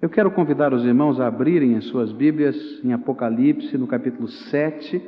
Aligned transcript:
Eu 0.00 0.08
quero 0.08 0.30
convidar 0.30 0.72
os 0.72 0.84
irmãos 0.84 1.18
a 1.18 1.26
abrirem 1.26 1.74
as 1.74 1.86
suas 1.86 2.12
Bíblias 2.12 2.56
em 2.84 2.92
Apocalipse, 2.92 3.76
no 3.76 3.88
capítulo 3.88 4.28
7, 4.28 5.02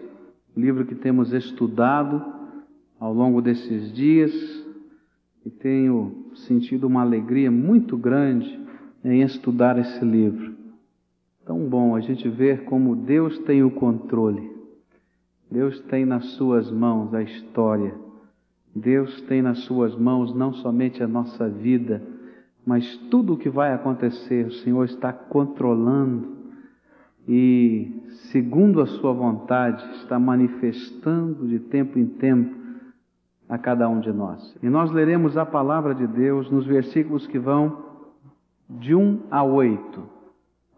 livro 0.57 0.85
que 0.85 0.97
temos 0.97 1.33
estudado 1.33 2.21
ao 2.98 3.14
longo 3.14 3.40
desses 3.40 3.92
dias 3.92 4.32
e 5.46 5.48
tenho 5.48 6.26
sentido 6.34 6.88
uma 6.88 7.03
alegria 7.03 7.53
muito 7.53 7.96
grande 7.96 8.58
em 9.04 9.22
estudar 9.22 9.79
esse 9.79 10.04
livro. 10.04 10.56
Tão 11.46 11.68
bom 11.68 11.95
a 11.95 12.00
gente 12.00 12.29
ver 12.29 12.64
como 12.64 12.96
Deus 12.96 13.38
tem 13.45 13.62
o 13.62 13.70
controle. 13.70 14.50
Deus 15.48 15.79
tem 15.82 16.04
nas 16.04 16.25
suas 16.32 16.68
mãos 16.68 17.14
a 17.14 17.22
história. 17.22 17.95
Deus 18.75 19.20
tem 19.22 19.41
nas 19.41 19.61
suas 19.61 19.95
mãos 19.96 20.34
não 20.34 20.52
somente 20.52 21.00
a 21.00 21.07
nossa 21.07 21.48
vida, 21.48 22.02
mas 22.64 22.96
tudo 23.11 23.34
o 23.34 23.36
que 23.36 23.48
vai 23.48 23.72
acontecer, 23.72 24.46
o 24.46 24.52
Senhor 24.52 24.84
está 24.84 25.12
controlando 25.12 26.38
e, 27.27 28.02
segundo 28.32 28.80
a 28.80 28.87
Sua 28.87 29.12
vontade, 29.12 29.84
está 29.96 30.18
manifestando 30.18 31.46
de 31.46 31.59
tempo 31.59 31.98
em 31.98 32.06
tempo 32.06 32.59
a 33.48 33.59
cada 33.59 33.88
um 33.88 34.01
de 34.01 34.12
nós. 34.12 34.56
E 34.62 34.68
nós 34.68 34.91
leremos 34.91 35.37
a 35.37 35.45
palavra 35.45 35.95
de 35.95 36.06
Deus 36.06 36.51
nos 36.51 36.66
versículos 36.66 37.27
que 37.27 37.38
vão 37.38 37.84
de 38.68 38.95
1 38.95 39.23
a 39.30 39.42
8. 39.42 40.02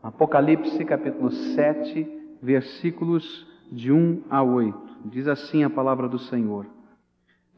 Apocalipse 0.02 0.84
capítulo 0.84 1.30
7, 1.30 2.36
versículos 2.42 3.46
de 3.70 3.92
1 3.92 4.22
a 4.30 4.42
8. 4.42 4.78
Diz 5.06 5.28
assim 5.28 5.64
a 5.64 5.70
palavra 5.70 6.08
do 6.08 6.18
Senhor. 6.18 6.66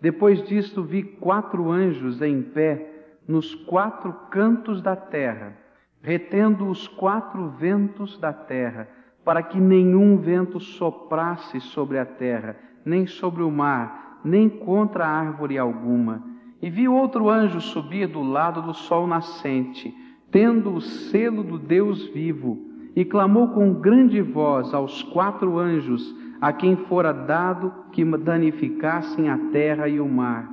Depois 0.01 0.43
disto 0.46 0.82
vi 0.82 1.02
quatro 1.02 1.70
anjos 1.70 2.20
em 2.20 2.43
pé 2.43 2.94
nos 3.27 3.55
quatro 3.55 4.12
cantos 4.30 4.83
da 4.83 4.95
terra, 4.95 5.56
retendo 6.02 6.69
os 6.69 6.87
quatro 6.87 7.48
ventos 7.51 8.19
da 8.19 8.32
terra, 8.32 8.88
para 9.24 9.42
que 9.42 9.59
nenhum 9.59 10.19
vento 10.19 10.60
soprasse 10.60 11.60
sobre 11.60 11.99
a 11.99 12.04
terra, 12.04 12.57
nem 12.84 13.07
sobre 13.07 13.43
o 13.43 13.51
mar, 13.51 14.21
nem 14.23 14.49
contra 14.49 15.07
árvore 15.07 15.57
alguma. 15.57 16.23
E 16.60 16.68
vi 16.68 16.87
outro 16.87 17.30
anjo 17.30 17.60
subir 17.60 18.07
do 18.07 18.23
lado 18.23 18.60
do 18.62 18.74
sol 18.74 19.07
nascente, 19.07 19.95
tendo 20.30 20.74
o 20.74 20.80
selo 20.80 21.43
do 21.43 21.59
Deus 21.59 22.06
vivo, 22.09 22.71
e 22.95 23.04
clamou 23.04 23.49
com 23.49 23.74
grande 23.74 24.21
voz 24.21 24.73
aos 24.74 25.02
quatro 25.02 25.59
anjos, 25.59 26.15
a 26.40 26.52
quem 26.52 26.77
fora 26.77 27.12
dado 27.12 27.73
que 27.93 28.04
danificassem 28.04 29.30
a 29.30 29.38
terra 29.51 29.88
e 29.88 29.99
o 29.99 30.09
mar, 30.09 30.49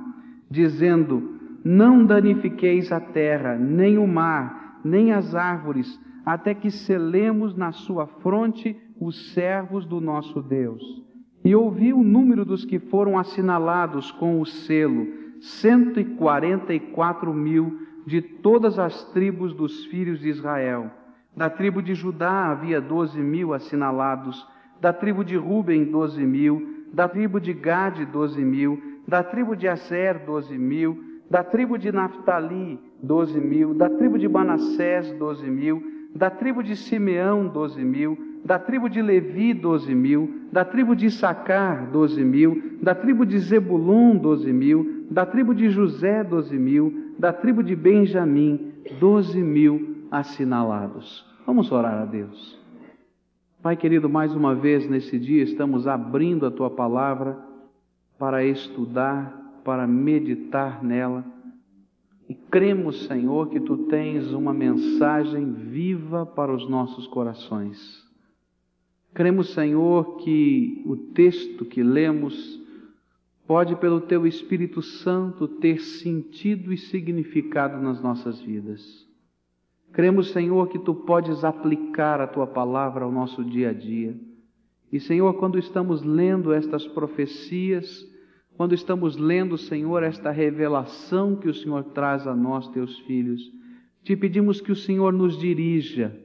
dizendo: 0.50 1.31
não 1.64 2.04
danifiqueis 2.04 2.90
a 2.90 3.00
terra, 3.00 3.56
nem 3.56 3.98
o 3.98 4.06
mar, 4.06 4.80
nem 4.84 5.12
as 5.12 5.34
árvores, 5.34 6.00
até 6.24 6.54
que 6.54 6.70
selemos 6.70 7.56
na 7.56 7.72
sua 7.72 8.06
fronte 8.06 8.76
os 9.00 9.32
servos 9.32 9.84
do 9.84 10.00
nosso 10.00 10.40
Deus. 10.40 10.82
E 11.44 11.54
ouvi 11.54 11.92
o 11.92 12.02
número 12.02 12.44
dos 12.44 12.64
que 12.64 12.78
foram 12.78 13.18
assinalados 13.18 14.12
com 14.12 14.40
o 14.40 14.46
selo, 14.46 15.06
cento 15.40 15.98
e 15.98 16.04
quarenta 16.04 16.72
e 16.72 16.78
quatro 16.78 17.34
mil 17.34 17.80
de 18.06 18.20
todas 18.20 18.78
as 18.78 19.04
tribos 19.12 19.52
dos 19.52 19.86
filhos 19.86 20.20
de 20.20 20.28
Israel. 20.28 20.90
Da 21.36 21.48
tribo 21.50 21.82
de 21.82 21.94
Judá 21.94 22.50
havia 22.50 22.80
doze 22.80 23.20
mil 23.20 23.54
assinalados, 23.54 24.46
da 24.80 24.92
tribo 24.92 25.24
de 25.24 25.36
Ruben 25.36 25.84
doze 25.84 26.24
mil, 26.24 26.84
da 26.92 27.08
tribo 27.08 27.40
de 27.40 27.52
Gade 27.52 28.04
doze 28.04 28.44
mil, 28.44 28.80
da 29.08 29.22
tribo 29.22 29.56
de 29.56 29.66
Aser 29.66 30.24
doze 30.24 30.56
mil, 30.56 31.11
da 31.32 31.42
tribo 31.42 31.78
de 31.78 31.90
Naphtali, 31.90 32.78
doze 33.02 33.40
mil, 33.40 33.72
da 33.72 33.88
tribo 33.88 34.18
de 34.18 34.28
Manassés, 34.28 35.10
doze 35.12 35.48
mil, 35.48 35.82
da 36.14 36.28
tribo 36.28 36.62
de 36.62 36.76
Simeão, 36.76 37.48
doze 37.48 37.82
mil, 37.82 38.18
da 38.44 38.58
tribo 38.58 38.86
de 38.86 39.00
Levi, 39.00 39.54
doze 39.54 39.94
mil, 39.94 40.42
da 40.52 40.62
tribo 40.62 40.94
de 40.94 41.06
Issacar, 41.06 41.90
doze 41.90 42.22
mil, 42.22 42.76
da 42.82 42.94
tribo 42.94 43.24
de 43.24 43.38
Zebulon, 43.38 44.18
doze 44.18 44.52
mil, 44.52 45.06
da 45.10 45.24
tribo 45.24 45.54
de 45.54 45.70
José, 45.70 46.22
doze 46.22 46.58
mil, 46.58 47.14
da 47.18 47.32
tribo 47.32 47.62
de 47.62 47.74
Benjamim, 47.74 48.74
doze 49.00 49.40
mil 49.40 50.04
assinalados. 50.10 51.24
Vamos 51.46 51.72
orar 51.72 52.02
a 52.02 52.04
Deus. 52.04 52.60
Pai 53.62 53.74
querido, 53.74 54.06
mais 54.06 54.34
uma 54.34 54.54
vez 54.54 54.86
nesse 54.86 55.18
dia 55.18 55.42
estamos 55.42 55.88
abrindo 55.88 56.44
a 56.44 56.50
tua 56.50 56.68
palavra 56.68 57.38
para 58.18 58.44
estudar, 58.44 59.41
para 59.64 59.86
meditar 59.86 60.82
nela. 60.82 61.24
E 62.28 62.34
cremos, 62.34 63.04
Senhor, 63.04 63.48
que 63.48 63.60
tu 63.60 63.76
tens 63.88 64.32
uma 64.32 64.54
mensagem 64.54 65.52
viva 65.52 66.24
para 66.24 66.54
os 66.54 66.68
nossos 66.68 67.06
corações. 67.06 68.02
Cremos, 69.12 69.52
Senhor, 69.52 70.16
que 70.18 70.82
o 70.86 70.96
texto 70.96 71.64
que 71.64 71.82
lemos 71.82 72.60
pode, 73.46 73.76
pelo 73.76 74.00
teu 74.00 74.26
Espírito 74.26 74.80
Santo, 74.80 75.46
ter 75.46 75.80
sentido 75.80 76.72
e 76.72 76.78
significado 76.78 77.82
nas 77.82 78.00
nossas 78.00 78.40
vidas. 78.40 79.06
Cremos, 79.92 80.30
Senhor, 80.30 80.68
que 80.68 80.78
tu 80.78 80.94
podes 80.94 81.44
aplicar 81.44 82.20
a 82.20 82.26
tua 82.26 82.46
palavra 82.46 83.04
ao 83.04 83.12
nosso 83.12 83.44
dia 83.44 83.70
a 83.70 83.72
dia. 83.74 84.18
E, 84.90 84.98
Senhor, 84.98 85.34
quando 85.34 85.58
estamos 85.58 86.02
lendo 86.02 86.52
estas 86.52 86.86
profecias, 86.86 88.10
quando 88.56 88.74
estamos 88.74 89.16
lendo, 89.16 89.56
Senhor, 89.56 90.02
esta 90.02 90.30
revelação 90.30 91.36
que 91.36 91.48
o 91.48 91.54
Senhor 91.54 91.84
traz 91.84 92.26
a 92.26 92.34
nós, 92.34 92.68
teus 92.68 92.98
filhos, 93.00 93.40
te 94.04 94.16
pedimos 94.16 94.60
que 94.60 94.72
o 94.72 94.76
Senhor 94.76 95.12
nos 95.12 95.38
dirija 95.38 96.16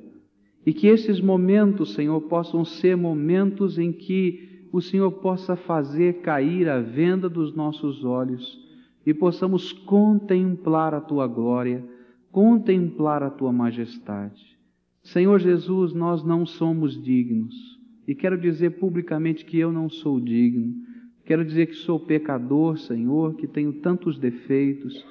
e 0.65 0.73
que 0.73 0.87
esses 0.87 1.21
momentos, 1.21 1.93
Senhor, 1.93 2.19
possam 2.21 2.65
ser 2.65 2.97
momentos 2.97 3.77
em 3.77 3.91
que 3.91 4.67
o 4.71 4.81
Senhor 4.81 5.11
possa 5.11 5.55
fazer 5.55 6.21
cair 6.21 6.67
a 6.67 6.81
venda 6.81 7.29
dos 7.29 7.55
nossos 7.55 8.03
olhos 8.03 8.59
e 9.05 9.13
possamos 9.13 9.71
contemplar 9.71 10.93
a 10.93 10.99
tua 10.99 11.25
glória, 11.25 11.83
contemplar 12.31 13.23
a 13.23 13.29
tua 13.29 13.53
majestade. 13.53 14.57
Senhor 15.01 15.39
Jesus, 15.39 15.93
nós 15.93 16.23
não 16.23 16.45
somos 16.45 17.01
dignos 17.01 17.55
e 18.05 18.13
quero 18.13 18.37
dizer 18.37 18.71
publicamente 18.71 19.45
que 19.45 19.57
eu 19.57 19.71
não 19.71 19.89
sou 19.89 20.19
digno 20.19 20.73
Quero 21.27 21.43
dizer 21.43 21.65
que 21.65 21.75
sou 21.75 21.99
pecador, 21.99 22.77
Senhor, 22.77 23.35
que 23.35 23.45
tenho 23.45 23.73
tantos 23.73 24.17
defeitos, 24.17 25.05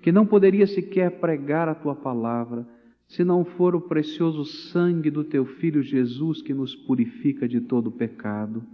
que 0.00 0.10
não 0.10 0.24
poderia 0.24 0.66
sequer 0.66 1.20
pregar 1.20 1.68
a 1.68 1.74
tua 1.74 1.94
palavra, 1.94 2.66
se 3.06 3.22
não 3.22 3.44
for 3.44 3.76
o 3.76 3.80
precioso 3.82 4.46
sangue 4.46 5.10
do 5.10 5.22
teu 5.22 5.44
filho 5.44 5.82
Jesus 5.82 6.40
que 6.40 6.54
nos 6.54 6.74
purifica 6.74 7.46
de 7.46 7.60
todo 7.60 7.90
pecado. 7.90 8.64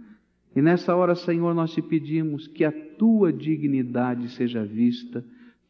E 0.55 0.61
nessa 0.61 0.95
hora, 0.95 1.15
Senhor, 1.15 1.53
nós 1.53 1.73
te 1.73 1.81
pedimos 1.81 2.47
que 2.47 2.63
a 2.63 2.71
tua 2.71 3.33
dignidade 3.33 4.29
seja 4.29 4.63
vista, 4.63 5.21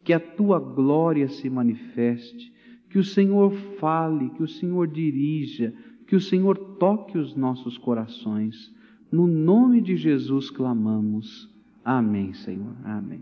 que 0.04 0.14
a 0.14 0.20
tua 0.20 0.60
glória 0.60 1.28
se 1.28 1.50
manifeste, 1.50 2.54
que 2.88 3.00
o 3.00 3.04
Senhor 3.04 3.52
fale, 3.80 4.30
que 4.30 4.44
o 4.44 4.48
Senhor 4.48 4.88
dirija, 4.88 5.74
que 6.06 6.16
o 6.16 6.22
Senhor 6.22 6.56
toque 6.78 7.18
os 7.18 7.36
nossos 7.36 7.80
corações. 7.80 8.75
No 9.12 9.28
nome 9.28 9.82
de 9.82 9.96
Jesus 9.96 10.50
clamamos. 10.50 11.50
Amém, 11.84 12.34
Senhor. 12.34 12.76
Amém. 12.84 13.22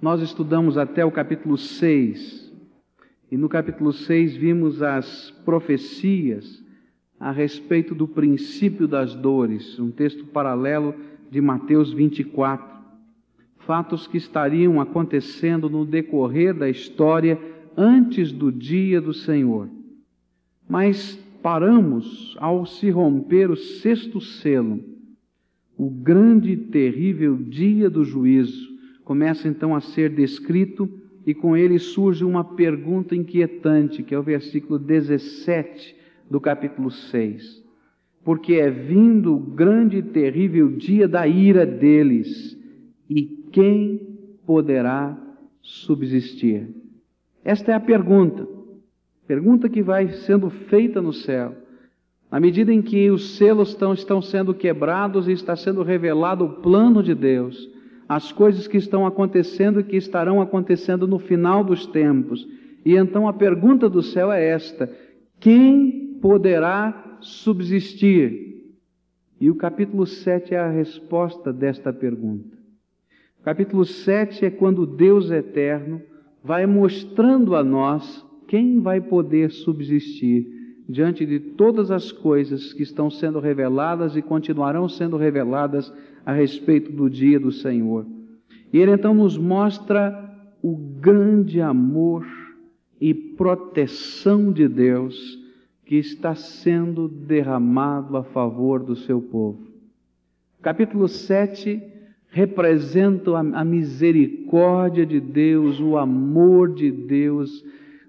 Nós 0.00 0.20
estudamos 0.20 0.76
até 0.76 1.04
o 1.04 1.10
capítulo 1.10 1.56
6, 1.56 2.52
e 3.30 3.36
no 3.36 3.48
capítulo 3.48 3.92
6 3.92 4.36
vimos 4.36 4.82
as 4.82 5.30
profecias 5.44 6.62
a 7.18 7.30
respeito 7.30 7.94
do 7.94 8.06
princípio 8.06 8.86
das 8.86 9.14
dores, 9.14 9.78
um 9.78 9.90
texto 9.90 10.24
paralelo 10.26 10.94
de 11.30 11.40
Mateus 11.40 11.92
24. 11.92 12.76
Fatos 13.58 14.06
que 14.06 14.18
estariam 14.18 14.80
acontecendo 14.80 15.68
no 15.68 15.84
decorrer 15.84 16.54
da 16.54 16.68
história 16.68 17.40
antes 17.76 18.30
do 18.30 18.52
dia 18.52 19.00
do 19.00 19.12
Senhor. 19.12 19.68
Mas 20.68 21.18
paramos 21.46 22.36
ao 22.40 22.66
se 22.66 22.90
romper 22.90 23.52
o 23.52 23.56
sexto 23.56 24.20
selo, 24.20 24.80
o 25.78 25.88
grande 25.88 26.50
e 26.50 26.56
terrível 26.56 27.36
dia 27.36 27.88
do 27.88 28.02
juízo 28.02 28.68
começa 29.04 29.46
então 29.46 29.72
a 29.72 29.80
ser 29.80 30.10
descrito 30.10 30.90
e 31.24 31.32
com 31.32 31.56
ele 31.56 31.78
surge 31.78 32.24
uma 32.24 32.42
pergunta 32.42 33.14
inquietante, 33.14 34.02
que 34.02 34.12
é 34.12 34.18
o 34.18 34.24
versículo 34.24 34.76
17 34.76 35.94
do 36.28 36.40
capítulo 36.40 36.90
6. 36.90 37.62
Porque 38.24 38.54
é 38.54 38.68
vindo 38.68 39.36
o 39.36 39.38
grande 39.38 39.98
e 39.98 40.02
terrível 40.02 40.72
dia 40.72 41.06
da 41.06 41.28
ira 41.28 41.64
deles, 41.64 42.60
e 43.08 43.22
quem 43.52 44.00
poderá 44.44 45.16
subsistir? 45.62 46.74
Esta 47.44 47.70
é 47.70 47.74
a 47.76 47.80
pergunta. 47.80 48.56
Pergunta 49.26 49.68
que 49.68 49.82
vai 49.82 50.08
sendo 50.08 50.48
feita 50.48 51.02
no 51.02 51.12
céu. 51.12 51.54
Na 52.30 52.38
medida 52.40 52.72
em 52.72 52.82
que 52.82 53.10
os 53.10 53.36
selos 53.36 53.70
estão, 53.70 53.92
estão 53.92 54.22
sendo 54.22 54.54
quebrados 54.54 55.28
e 55.28 55.32
está 55.32 55.56
sendo 55.56 55.82
revelado 55.82 56.44
o 56.44 56.52
plano 56.60 57.02
de 57.02 57.14
Deus, 57.14 57.68
as 58.08 58.30
coisas 58.32 58.66
que 58.66 58.76
estão 58.76 59.06
acontecendo 59.06 59.80
e 59.80 59.84
que 59.84 59.96
estarão 59.96 60.40
acontecendo 60.40 61.06
no 61.06 61.18
final 61.18 61.64
dos 61.64 61.86
tempos. 61.86 62.46
E 62.84 62.94
então 62.94 63.26
a 63.26 63.32
pergunta 63.32 63.88
do 63.88 64.02
céu 64.02 64.30
é 64.30 64.44
esta: 64.44 64.90
Quem 65.40 66.18
poderá 66.20 67.18
subsistir? 67.20 68.46
E 69.40 69.50
o 69.50 69.54
capítulo 69.54 70.06
7 70.06 70.54
é 70.54 70.58
a 70.58 70.70
resposta 70.70 71.52
desta 71.52 71.92
pergunta. 71.92 72.56
O 73.40 73.42
capítulo 73.44 73.84
7 73.84 74.46
é 74.46 74.50
quando 74.50 74.86
Deus 74.86 75.30
eterno 75.30 76.00
vai 76.42 76.66
mostrando 76.66 77.54
a 77.54 77.62
nós 77.62 78.25
quem 78.46 78.80
vai 78.80 79.00
poder 79.00 79.50
subsistir 79.50 80.46
diante 80.88 81.26
de 81.26 81.40
todas 81.40 81.90
as 81.90 82.12
coisas 82.12 82.72
que 82.72 82.82
estão 82.82 83.10
sendo 83.10 83.40
reveladas 83.40 84.16
e 84.16 84.22
continuarão 84.22 84.88
sendo 84.88 85.16
reveladas 85.16 85.92
a 86.24 86.32
respeito 86.32 86.92
do 86.92 87.10
dia 87.10 87.40
do 87.40 87.50
Senhor. 87.50 88.06
E 88.72 88.78
ele 88.78 88.92
então 88.92 89.14
nos 89.14 89.36
mostra 89.36 90.24
o 90.62 90.76
grande 90.76 91.60
amor 91.60 92.26
e 93.00 93.14
proteção 93.14 94.52
de 94.52 94.68
Deus 94.68 95.38
que 95.84 95.96
está 95.96 96.34
sendo 96.34 97.08
derramado 97.08 98.16
a 98.16 98.24
favor 98.24 98.82
do 98.82 98.96
seu 98.96 99.20
povo. 99.20 99.66
Capítulo 100.60 101.06
7 101.06 101.80
representa 102.28 103.38
a, 103.38 103.64
misericórdia 103.64 105.06
de 105.06 105.20
Deus, 105.20 105.80
o 105.80 105.96
amor 105.96 106.74
de 106.74 106.90
Deus, 106.90 107.64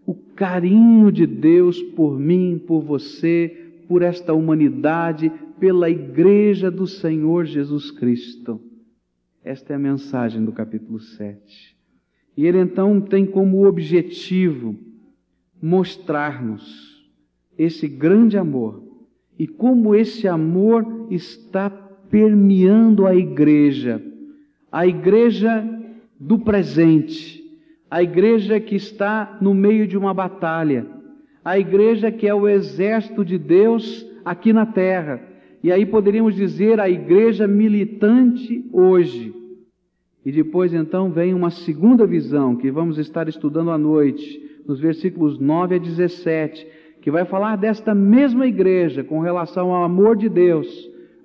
o 0.07 0.15
carinho 0.15 1.11
de 1.11 1.27
Deus 1.27 1.83
por 1.83 2.17
mim, 2.17 2.63
por 2.65 2.81
você, 2.81 3.73
por 3.89 4.01
esta 4.01 4.33
humanidade, 4.33 5.29
pela 5.59 5.89
igreja 5.89 6.71
do 6.71 6.87
Senhor 6.87 7.43
Jesus 7.43 7.91
Cristo. 7.91 8.61
Esta 9.43 9.73
é 9.73 9.75
a 9.75 9.79
mensagem 9.79 10.45
do 10.45 10.53
capítulo 10.53 10.97
7. 10.97 11.75
E 12.37 12.45
ele 12.45 12.57
então 12.57 13.01
tem 13.01 13.25
como 13.25 13.67
objetivo 13.67 14.77
mostrar-nos 15.61 17.05
esse 17.57 17.85
grande 17.85 18.37
amor 18.37 18.81
e 19.37 19.45
como 19.45 19.93
esse 19.93 20.25
amor 20.25 21.07
está 21.11 21.69
permeando 21.69 23.05
a 23.05 23.13
igreja, 23.13 24.01
a 24.71 24.87
igreja 24.87 25.67
do 26.17 26.39
presente, 26.39 27.43
a 27.89 28.03
igreja 28.03 28.59
que 28.59 28.75
está 28.75 29.37
no 29.41 29.53
meio 29.53 29.87
de 29.87 29.97
uma 29.97 30.13
batalha, 30.13 30.85
a 31.43 31.57
igreja 31.57 32.11
que 32.11 32.27
é 32.27 32.33
o 32.33 32.47
exército 32.47 33.23
de 33.23 33.37
Deus 33.37 34.05
aqui 34.25 34.51
na 34.51 34.65
terra. 34.65 35.21
E 35.63 35.71
aí 35.71 35.85
poderíamos 35.85 36.35
dizer 36.35 36.79
a 36.79 36.89
igreja 36.89 37.47
militante 37.47 38.65
hoje. 38.71 39.33
E 40.25 40.31
depois 40.31 40.73
então 40.73 41.09
vem 41.09 41.33
uma 41.33 41.49
segunda 41.49 42.05
visão 42.05 42.55
que 42.55 42.69
vamos 42.69 42.97
estar 42.97 43.29
estudando 43.29 43.71
à 43.71 43.77
noite, 43.77 44.41
nos 44.67 44.79
versículos 44.79 45.39
9 45.39 45.75
a 45.75 45.77
17, 45.77 46.67
que 47.01 47.09
vai 47.09 47.23
falar 47.23 47.55
desta 47.55 47.95
mesma 47.95 48.45
igreja 48.45 49.01
com 49.01 49.21
relação 49.21 49.73
ao 49.73 49.85
amor 49.85 50.17
de 50.17 50.27
Deus, 50.27 50.67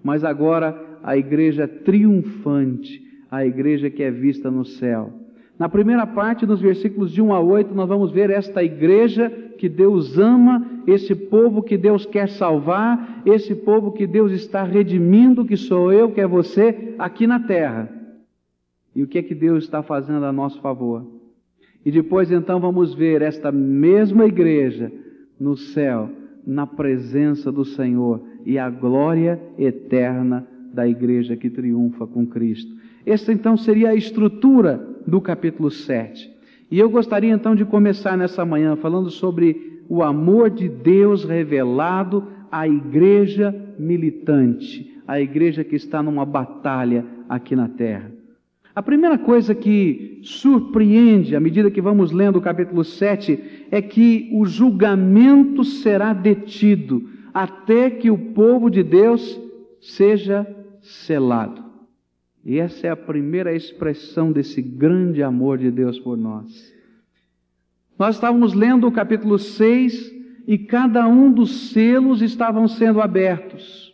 mas 0.04 0.22
agora 0.22 0.80
a 1.02 1.16
igreja 1.16 1.66
triunfante, 1.66 3.02
a 3.28 3.44
igreja 3.44 3.90
que 3.90 4.04
é 4.04 4.10
vista 4.10 4.48
no 4.48 4.64
céu. 4.64 5.21
Na 5.58 5.68
primeira 5.68 6.06
parte, 6.06 6.46
dos 6.46 6.60
versículos 6.60 7.12
de 7.12 7.20
1 7.20 7.32
a 7.32 7.40
8, 7.40 7.74
nós 7.74 7.88
vamos 7.88 8.10
ver 8.10 8.30
esta 8.30 8.62
igreja 8.62 9.30
que 9.58 9.68
Deus 9.68 10.18
ama, 10.18 10.82
esse 10.86 11.14
povo 11.14 11.62
que 11.62 11.76
Deus 11.76 12.04
quer 12.04 12.28
salvar, 12.28 13.22
esse 13.24 13.54
povo 13.54 13.92
que 13.92 14.06
Deus 14.06 14.32
está 14.32 14.64
redimindo, 14.64 15.44
que 15.44 15.56
sou 15.56 15.92
eu, 15.92 16.10
que 16.10 16.20
é 16.20 16.26
você, 16.26 16.94
aqui 16.98 17.26
na 17.26 17.38
terra. 17.38 17.88
E 18.94 19.02
o 19.02 19.06
que 19.06 19.18
é 19.18 19.22
que 19.22 19.34
Deus 19.34 19.64
está 19.64 19.82
fazendo 19.82 20.24
a 20.24 20.32
nosso 20.32 20.60
favor? 20.60 21.06
E 21.84 21.90
depois 21.90 22.30
então 22.30 22.60
vamos 22.60 22.94
ver 22.94 23.22
esta 23.22 23.50
mesma 23.50 24.26
igreja 24.26 24.92
no 25.38 25.56
céu, 25.56 26.10
na 26.46 26.66
presença 26.66 27.50
do 27.50 27.64
Senhor 27.64 28.20
e 28.44 28.58
a 28.58 28.68
glória 28.68 29.40
eterna 29.58 30.46
da 30.72 30.86
igreja 30.88 31.36
que 31.36 31.50
triunfa 31.50 32.06
com 32.06 32.26
Cristo. 32.26 32.74
Esta 33.04 33.32
então 33.32 33.56
seria 33.56 33.90
a 33.90 33.94
estrutura 33.94 34.91
do 35.06 35.20
capítulo 35.20 35.70
7. 35.70 36.30
E 36.70 36.78
eu 36.78 36.88
gostaria 36.88 37.32
então 37.32 37.54
de 37.54 37.64
começar 37.64 38.16
nessa 38.16 38.44
manhã 38.44 38.76
falando 38.76 39.10
sobre 39.10 39.82
o 39.88 40.02
amor 40.02 40.48
de 40.48 40.68
Deus 40.68 41.24
revelado 41.24 42.26
à 42.50 42.66
igreja 42.66 43.54
militante, 43.78 45.00
à 45.06 45.20
igreja 45.20 45.62
que 45.62 45.76
está 45.76 46.02
numa 46.02 46.24
batalha 46.24 47.04
aqui 47.28 47.54
na 47.54 47.68
terra. 47.68 48.10
A 48.74 48.82
primeira 48.82 49.18
coisa 49.18 49.54
que 49.54 50.20
surpreende 50.22 51.36
à 51.36 51.40
medida 51.40 51.70
que 51.70 51.80
vamos 51.80 52.10
lendo 52.10 52.36
o 52.36 52.42
capítulo 52.42 52.82
7 52.82 53.66
é 53.70 53.82
que 53.82 54.30
o 54.32 54.46
julgamento 54.46 55.62
será 55.62 56.14
detido 56.14 57.06
até 57.34 57.90
que 57.90 58.10
o 58.10 58.16
povo 58.16 58.70
de 58.70 58.82
Deus 58.82 59.38
seja 59.78 60.46
selado. 60.80 61.61
E 62.44 62.58
essa 62.58 62.88
é 62.88 62.90
a 62.90 62.96
primeira 62.96 63.54
expressão 63.54 64.32
desse 64.32 64.60
grande 64.60 65.22
amor 65.22 65.58
de 65.58 65.70
Deus 65.70 65.98
por 65.98 66.16
nós. 66.16 66.72
Nós 67.98 68.16
estávamos 68.16 68.52
lendo 68.52 68.86
o 68.86 68.92
capítulo 68.92 69.38
6 69.38 70.12
e 70.46 70.58
cada 70.58 71.06
um 71.06 71.30
dos 71.30 71.70
selos 71.70 72.20
estavam 72.20 72.66
sendo 72.66 73.00
abertos. 73.00 73.92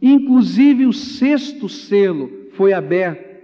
Inclusive 0.00 0.84
o 0.84 0.92
sexto 0.92 1.68
selo 1.68 2.30
foi 2.52 2.74
aberto 2.74 3.34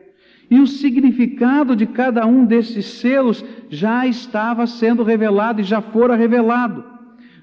e 0.51 0.59
o 0.59 0.67
significado 0.67 1.77
de 1.77 1.87
cada 1.87 2.27
um 2.27 2.45
desses 2.45 2.85
selos 2.85 3.45
já 3.69 4.07
estava 4.07 4.67
sendo 4.67 5.05
revelado 5.05 5.61
e 5.61 5.65
já 5.65 5.81
fora 5.81 6.17
revelado. 6.17 6.85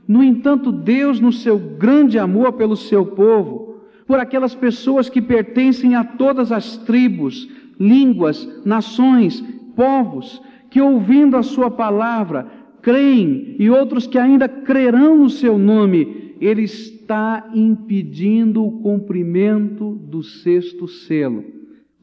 No 0.06 0.24
entanto, 0.24 0.72
Deus, 0.72 1.20
no 1.20 1.32
seu 1.32 1.58
grande 1.58 2.20
amor 2.20 2.54
pelo 2.54 2.76
seu 2.76 3.06
povo, 3.06 3.67
por 4.08 4.20
aquelas 4.20 4.56
pessoas 4.56 5.10
que 5.10 5.22
pertencem 5.22 5.94
a 5.94 6.04
todas 6.04 6.52
as 6.52 6.78
tribos, 6.78 7.48
línguas, 7.78 8.48
nações, 8.66 9.44
povos, 9.76 10.42
que 10.70 10.82
ouvindo 10.82 11.36
a 11.36 11.44
sua 11.44 11.70
palavra, 11.70 12.48
creem 12.82 13.56
e 13.60 13.70
outros 13.70 14.08
que 14.08 14.18
ainda 14.18 14.48
crerão 14.48 15.18
no 15.18 15.30
seu 15.30 15.58
nome, 15.58 16.36
ele 16.40 16.64
está 16.64 17.50
impedindo 17.54 18.66
o 18.66 18.80
cumprimento 18.80 19.96
do 19.96 20.24
sexto 20.24 20.88
selo. 20.88 21.57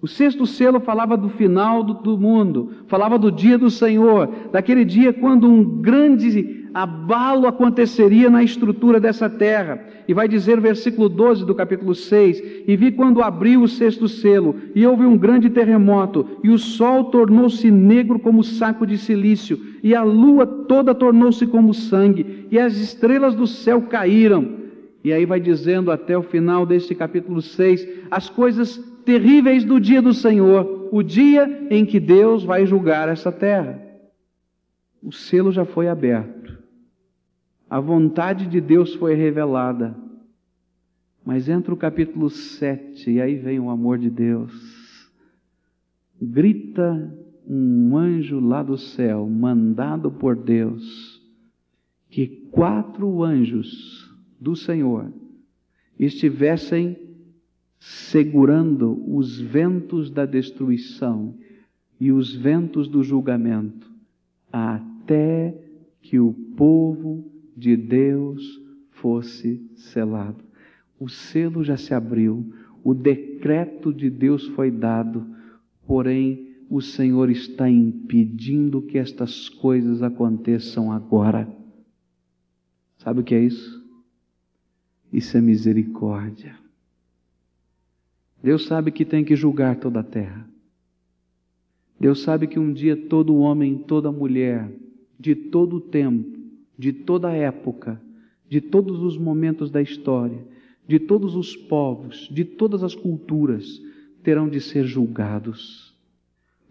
O 0.04 0.06
sexto 0.06 0.44
selo 0.44 0.80
falava 0.80 1.16
do 1.16 1.30
final 1.30 1.82
do, 1.82 1.94
do, 1.94 2.18
mundo, 2.18 2.72
falava 2.88 3.18
do 3.18 3.32
dia 3.32 3.56
do 3.56 3.70
Senhor, 3.70 4.28
daquele 4.52 4.84
dia 4.84 5.14
quando 5.14 5.48
um 5.48 5.64
grande 5.80 6.68
abalo 6.74 7.46
aconteceria 7.46 8.28
na 8.28 8.42
estrutura 8.42 9.00
dessa 9.00 9.30
terra. 9.30 9.82
E 10.06 10.12
vai 10.12 10.28
dizer 10.28 10.60
versículo 10.60 11.08
12 11.08 11.46
do 11.46 11.54
capítulo 11.54 11.94
6: 11.94 12.64
E 12.68 12.76
vi 12.76 12.92
quando 12.92 13.22
abriu 13.22 13.62
o 13.62 13.66
sexto 13.66 14.06
selo, 14.06 14.54
e 14.74 14.86
houve 14.86 15.06
um 15.06 15.16
grande 15.16 15.48
terremoto, 15.48 16.26
e 16.44 16.50
o 16.50 16.58
sol 16.58 17.04
tornou-se 17.04 17.70
negro 17.70 18.18
como 18.18 18.44
saco 18.44 18.86
de 18.86 18.98
silício, 18.98 19.58
e 19.82 19.94
a 19.94 20.02
lua 20.02 20.46
toda 20.46 20.94
tornou-se 20.94 21.46
como 21.46 21.72
sangue, 21.72 22.46
e 22.50 22.58
as 22.58 22.76
estrelas 22.76 23.34
do 23.34 23.46
céu 23.46 23.80
caíram. 23.80 24.64
E 25.02 25.14
aí 25.14 25.24
vai 25.24 25.40
dizendo 25.40 25.90
até 25.90 26.16
o 26.16 26.22
final 26.22 26.66
deste 26.66 26.94
capítulo 26.94 27.40
6 27.40 27.88
as 28.10 28.28
coisas 28.28 28.92
terríveis 29.04 29.64
do 29.64 29.78
dia 29.78 30.00
do 30.00 30.12
Senhor, 30.12 30.88
o 30.90 31.02
dia 31.02 31.66
em 31.70 31.84
que 31.84 32.00
Deus 32.00 32.44
vai 32.44 32.66
julgar 32.66 33.08
essa 33.08 33.30
terra. 33.30 33.80
O 35.02 35.12
selo 35.12 35.52
já 35.52 35.64
foi 35.64 35.88
aberto. 35.88 36.58
A 37.68 37.80
vontade 37.80 38.46
de 38.46 38.60
Deus 38.60 38.94
foi 38.94 39.14
revelada. 39.14 39.96
Mas 41.24 41.48
entra 41.48 41.72
o 41.72 41.76
capítulo 41.76 42.28
7 42.28 43.10
e 43.10 43.20
aí 43.20 43.36
vem 43.36 43.58
o 43.58 43.70
amor 43.70 43.98
de 43.98 44.10
Deus. 44.10 45.10
Grita 46.20 47.12
um 47.46 47.96
anjo 47.96 48.40
lá 48.40 48.62
do 48.62 48.76
céu, 48.76 49.28
mandado 49.28 50.10
por 50.10 50.36
Deus, 50.36 51.20
que 52.08 52.26
quatro 52.50 53.22
anjos 53.22 54.10
do 54.40 54.54
Senhor 54.54 55.12
estivessem 55.98 56.96
segurando 57.78 59.02
os 59.14 59.40
ventos 59.40 60.10
da 60.10 60.24
destruição 60.24 61.34
e 62.00 62.12
os 62.12 62.34
ventos 62.34 62.88
do 62.88 63.02
julgamento, 63.02 63.90
até 64.52 65.54
que 66.00 66.18
o 66.18 66.32
povo 66.56 67.30
de 67.56 67.76
Deus 67.76 68.42
fosse 68.90 69.64
selado. 69.76 70.42
O 70.98 71.08
selo 71.08 71.62
já 71.64 71.76
se 71.76 71.94
abriu, 71.94 72.52
o 72.82 72.94
decreto 72.94 73.92
de 73.92 74.10
Deus 74.10 74.46
foi 74.48 74.70
dado, 74.70 75.26
porém 75.86 76.54
o 76.70 76.80
Senhor 76.80 77.30
está 77.30 77.68
impedindo 77.68 78.82
que 78.82 78.98
estas 78.98 79.48
coisas 79.48 80.02
aconteçam 80.02 80.90
agora. 80.90 81.48
Sabe 82.98 83.20
o 83.20 83.24
que 83.24 83.34
é 83.34 83.40
isso? 83.40 83.84
Isso 85.12 85.36
é 85.36 85.40
misericórdia. 85.40 86.63
Deus 88.44 88.66
sabe 88.66 88.92
que 88.92 89.06
tem 89.06 89.24
que 89.24 89.34
julgar 89.34 89.76
toda 89.76 90.00
a 90.00 90.02
terra. 90.02 90.46
Deus 91.98 92.20
sabe 92.20 92.46
que 92.46 92.58
um 92.58 92.74
dia 92.74 92.94
todo 92.94 93.38
homem, 93.38 93.78
toda 93.78 94.12
mulher, 94.12 94.70
de 95.18 95.34
todo 95.34 95.76
o 95.76 95.80
tempo, 95.80 96.38
de 96.78 96.92
toda 96.92 97.32
época, 97.32 97.98
de 98.46 98.60
todos 98.60 99.00
os 99.00 99.16
momentos 99.16 99.70
da 99.70 99.80
história, 99.80 100.46
de 100.86 100.98
todos 100.98 101.34
os 101.34 101.56
povos, 101.56 102.28
de 102.30 102.44
todas 102.44 102.84
as 102.84 102.94
culturas, 102.94 103.80
terão 104.22 104.46
de 104.46 104.60
ser 104.60 104.84
julgados. 104.84 105.94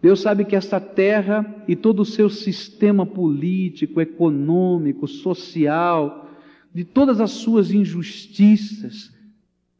Deus 0.00 0.20
sabe 0.20 0.44
que 0.44 0.54
esta 0.54 0.78
terra 0.78 1.64
e 1.66 1.74
todo 1.74 2.02
o 2.02 2.06
seu 2.06 2.30
sistema 2.30 3.04
político, 3.04 4.00
econômico, 4.00 5.08
social, 5.08 6.30
de 6.72 6.84
todas 6.84 7.20
as 7.20 7.32
suas 7.32 7.72
injustiças, 7.72 9.13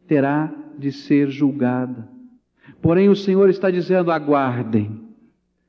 terá 0.07 0.53
de 0.79 0.93
ser 0.93 1.31
julgada. 1.31 2.09
Porém, 2.81 3.09
o 3.09 3.17
Senhor 3.17 3.49
está 3.49 3.71
dizendo: 3.71 4.11
aguardem, 4.11 5.01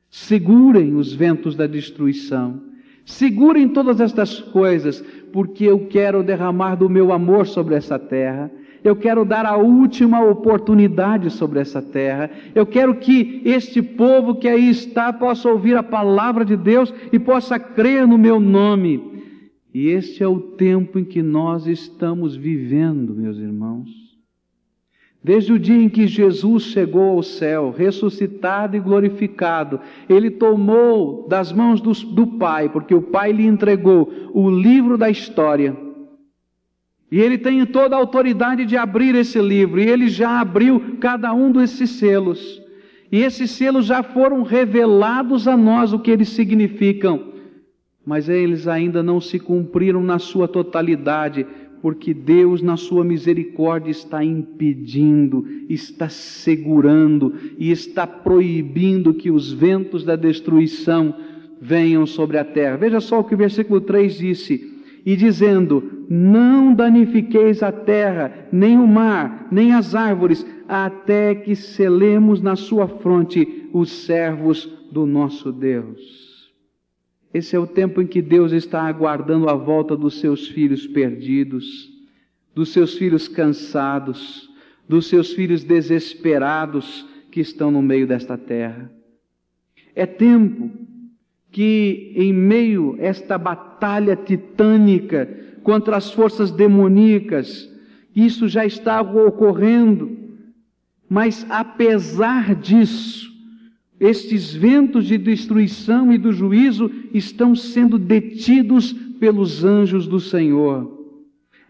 segurem 0.10 0.96
os 0.96 1.14
ventos 1.14 1.56
da 1.56 1.68
destruição, 1.68 2.62
segurem 3.06 3.70
todas 3.70 4.02
estas 4.02 4.40
coisas, 4.40 5.02
porque 5.32 5.64
eu 5.64 5.88
quero 5.88 6.24
derramar 6.24 6.76
do 6.76 6.90
meu 6.90 7.12
amor 7.12 7.48
sobre 7.48 7.76
essa 7.76 7.98
terra. 7.98 8.52
Eu 8.84 8.96
quero 8.96 9.26
dar 9.26 9.48
a 9.48 9.58
última 9.58 10.24
oportunidade 10.24 11.32
sobre 11.32 11.60
essa 11.60 11.82
terra. 11.82 12.30
Eu 12.54 12.68
quero 12.68 12.96
que 12.96 13.42
este 13.44 13.82
povo 13.82 14.36
que 14.36 14.48
aí 14.48 14.70
está 14.70 15.12
possa 15.12 15.50
ouvir 15.50 15.76
a 15.76 15.82
palavra 15.82 16.46
de 16.46 16.56
Deus 16.56 16.94
e 17.12 17.18
possa 17.18 17.58
crer 17.58 18.08
no 18.08 18.16
meu 18.16 18.40
nome. 18.40 19.02
E 19.74 19.88
este 19.88 20.22
é 20.22 20.28
o 20.28 20.40
tempo 20.40 21.00
em 21.00 21.04
que 21.04 21.24
nós 21.24 21.66
estamos 21.66 22.36
vivendo, 22.36 23.16
meus 23.16 23.38
irmãos. 23.38 24.05
Desde 25.24 25.54
o 25.54 25.60
dia 25.60 25.82
em 25.82 25.90
que 25.90 26.06
Jesus 26.06 26.64
chegou 26.66 27.10
ao 27.18 27.24
céu, 27.24 27.74
ressuscitado 27.76 28.78
e 28.78 28.80
glorificado, 28.80 29.80
ele 30.08 30.30
tomou 30.30 31.28
das 31.28 31.52
mãos 31.52 31.82
do, 31.82 31.94
do, 31.94 32.28
Pai, 32.38 32.70
porque 32.70 32.94
o 32.94 33.02
Pai 33.02 33.32
lhe 33.32 33.46
entregou 33.46 34.12
o 34.34 34.50
livro 34.50 34.98
da 34.98 35.10
história. 35.10 35.76
E 37.12 37.20
ele 37.20 37.38
tem 37.38 37.66
toda 37.66 37.96
a 37.96 38.00
autoridade 38.00 38.66
de 38.66 38.78
abrir 38.78 39.16
esse 39.16 39.40
livro, 39.42 39.80
e 39.80 39.88
ele 39.88 40.08
já 40.10 40.40
abriu 40.40 40.98
cada 41.00 41.34
um 41.34 41.52
desses 41.52 41.92
selos. 41.92 42.62
E 43.12 43.22
esses 43.22 43.52
selos 43.52 43.86
já 43.86 44.04
foram 44.04 44.44
revelados 44.44 45.48
a 45.48 45.56
nós 45.56 45.94
o 45.94 46.00
que 46.00 46.12
eles 46.12 46.30
significam, 46.30 47.34
mas 48.06 48.30
eles 48.30 48.68
ainda 48.68 49.02
não 49.02 49.20
se 49.20 49.40
cumpriram 49.40 50.04
na 50.04 50.20
sua 50.20 50.48
totalidade 50.48 51.46
porque 51.86 52.16
Deus, 52.16 52.64
na 52.64 52.78
sua 52.78 53.04
misericórdia, 53.04 53.92
está 53.92 54.26
impedindo, 54.26 55.46
está 55.70 56.10
segurando 56.10 57.36
e 57.60 57.70
está 57.70 58.08
proibindo 58.08 59.14
que 59.14 59.30
os 59.30 59.54
ventos 59.54 60.04
da 60.04 60.16
destruição 60.16 61.14
venham 61.62 62.08
sobre 62.08 62.40
a 62.40 62.44
terra. 62.44 62.76
Veja 62.76 63.00
só 63.00 63.20
o 63.20 63.24
que 63.24 63.36
o 63.36 63.38
versículo 63.38 63.80
3 63.80 64.18
disse: 64.18 64.82
e 65.06 65.16
dizendo: 65.16 66.08
Não 66.10 66.74
danifiqueis 66.74 67.62
a 67.62 67.72
terra, 67.72 68.48
nem 68.52 68.80
o 68.80 68.88
mar, 68.88 69.48
nem 69.52 69.72
as 69.72 69.94
árvores, 69.94 70.44
até 70.68 71.36
que 71.36 71.56
selemos 71.56 72.42
na 72.42 72.56
sua 72.56 72.88
fronte 72.88 73.70
os 73.72 73.92
servos 73.92 74.68
do 74.92 75.06
nosso 75.06 75.52
Deus. 75.52 76.25
Esse 77.36 77.54
é 77.54 77.60
o 77.60 77.68
tempo 77.68 78.02
em 78.02 78.08
que 78.08 78.22
Deus 78.22 78.54
está 78.54 78.84
aguardando 78.84 79.50
a 79.50 79.56
volta 79.56 79.94
dos 79.98 80.22
seus 80.22 80.48
filhos 80.48 80.88
perdidos, 80.88 81.92
dos 82.56 82.70
seus 82.70 82.98
filhos 82.98 83.28
cansados, 83.28 84.50
dos 84.88 85.08
seus 85.08 85.34
filhos 85.34 85.62
desesperados 85.62 87.06
que 87.30 87.42
estão 87.42 87.70
no 87.70 87.82
meio 87.82 88.08
desta 88.08 88.38
terra. 88.38 88.90
É 89.94 90.06
tempo 90.06 90.72
que, 91.52 92.14
em 92.16 92.32
meio 92.32 92.96
a 92.98 93.04
esta 93.04 93.38
batalha 93.38 94.16
titânica 94.16 95.28
contra 95.62 95.98
as 95.98 96.14
forças 96.14 96.52
demoníacas, 96.52 97.70
isso 98.16 98.48
já 98.48 98.66
está 98.66 99.02
ocorrendo, 99.02 100.18
mas 101.10 101.46
apesar 101.50 102.56
disso, 102.56 103.35
estes 104.00 104.54
ventos 104.54 105.06
de 105.06 105.18
destruição 105.18 106.12
e 106.12 106.18
do 106.18 106.32
juízo 106.32 106.92
estão 107.14 107.56
sendo 107.56 107.98
detidos 107.98 108.92
pelos 108.94 109.64
anjos 109.64 110.08
do 110.08 110.20
Senhor. 110.20 110.96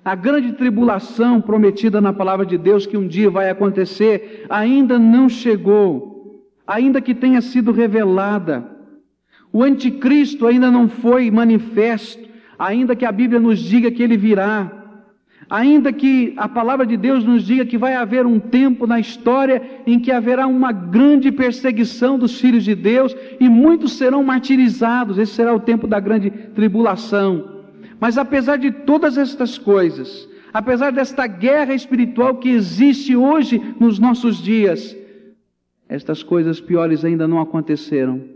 A 0.03 0.13
grande 0.13 0.53
tribulação 0.53 1.41
prometida 1.41 1.99
na 1.99 2.13
palavra 2.13 2.45
de 2.45 2.57
Deus 2.57 2.85
que 2.85 2.97
um 2.97 3.07
dia 3.07 3.29
vai 3.29 3.49
acontecer 3.49 4.45
ainda 4.49 4.99
não 4.99 5.27
chegou, 5.27 6.45
ainda 6.65 7.01
que 7.01 7.15
tenha 7.15 7.41
sido 7.41 7.71
revelada. 7.71 8.69
O 9.51 9.63
anticristo 9.63 10.45
ainda 10.45 10.69
não 10.69 10.87
foi 10.87 11.31
manifesto, 11.31 12.23
ainda 12.57 12.95
que 12.95 13.05
a 13.05 13.11
Bíblia 13.11 13.39
nos 13.39 13.59
diga 13.59 13.89
que 13.89 14.03
ele 14.03 14.17
virá. 14.17 14.84
Ainda 15.49 15.93
que 15.93 16.33
a 16.37 16.49
palavra 16.49 16.85
de 16.85 16.97
Deus 16.97 17.23
nos 17.23 17.43
diga 17.45 17.65
que 17.65 17.77
vai 17.77 17.93
haver 17.93 18.25
um 18.25 18.39
tempo 18.39 18.87
na 18.87 18.99
história 18.99 19.61
em 19.85 19.99
que 19.99 20.11
haverá 20.11 20.47
uma 20.47 20.71
grande 20.71 21.31
perseguição 21.31 22.17
dos 22.17 22.39
filhos 22.39 22.63
de 22.63 22.73
Deus 22.73 23.15
e 23.39 23.47
muitos 23.47 23.93
serão 23.93 24.23
martirizados, 24.23 25.19
esse 25.19 25.33
será 25.33 25.53
o 25.53 25.59
tempo 25.59 25.85
da 25.85 25.99
grande 25.99 26.31
tribulação. 26.31 27.63
Mas 27.99 28.17
apesar 28.17 28.57
de 28.57 28.71
todas 28.71 29.17
estas 29.17 29.57
coisas, 29.57 30.27
apesar 30.51 30.91
desta 30.91 31.27
guerra 31.27 31.75
espiritual 31.75 32.37
que 32.37 32.49
existe 32.49 33.15
hoje 33.15 33.61
nos 33.79 33.99
nossos 33.99 34.41
dias, 34.41 34.97
estas 35.87 36.23
coisas 36.23 36.59
piores 36.59 37.05
ainda 37.05 37.27
não 37.27 37.39
aconteceram 37.39 38.34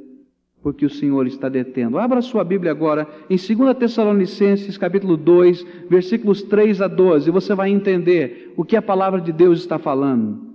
porque 0.61 0.85
o 0.85 0.89
Senhor 0.89 1.25
está 1.27 1.47
detendo. 1.47 1.97
Abra 1.97 2.21
sua 2.21 2.43
Bíblia 2.43 2.71
agora 2.71 3.07
em 3.29 3.37
2 3.37 3.77
Tessalonicenses, 3.77 4.77
capítulo 4.77 5.15
2, 5.15 5.65
versículos 5.89 6.41
3 6.43 6.81
a 6.81 6.87
12, 6.87 7.31
você 7.31 7.55
vai 7.55 7.69
entender 7.69 8.53
o 8.57 8.65
que 8.65 8.75
a 8.75 8.81
palavra 8.81 9.21
de 9.21 9.31
Deus 9.31 9.59
está 9.59 9.79
falando. 9.79 10.49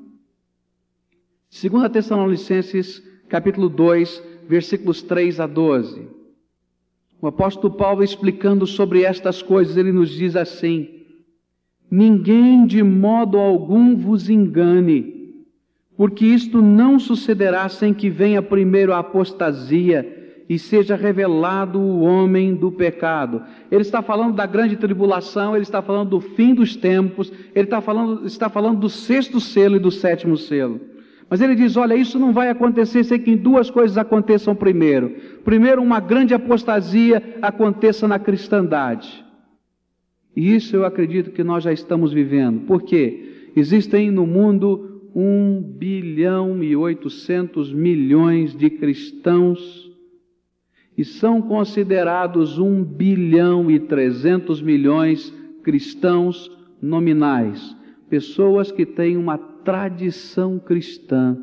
2 1.51 1.91
Tessalonicenses, 1.91 3.03
capítulo 3.29 3.69
2, 3.69 4.23
versículos 4.49 5.03
3 5.03 5.41
a 5.41 5.47
12. 5.47 6.09
O 7.21 7.27
apóstolo 7.27 7.73
Paulo 7.75 8.03
explicando 8.03 8.67
sobre 8.67 9.03
estas 9.03 9.41
coisas, 9.41 9.77
ele 9.77 9.93
nos 9.93 10.11
diz 10.11 10.37
assim: 10.37 10.91
Ninguém 11.91 12.67
de 12.67 12.83
modo 12.83 13.39
algum 13.39 13.97
vos 13.97 14.29
engane 14.29 15.14
porque 15.97 16.25
isto 16.25 16.61
não 16.61 16.99
sucederá 16.99 17.69
sem 17.69 17.95
que 17.95 18.11
venha 18.11 18.43
primeiro 18.43 18.93
a 18.93 18.99
apostasia 18.99 20.23
e 20.49 20.59
seja 20.59 20.97
revelado 20.97 21.79
o 21.79 22.01
homem 22.01 22.55
do 22.55 22.71
pecado. 22.71 23.43
Ele 23.71 23.83
está 23.83 24.03
falando 24.03 24.35
da 24.35 24.45
grande 24.45 24.77
tribulação, 24.77 25.55
ele 25.55 25.63
está 25.63 25.81
falando 25.81 26.11
do 26.11 26.21
fim 26.21 26.55
dos 26.55 26.77
tempos, 26.77 27.33
ele 27.55 27.65
está 27.65 27.81
falando, 27.81 28.27
está 28.27 28.49
falando 28.49 28.81
do 28.81 28.89
sexto 28.89 29.41
selo 29.41 29.77
e 29.77 29.81
do 29.81 29.91
sétimo 29.91 30.37
selo. 30.37 30.81
Mas 31.31 31.41
ele 31.41 31.55
diz: 31.55 31.77
olha, 31.77 31.95
isso 31.95 32.19
não 32.19 32.33
vai 32.33 32.51
acontecer 32.51 33.05
sem 33.05 33.19
que 33.19 33.37
duas 33.37 33.71
coisas 33.71 33.97
aconteçam 33.97 34.55
primeiro. 34.55 35.17
Primeiro, 35.45 35.83
uma 35.83 36.01
grande 36.01 36.35
apostasia 36.35 37.23
aconteça 37.41 38.07
na 38.07 38.19
cristandade. 38.19 39.25
E 40.37 40.55
isso 40.55 40.77
eu 40.77 40.85
acredito 40.85 41.31
que 41.31 41.45
nós 41.45 41.65
já 41.65 41.73
estamos 41.73 42.13
vivendo. 42.13 42.67
Por 42.67 42.83
quê? 42.83 43.51
Existem 43.57 44.11
no 44.11 44.27
mundo 44.27 44.94
1 45.15 45.63
bilhão 45.63 46.63
e 46.63 46.75
800 46.75 47.73
milhões 47.73 48.57
de 48.57 48.69
cristãos 48.69 49.91
e 50.99 51.05
são 51.05 51.41
considerados 51.41 52.59
1 52.59 52.85
bilhão 52.85 53.71
e 53.71 53.79
300 53.79 54.61
milhões 54.61 55.33
cristãos 55.63 56.51
nominais, 56.83 57.77
pessoas 58.09 58.73
que 58.73 58.85
têm 58.85 59.17
uma 59.17 59.39
tradição 59.39 60.59
cristã, 60.59 61.39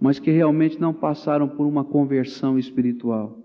mas 0.00 0.18
que 0.18 0.30
realmente 0.30 0.80
não 0.80 0.94
passaram 0.94 1.48
por 1.48 1.66
uma 1.66 1.84
conversão 1.84 2.58
espiritual. 2.58 3.38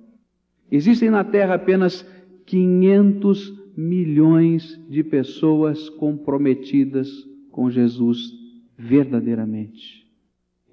Existem 0.71 1.09
na 1.09 1.23
Terra 1.23 1.55
apenas 1.55 2.05
500 2.45 3.53
milhões 3.75 4.79
de 4.89 5.03
pessoas 5.03 5.89
comprometidas 5.89 7.09
com 7.51 7.69
Jesus 7.69 8.42
verdadeiramente. 8.83 10.05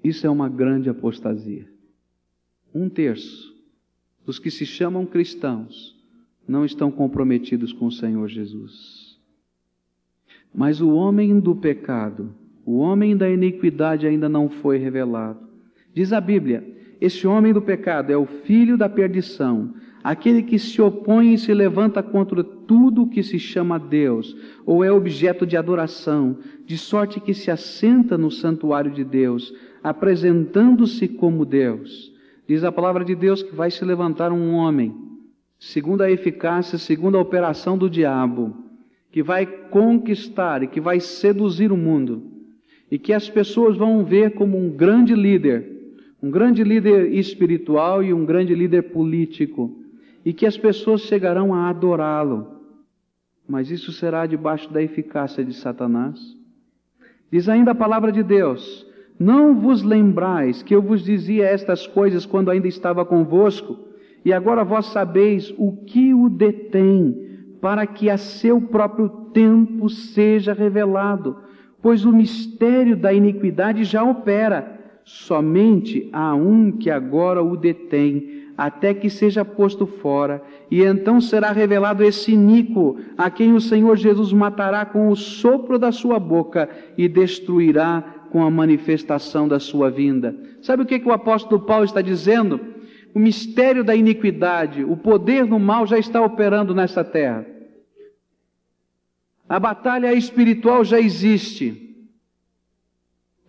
Isso 0.03 0.27
é 0.27 0.29
uma 0.29 0.49
grande 0.49 0.89
apostasia. 0.89 1.67
Um 2.73 2.89
terço 2.89 3.55
dos 4.25 4.37
que 4.37 4.51
se 4.51 4.65
chamam 4.65 5.05
cristãos 5.05 5.97
não 6.47 6.65
estão 6.65 6.91
comprometidos 6.91 7.71
com 7.71 7.85
o 7.85 7.91
Senhor 7.91 8.27
Jesus. 8.27 9.17
Mas 10.53 10.81
o 10.81 10.89
homem 10.89 11.39
do 11.39 11.55
pecado, 11.55 12.35
o 12.65 12.77
homem 12.77 13.15
da 13.15 13.29
iniquidade 13.29 14.05
ainda 14.05 14.27
não 14.27 14.49
foi 14.49 14.77
revelado. 14.77 15.47
Diz 15.93 16.11
a 16.11 16.19
Bíblia: 16.19 16.65
este 16.99 17.25
homem 17.25 17.53
do 17.53 17.61
pecado 17.61 18.11
é 18.11 18.17
o 18.17 18.25
filho 18.25 18.77
da 18.77 18.89
perdição, 18.89 19.73
aquele 20.03 20.43
que 20.43 20.57
se 20.57 20.81
opõe 20.81 21.33
e 21.33 21.37
se 21.37 21.53
levanta 21.53 22.01
contra 22.01 22.43
tudo 22.43 23.03
o 23.03 23.09
que 23.09 23.21
se 23.21 23.37
chama 23.37 23.77
Deus, 23.79 24.35
ou 24.65 24.83
é 24.83 24.91
objeto 24.91 25.45
de 25.45 25.57
adoração, 25.57 26.37
de 26.65 26.77
sorte 26.77 27.19
que 27.19 27.33
se 27.33 27.51
assenta 27.51 28.17
no 28.17 28.31
santuário 28.31 28.91
de 28.91 29.03
Deus, 29.03 29.53
apresentando-se 29.83 31.07
como 31.07 31.45
Deus. 31.45 32.11
Diz 32.47 32.63
a 32.63 32.71
palavra 32.71 33.05
de 33.05 33.15
Deus 33.15 33.43
que 33.43 33.55
vai 33.55 33.69
se 33.69 33.83
levantar 33.85 34.31
um 34.31 34.53
homem, 34.53 34.95
segundo 35.59 36.01
a 36.01 36.11
eficácia, 36.11 36.77
segundo 36.77 37.17
a 37.17 37.21
operação 37.21 37.77
do 37.77 37.89
diabo, 37.89 38.55
que 39.11 39.21
vai 39.21 39.45
conquistar 39.45 40.63
e 40.63 40.67
que 40.67 40.81
vai 40.81 40.99
seduzir 40.99 41.71
o 41.71 41.77
mundo, 41.77 42.23
e 42.89 42.97
que 42.97 43.13
as 43.13 43.29
pessoas 43.29 43.77
vão 43.77 44.03
ver 44.03 44.31
como 44.31 44.57
um 44.57 44.69
grande 44.69 45.13
líder, 45.13 45.69
um 46.21 46.29
grande 46.29 46.63
líder 46.63 47.13
espiritual 47.13 48.03
e 48.03 48.13
um 48.13 48.25
grande 48.25 48.53
líder 48.53 48.83
político, 48.83 49.80
e 50.23 50.33
que 50.33 50.45
as 50.45 50.57
pessoas 50.57 51.01
chegarão 51.01 51.53
a 51.53 51.69
adorá-lo. 51.69 52.47
Mas 53.47 53.69
isso 53.69 53.91
será 53.91 54.25
debaixo 54.25 54.71
da 54.71 54.81
eficácia 54.81 55.43
de 55.43 55.53
Satanás. 55.53 56.19
Diz 57.31 57.49
ainda 57.49 57.71
a 57.71 57.75
palavra 57.75 58.11
de 58.11 58.23
Deus: 58.23 58.85
Não 59.19 59.55
vos 59.55 59.83
lembrais 59.83 60.61
que 60.61 60.75
eu 60.75 60.81
vos 60.81 61.03
dizia 61.03 61.45
estas 61.45 61.87
coisas 61.87 62.25
quando 62.25 62.51
ainda 62.51 62.67
estava 62.67 63.05
convosco, 63.05 63.77
e 64.23 64.31
agora 64.31 64.63
vós 64.63 64.87
sabeis 64.87 65.53
o 65.57 65.71
que 65.85 66.13
o 66.13 66.29
detém, 66.29 67.29
para 67.59 67.85
que 67.87 68.09
a 68.09 68.17
seu 68.17 68.61
próprio 68.61 69.09
tempo 69.33 69.89
seja 69.89 70.53
revelado, 70.53 71.37
pois 71.81 72.05
o 72.05 72.11
mistério 72.11 72.95
da 72.95 73.11
iniquidade 73.11 73.83
já 73.83 74.03
opera, 74.03 74.79
somente 75.03 76.09
há 76.13 76.35
um 76.35 76.71
que 76.71 76.91
agora 76.91 77.41
o 77.43 77.57
detém 77.57 78.40
até 78.63 78.93
que 78.93 79.09
seja 79.09 79.43
posto 79.43 79.87
fora, 79.87 80.39
e 80.69 80.83
então 80.83 81.19
será 81.19 81.51
revelado 81.51 82.03
esse 82.03 82.33
iníquo, 82.33 82.99
a 83.17 83.27
quem 83.27 83.53
o 83.53 83.59
Senhor 83.59 83.97
Jesus 83.97 84.31
matará 84.31 84.85
com 84.85 85.09
o 85.09 85.15
sopro 85.15 85.79
da 85.79 85.91
sua 85.91 86.19
boca 86.19 86.69
e 86.95 87.07
destruirá 87.07 88.27
com 88.29 88.43
a 88.43 88.51
manifestação 88.51 89.47
da 89.47 89.59
sua 89.59 89.89
vinda. 89.89 90.35
Sabe 90.61 90.83
o 90.83 90.85
que, 90.85 90.99
que 90.99 91.07
o 91.07 91.11
apóstolo 91.11 91.63
Paulo 91.63 91.85
está 91.85 92.03
dizendo? 92.03 92.59
O 93.15 93.19
mistério 93.19 93.83
da 93.83 93.95
iniquidade, 93.95 94.83
o 94.83 94.95
poder 94.95 95.47
do 95.47 95.57
mal 95.57 95.87
já 95.87 95.97
está 95.97 96.21
operando 96.21 96.75
nessa 96.75 97.03
terra. 97.03 97.43
A 99.49 99.59
batalha 99.59 100.13
espiritual 100.13 100.85
já 100.85 100.99
existe. 100.99 102.05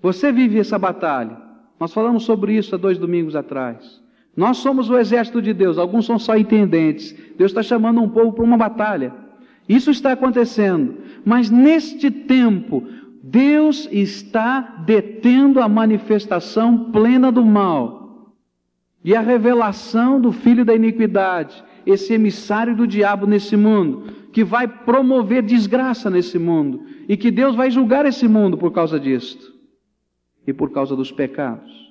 Você 0.01 0.33
vive 0.33 0.59
essa 0.59 0.79
batalha. 0.79 1.37
Nós 1.79 1.93
falamos 1.93 2.23
sobre 2.23 2.55
isso 2.55 2.75
há 2.75 2.79
dois 2.79 2.97
domingos 2.97 3.37
atrás. 3.37 4.02
Nós 4.37 4.59
somos 4.59 4.89
o 4.89 4.97
exército 4.97 5.43
de 5.43 5.53
Deus, 5.53 5.77
alguns 5.77 6.07
são 6.07 6.19
só 6.19 6.37
intendentes. 6.37 7.15
Deus 7.37 7.51
está 7.51 7.63
chamando 7.63 8.01
um 8.01 8.09
povo 8.09 8.33
para 8.33 8.45
uma 8.45 8.57
batalha. 8.57 9.13
Isso 9.69 9.91
está 9.91 10.13
acontecendo. 10.13 10.97
Mas 11.25 11.51
neste 11.51 12.11
tempo, 12.11 12.83
Deus 13.23 13.89
está 13.93 14.61
detendo 14.85 15.61
a 15.61 15.69
manifestação 15.69 16.91
plena 16.91 17.31
do 17.31 17.45
mal 17.45 18.33
e 19.05 19.15
a 19.15 19.21
revelação 19.21 20.21
do 20.21 20.33
filho 20.33 20.65
da 20.65 20.75
iniquidade, 20.75 21.63
esse 21.85 22.15
emissário 22.15 22.75
do 22.75 22.87
diabo 22.87 23.27
nesse 23.27 23.57
mundo, 23.57 24.05
que 24.33 24.45
vai 24.45 24.67
promover 24.67 25.43
desgraça 25.43 26.09
nesse 26.09 26.39
mundo 26.39 26.85
e 27.09 27.17
que 27.17 27.31
Deus 27.31 27.55
vai 27.55 27.71
julgar 27.71 28.07
esse 28.07 28.27
mundo 28.27 28.57
por 28.57 28.73
causa 28.73 28.99
disto 28.99 29.53
e 30.47 30.53
por 30.53 30.71
causa 30.71 30.97
dos 30.97 31.13
pecados. 31.13 31.82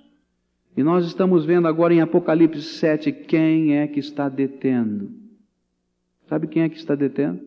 E 0.75 0.83
nós 0.83 1.05
estamos 1.05 1.45
vendo 1.45 1.67
agora 1.67 1.93
em 1.93 2.01
Apocalipse 2.01 2.61
7 2.61 3.11
quem 3.11 3.77
é 3.77 3.87
que 3.87 3.99
está 3.99 4.29
detendo. 4.29 5.11
Sabe 6.27 6.47
quem 6.47 6.63
é 6.63 6.69
que 6.69 6.77
está 6.77 6.95
detendo? 6.95 7.41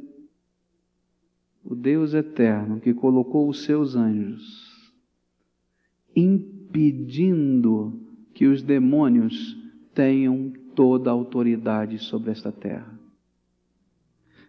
O 1.65 1.75
Deus 1.75 2.13
eterno 2.13 2.81
que 2.81 2.93
colocou 2.93 3.49
os 3.49 3.65
seus 3.65 3.97
anjos, 3.97 4.45
impedindo 6.15 7.99
que 8.35 8.47
os 8.47 8.63
demônios 8.63 9.57
tenham 9.95 10.53
toda 10.75 11.09
a 11.09 11.13
autoridade 11.15 11.99
sobre 11.99 12.31
esta 12.31 12.53
terra. 12.53 12.93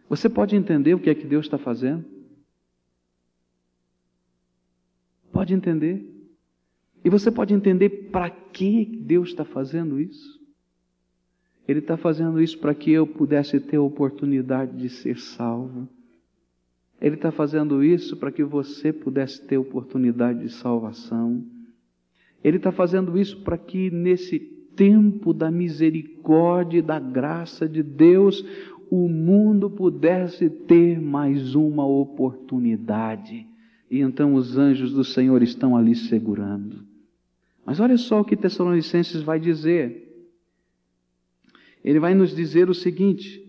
Você 0.10 0.30
pode 0.30 0.56
entender 0.56 0.94
o 0.94 1.00
que 1.00 1.10
é 1.10 1.16
que 1.16 1.26
Deus 1.26 1.46
está 1.46 1.58
fazendo? 1.58 2.04
Pode 5.32 5.54
entender? 5.54 6.15
E 7.06 7.10
você 7.10 7.30
pode 7.30 7.54
entender 7.54 8.10
para 8.12 8.32
que 8.32 8.84
Deus 8.84 9.30
está 9.30 9.46
fazendo 9.46 10.00
isso. 10.00 10.40
Ele 11.68 11.78
está 11.78 11.96
fazendo 11.96 12.42
isso 12.42 12.58
para 12.58 12.74
que 12.74 12.92
eu 12.92 13.06
pudesse 13.06 13.60
ter 13.60 13.76
a 13.76 13.82
oportunidade 13.82 14.76
de 14.76 14.90
ser 14.90 15.20
salvo. 15.20 15.88
Ele 17.00 17.14
está 17.14 17.32
fazendo 17.32 17.84
isso 17.84 18.18
para 18.18 18.32
que 18.32 18.44
você 18.44 18.92
pudesse 18.92 19.40
ter 19.46 19.56
oportunidade 19.56 20.42
de 20.42 20.50
salvação. 20.50 21.46
Ele 22.44 22.58
está 22.58 22.72
fazendo 22.72 23.16
isso 23.20 23.40
para 23.44 23.58
que 23.58 23.92
nesse 23.92 24.40
tempo 24.40 25.32
da 25.32 25.52
misericórdia 25.52 26.80
e 26.80 26.82
da 26.82 27.00
graça 27.00 27.70
de 27.70 27.84
Deus, 27.84 28.44
o 28.90 29.08
mundo 29.08 29.70
pudesse 29.70 30.50
ter 30.50 31.00
mais 31.00 31.54
uma 31.54 31.86
oportunidade. 31.86 33.46
E 33.92 34.00
então 34.00 34.34
os 34.34 34.58
anjos 34.58 34.92
do 34.92 35.04
Senhor 35.04 35.44
estão 35.44 35.78
ali 35.78 35.94
segurando. 35.94 36.95
Mas 37.66 37.80
olha 37.80 37.98
só 37.98 38.22
o 38.22 38.26
que 38.26 38.38
Tessalonicenses 38.38 39.24
vai 39.24 39.40
dizer. 39.40 40.04
Ele 41.84 42.00
vai 42.00 42.14
nos 42.14 42.36
dizer 42.36 42.70
o 42.70 42.76
seguinte: 42.76 43.44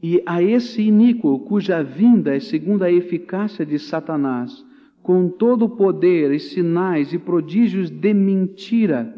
E 0.00 0.22
a 0.24 0.40
esse 0.40 0.80
iníquo, 0.80 1.40
cuja 1.40 1.82
vinda 1.82 2.36
é 2.36 2.40
segundo 2.40 2.84
a 2.84 2.92
eficácia 2.92 3.66
de 3.66 3.78
Satanás, 3.80 4.64
com 5.02 5.28
todo 5.28 5.64
o 5.64 5.70
poder 5.70 6.32
e 6.32 6.38
sinais 6.38 7.12
e 7.12 7.18
prodígios 7.18 7.90
de 7.90 8.14
mentira, 8.14 9.12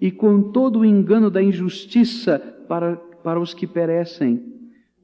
e 0.00 0.10
com 0.10 0.50
todo 0.50 0.80
o 0.80 0.84
engano 0.84 1.30
da 1.30 1.42
injustiça 1.42 2.40
para, 2.66 2.96
para 2.96 3.38
os 3.38 3.54
que 3.54 3.66
perecem, 3.66 4.42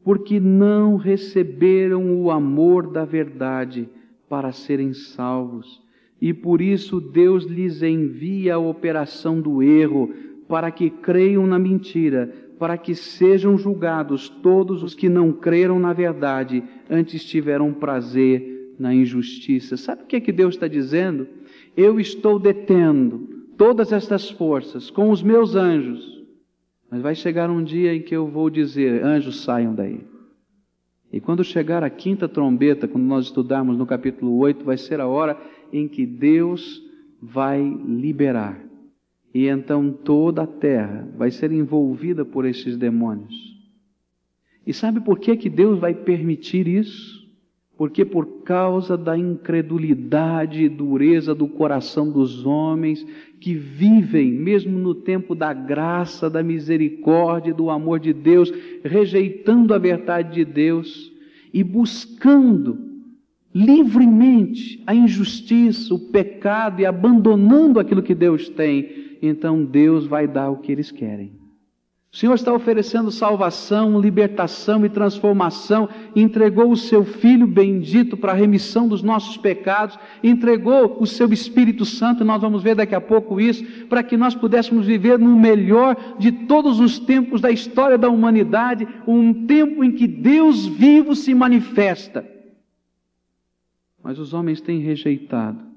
porque 0.03 0.40
não 0.40 0.97
receberam 0.97 2.21
o 2.21 2.29
amor 2.29 2.90
da 2.90 3.05
verdade 3.05 3.88
para 4.29 4.51
serem 4.51 4.93
salvos 4.93 5.81
e 6.21 6.35
por 6.35 6.61
isso 6.61 7.01
Deus 7.01 7.45
lhes 7.45 7.83
envia 7.83 8.57
a 8.57 8.59
operação 8.59 9.41
do 9.41 9.63
erro, 9.63 10.13
para 10.47 10.71
que 10.71 10.91
creiam 10.91 11.47
na 11.47 11.59
mentira, 11.59 12.33
para 12.59 12.77
que 12.77 12.95
sejam 12.95 13.57
julgados 13.57 14.29
todos 14.29 14.83
os 14.83 14.95
que 14.95 15.09
não 15.09 15.33
creram 15.33 15.79
na 15.79 15.93
verdade, 15.93 16.63
antes 16.91 17.25
tiveram 17.25 17.73
prazer 17.73 18.75
na 18.79 18.95
injustiça. 18.95 19.77
Sabe 19.77 20.03
o 20.03 20.07
que 20.07 20.17
é 20.17 20.21
que 20.21 20.33
Deus 20.33 20.55
está 20.55 20.69
dizendo? 20.69 21.27
Eu 21.77 21.99
estou 21.99 22.39
detendo 22.39 23.47
todas 23.57 23.93
estas 23.93 24.29
forças 24.31 24.91
com 24.91 25.11
os 25.11 25.23
meus 25.23 25.55
anjos, 25.55 26.23
mas 26.91 27.01
vai 27.01 27.15
chegar 27.15 27.49
um 27.49 27.63
dia 27.63 27.95
em 27.95 28.03
que 28.03 28.15
eu 28.15 28.27
vou 28.27 28.51
dizer: 28.51 29.03
anjos, 29.05 29.43
saiam 29.43 29.75
daí. 29.75 30.01
E 31.13 31.21
quando 31.21 31.43
chegar 31.43 31.83
a 31.83 31.91
quinta 31.91 32.29
trombeta, 32.29 32.87
quando 32.87 33.05
nós 33.05 33.27
estudarmos 33.27 33.77
no 33.77 33.85
capítulo 33.85 34.39
8, 34.39 34.65
vai 34.65 34.77
ser 34.77 35.01
a 35.01 35.09
hora 35.09 35.37
em 35.73 35.89
que 35.89 36.07
Deus 36.07 36.83
vai 37.21 37.63
liberar. 37.63 38.61
E 39.33 39.47
então 39.47 39.93
toda 39.93 40.43
a 40.43 40.47
terra 40.47 41.09
vai 41.17 41.31
ser 41.31 41.53
envolvida 41.53 42.25
por 42.25 42.45
esses 42.45 42.77
demônios. 42.77 43.35
E 44.67 44.73
sabe 44.73 45.01
por 45.01 45.19
que, 45.19 45.37
que 45.37 45.49
Deus 45.49 45.79
vai 45.79 45.95
permitir 45.95 46.67
isso? 46.67 47.21
Porque 47.77 48.05
por 48.05 48.43
causa 48.43 48.97
da 48.97 49.17
incredulidade 49.17 50.63
e 50.63 50.69
dureza 50.69 51.35
do 51.35 51.49
coração 51.49 52.11
dos 52.11 52.45
homens 52.45 53.07
que 53.41 53.55
vivem, 53.55 54.31
mesmo 54.33 54.79
no 54.79 54.95
tempo 54.95 55.35
da 55.35 55.55
graça, 55.55 56.29
da 56.29 56.43
misericórdia, 56.43 57.55
do 57.55 57.71
amor 57.71 57.99
de 57.99 58.13
Deus, 58.13 58.53
rejeitando 58.85 59.73
a 59.73 59.79
verdade 59.79 60.35
de 60.35 60.45
Deus 60.45 61.11
e 61.55 61.65
buscando 61.65 62.89
livremente 63.55 64.83
a 64.87 64.95
injustiça, 64.95 65.93
o 65.93 65.99
pecado 65.99 66.81
e 66.81 66.87
abandonando 66.87 67.81
aquilo 67.81 68.03
que 68.03 68.15
Deus 68.15 68.49
tem, 68.49 69.19
então 69.21 69.65
Deus 69.65 70.07
vai 70.07 70.27
dar 70.27 70.51
o 70.51 70.59
que 70.59 70.71
eles 70.71 70.91
querem. 70.91 71.41
O 72.13 72.17
Senhor 72.17 72.35
está 72.35 72.53
oferecendo 72.53 73.09
salvação, 73.13 74.01
libertação 74.01 74.85
e 74.85 74.89
transformação, 74.89 75.89
entregou 76.17 76.73
o 76.73 76.77
seu 76.77 77.05
Filho 77.05 77.47
bendito 77.47 78.17
para 78.17 78.33
a 78.33 78.35
remissão 78.35 78.89
dos 78.89 79.01
nossos 79.01 79.37
pecados, 79.37 79.97
entregou 80.21 80.97
o 80.99 81.07
seu 81.07 81.33
Espírito 81.33 81.85
Santo, 81.85 82.25
nós 82.25 82.41
vamos 82.43 82.65
ver 82.65 82.75
daqui 82.75 82.97
a 82.97 83.01
pouco 83.01 83.41
isso, 83.41 83.65
para 83.89 84.03
que 84.03 84.17
nós 84.17 84.35
pudéssemos 84.35 84.87
viver 84.87 85.21
no 85.21 85.39
melhor 85.39 86.17
de 86.19 86.33
todos 86.33 86.81
os 86.81 86.99
tempos 86.99 87.41
da 87.41 87.51
história 87.53 87.97
da 87.97 88.09
humanidade, 88.09 88.89
um 89.07 89.47
tempo 89.47 89.85
em 89.85 89.93
que 89.93 90.09
Deus 90.09 90.67
vivo 90.67 91.15
se 91.15 91.33
manifesta 91.33 92.27
mas 94.03 94.19
os 94.19 94.33
homens 94.33 94.61
têm 94.61 94.81
rejeitado. 94.81 95.71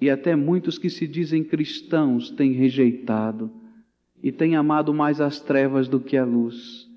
E 0.00 0.08
até 0.08 0.36
muitos 0.36 0.78
que 0.78 0.88
se 0.88 1.06
dizem 1.06 1.42
cristãos 1.42 2.30
têm 2.30 2.52
rejeitado 2.52 3.50
e 4.22 4.30
têm 4.30 4.56
amado 4.56 4.94
mais 4.94 5.20
as 5.20 5.40
trevas 5.40 5.88
do 5.88 6.00
que 6.00 6.16
a 6.16 6.24
luz. 6.24 6.88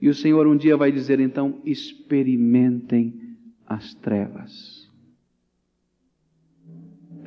E 0.00 0.08
o 0.08 0.14
Senhor 0.14 0.46
um 0.46 0.56
dia 0.56 0.76
vai 0.76 0.92
dizer 0.92 1.20
então: 1.20 1.60
experimentem 1.64 3.36
as 3.66 3.94
trevas. 3.94 4.90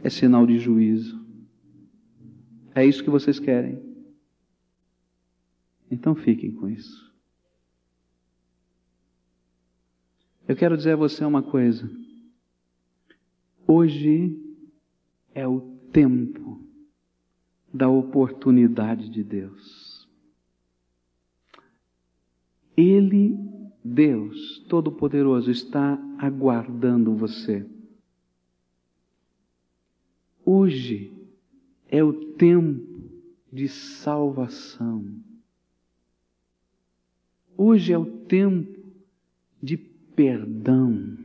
É 0.04 0.10
sinal 0.10 0.46
de 0.46 0.60
juízo. 0.60 1.24
É 2.76 2.86
isso 2.86 3.04
que 3.04 3.10
vocês 3.10 3.40
querem. 3.40 3.82
Então 5.90 6.16
fiquem 6.16 6.52
com 6.52 6.68
isso. 6.68 7.14
Eu 10.48 10.56
quero 10.56 10.76
dizer 10.76 10.92
a 10.92 10.98
você 10.98 11.24
uma 11.24 11.42
coisa. 11.42 11.90
Hoje 13.76 14.40
é 15.34 15.48
o 15.48 15.60
tempo 15.92 16.64
da 17.74 17.90
oportunidade 17.90 19.10
de 19.10 19.24
Deus. 19.24 20.08
Ele, 22.78 23.36
Deus 23.84 24.60
Todo-Poderoso, 24.70 25.50
está 25.50 26.00
aguardando 26.20 27.16
você. 27.16 27.68
Hoje 30.46 31.12
é 31.90 32.04
o 32.04 32.14
tempo 32.36 33.10
de 33.52 33.68
salvação. 33.68 35.04
Hoje 37.58 37.92
é 37.92 37.98
o 37.98 38.06
tempo 38.06 38.94
de 39.64 39.78
perdão. 39.78 41.23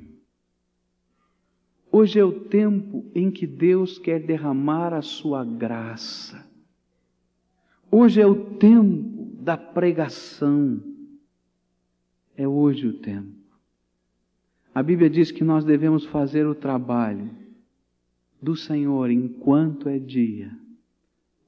Hoje 1.99 2.21
é 2.21 2.25
o 2.25 2.31
tempo 2.31 3.05
em 3.13 3.29
que 3.29 3.45
Deus 3.45 3.99
quer 3.99 4.21
derramar 4.21 4.95
a 4.95 5.03
sua 5.03 5.45
graça. 5.45 6.49
Hoje 7.91 8.21
é 8.21 8.27
o 8.27 8.55
tempo 8.55 9.27
da 9.43 9.57
pregação. 9.57 10.81
É 12.37 12.47
hoje 12.47 12.87
o 12.87 12.93
tempo. 13.01 13.35
A 14.73 14.81
Bíblia 14.81 15.11
diz 15.11 15.33
que 15.33 15.43
nós 15.43 15.65
devemos 15.65 16.05
fazer 16.05 16.47
o 16.47 16.55
trabalho 16.55 17.31
do 18.41 18.55
Senhor 18.55 19.11
enquanto 19.11 19.89
é 19.89 19.99
dia, 19.99 20.57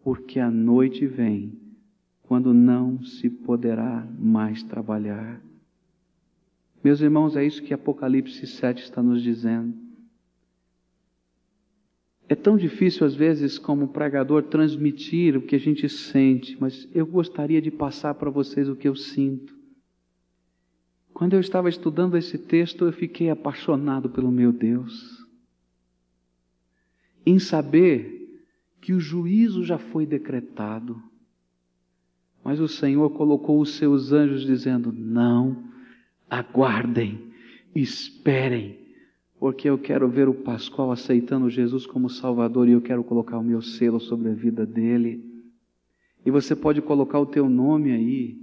porque 0.02 0.40
a 0.40 0.50
noite 0.50 1.06
vem, 1.06 1.52
quando 2.24 2.52
não 2.52 3.00
se 3.04 3.30
poderá 3.30 4.04
mais 4.18 4.64
trabalhar. 4.64 5.40
Meus 6.82 7.00
irmãos, 7.00 7.36
é 7.36 7.46
isso 7.46 7.62
que 7.62 7.72
Apocalipse 7.72 8.44
7 8.48 8.82
está 8.82 9.00
nos 9.00 9.22
dizendo. 9.22 9.89
É 12.30 12.36
tão 12.36 12.56
difícil, 12.56 13.04
às 13.04 13.12
vezes, 13.12 13.58
como 13.58 13.88
pregador, 13.88 14.44
transmitir 14.44 15.36
o 15.36 15.42
que 15.42 15.56
a 15.56 15.58
gente 15.58 15.88
sente, 15.88 16.56
mas 16.60 16.88
eu 16.94 17.04
gostaria 17.04 17.60
de 17.60 17.72
passar 17.72 18.14
para 18.14 18.30
vocês 18.30 18.68
o 18.68 18.76
que 18.76 18.86
eu 18.86 18.94
sinto. 18.94 19.52
Quando 21.12 21.32
eu 21.34 21.40
estava 21.40 21.68
estudando 21.68 22.16
esse 22.16 22.38
texto, 22.38 22.84
eu 22.84 22.92
fiquei 22.92 23.30
apaixonado 23.30 24.08
pelo 24.08 24.30
meu 24.30 24.52
Deus, 24.52 25.26
em 27.26 27.40
saber 27.40 28.40
que 28.80 28.92
o 28.92 29.00
juízo 29.00 29.64
já 29.64 29.76
foi 29.76 30.06
decretado, 30.06 31.02
mas 32.44 32.60
o 32.60 32.68
Senhor 32.68 33.10
colocou 33.10 33.60
os 33.60 33.70
seus 33.70 34.12
anjos 34.12 34.42
dizendo: 34.42 34.92
não, 34.92 35.64
aguardem, 36.30 37.32
esperem, 37.74 38.79
porque 39.40 39.70
eu 39.70 39.78
quero 39.78 40.06
ver 40.06 40.28
o 40.28 40.34
Pascoal 40.34 40.92
aceitando 40.92 41.48
Jesus 41.48 41.86
como 41.86 42.10
Salvador 42.10 42.68
e 42.68 42.72
eu 42.72 42.82
quero 42.82 43.02
colocar 43.02 43.38
o 43.38 43.42
meu 43.42 43.62
selo 43.62 43.98
sobre 43.98 44.28
a 44.28 44.34
vida 44.34 44.66
dele. 44.66 45.24
E 46.26 46.30
você 46.30 46.54
pode 46.54 46.82
colocar 46.82 47.18
o 47.18 47.24
teu 47.24 47.48
nome 47.48 47.90
aí. 47.90 48.36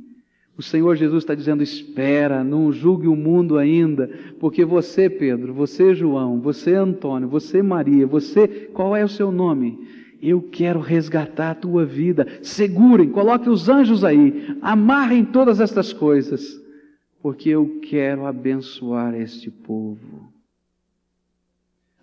O 0.57 0.63
Senhor 0.63 0.95
Jesus 0.95 1.23
está 1.23 1.36
dizendo: 1.36 1.62
espera, 1.62 2.43
não 2.43 2.71
julgue 2.71 3.07
o 3.07 3.15
mundo 3.15 3.60
ainda, 3.60 4.10
porque 4.39 4.65
você, 4.65 5.07
Pedro, 5.07 5.53
você, 5.53 5.93
João, 5.93 6.41
você, 6.41 6.73
Antônio, 6.73 7.29
você, 7.29 7.62
Maria, 7.62 8.07
você, 8.07 8.47
qual 8.73 8.95
é 8.95 9.05
o 9.05 9.10
seu 9.10 9.31
nome? 9.31 9.77
Eu 10.19 10.41
quero 10.41 10.79
resgatar 10.79 11.51
a 11.51 11.55
tua 11.55 11.86
vida. 11.86 12.25
Segurem, 12.41 13.12
coloque 13.12 13.47
os 13.47 13.69
anjos 13.69 14.03
aí, 14.03 14.57
amarrem 14.63 15.23
todas 15.23 15.60
estas 15.60 15.93
coisas, 15.93 16.60
porque 17.21 17.49
eu 17.49 17.79
quero 17.83 18.25
abençoar 18.25 19.13
este 19.13 19.51
povo. 19.51 20.36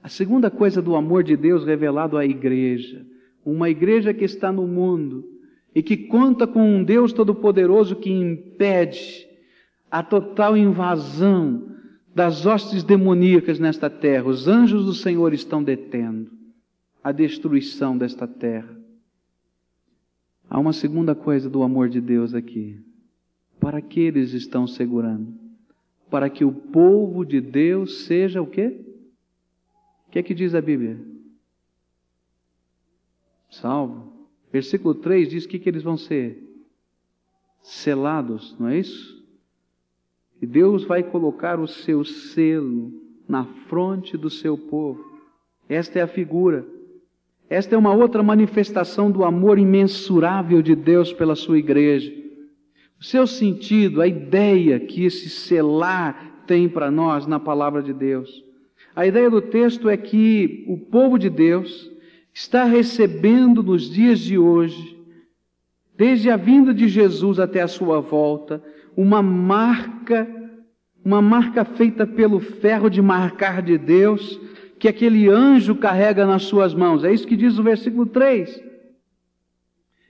A 0.04 0.08
segunda 0.10 0.50
coisa 0.50 0.82
do 0.82 0.94
amor 0.94 1.24
de 1.24 1.34
Deus 1.34 1.64
revelado 1.64 2.18
à 2.18 2.26
igreja, 2.26 3.06
uma 3.42 3.70
igreja 3.70 4.12
que 4.12 4.22
está 4.22 4.52
no 4.52 4.66
mundo 4.66 5.24
e 5.74 5.82
que 5.82 5.96
conta 5.96 6.46
com 6.46 6.60
um 6.60 6.84
Deus 6.84 7.10
Todo-Poderoso 7.10 7.96
que 7.96 8.10
impede 8.10 9.26
a 9.90 10.02
total 10.02 10.58
invasão 10.58 11.74
das 12.14 12.44
hostes 12.44 12.84
demoníacas 12.84 13.58
nesta 13.58 13.88
terra. 13.88 14.28
Os 14.28 14.46
anjos 14.46 14.84
do 14.84 14.92
Senhor 14.92 15.32
estão 15.32 15.64
detendo 15.64 16.30
a 17.02 17.10
destruição 17.10 17.96
desta 17.96 18.28
terra. 18.28 18.76
Há 20.50 20.60
uma 20.60 20.74
segunda 20.74 21.14
coisa 21.14 21.48
do 21.48 21.62
amor 21.62 21.88
de 21.88 22.02
Deus 22.02 22.34
aqui. 22.34 22.78
Para 23.58 23.80
que 23.80 24.00
eles 24.00 24.34
estão 24.34 24.66
segurando? 24.66 25.32
Para 26.10 26.28
que 26.28 26.44
o 26.44 26.52
povo 26.52 27.24
de 27.24 27.40
Deus 27.40 28.04
seja 28.04 28.42
o 28.42 28.46
quê? 28.46 28.90
Que 30.14 30.20
é 30.20 30.22
que 30.22 30.32
diz 30.32 30.54
a 30.54 30.60
Bíblia? 30.60 30.96
Salvo. 33.50 34.12
Versículo 34.52 34.94
3 34.94 35.28
diz 35.28 35.44
que, 35.44 35.58
que 35.58 35.68
eles 35.68 35.82
vão 35.82 35.96
ser 35.96 36.40
selados, 37.60 38.56
não 38.56 38.68
é 38.68 38.78
isso? 38.78 39.20
E 40.40 40.46
Deus 40.46 40.84
vai 40.84 41.02
colocar 41.02 41.58
o 41.58 41.66
seu 41.66 42.04
selo 42.04 42.92
na 43.28 43.44
fronte 43.66 44.16
do 44.16 44.30
seu 44.30 44.56
povo. 44.56 45.04
Esta 45.68 45.98
é 45.98 46.02
a 46.02 46.06
figura. 46.06 46.64
Esta 47.50 47.74
é 47.74 47.78
uma 47.78 47.92
outra 47.92 48.22
manifestação 48.22 49.10
do 49.10 49.24
amor 49.24 49.58
imensurável 49.58 50.62
de 50.62 50.76
Deus 50.76 51.12
pela 51.12 51.34
sua 51.34 51.58
igreja. 51.58 52.14
O 53.00 53.02
seu 53.02 53.26
sentido, 53.26 54.00
a 54.00 54.06
ideia 54.06 54.78
que 54.78 55.04
esse 55.04 55.28
selar 55.28 56.44
tem 56.46 56.68
para 56.68 56.88
nós 56.88 57.26
na 57.26 57.40
palavra 57.40 57.82
de 57.82 57.92
Deus. 57.92 58.43
A 58.94 59.06
ideia 59.06 59.28
do 59.28 59.42
texto 59.42 59.88
é 59.88 59.96
que 59.96 60.64
o 60.68 60.78
povo 60.78 61.18
de 61.18 61.28
Deus 61.28 61.90
está 62.32 62.64
recebendo 62.64 63.62
nos 63.62 63.90
dias 63.90 64.20
de 64.20 64.38
hoje, 64.38 64.96
desde 65.96 66.30
a 66.30 66.36
vinda 66.36 66.72
de 66.72 66.88
Jesus 66.88 67.40
até 67.40 67.60
a 67.60 67.68
sua 67.68 68.00
volta, 68.00 68.62
uma 68.96 69.20
marca, 69.22 70.28
uma 71.04 71.20
marca 71.20 71.64
feita 71.64 72.06
pelo 72.06 72.38
ferro 72.38 72.88
de 72.88 73.02
marcar 73.02 73.62
de 73.62 73.76
Deus, 73.76 74.40
que 74.78 74.86
aquele 74.86 75.28
anjo 75.28 75.74
carrega 75.74 76.24
nas 76.24 76.44
suas 76.44 76.72
mãos. 76.72 77.02
É 77.02 77.12
isso 77.12 77.26
que 77.26 77.36
diz 77.36 77.58
o 77.58 77.62
versículo 77.62 78.06
3. 78.06 78.62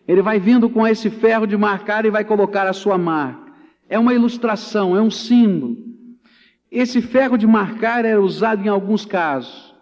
Ele 0.07 0.20
vai 0.20 0.38
vindo 0.38 0.68
com 0.68 0.87
esse 0.87 1.09
ferro 1.09 1.47
de 1.47 1.57
marcar 1.57 2.05
e 2.05 2.11
vai 2.11 2.25
colocar 2.25 2.66
a 2.66 2.73
sua 2.75 2.99
marca. 2.99 3.53
É 3.88 3.99
uma 3.99 4.12
ilustração, 4.12 4.94
é 4.94 5.01
um 5.01 5.11
símbolo. 5.11 5.94
Esse 6.75 7.01
ferro 7.01 7.39
de 7.39 7.47
marcar 7.47 8.05
era 8.05 8.21
usado 8.21 8.67
em 8.67 8.69
alguns 8.69 9.07
casos. 9.07 9.73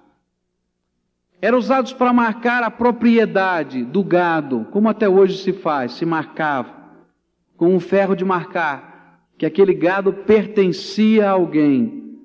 Era 1.41 1.57
usado 1.57 1.95
para 1.97 2.13
marcar 2.13 2.63
a 2.63 2.71
propriedade 2.71 3.83
do 3.83 4.05
gado, 4.05 4.67
como 4.71 4.91
até 4.91 5.09
hoje 5.09 5.39
se 5.39 5.55
faz, 5.55 5.93
se 5.93 6.05
marcava 6.05 6.83
com 7.57 7.75
um 7.75 7.81
ferro 7.81 8.15
de 8.15 8.27
marcar 8.27 9.23
que 9.39 9.47
aquele 9.47 9.73
gado 9.73 10.13
pertencia 10.13 11.31
a 11.31 11.31
alguém. 11.31 12.19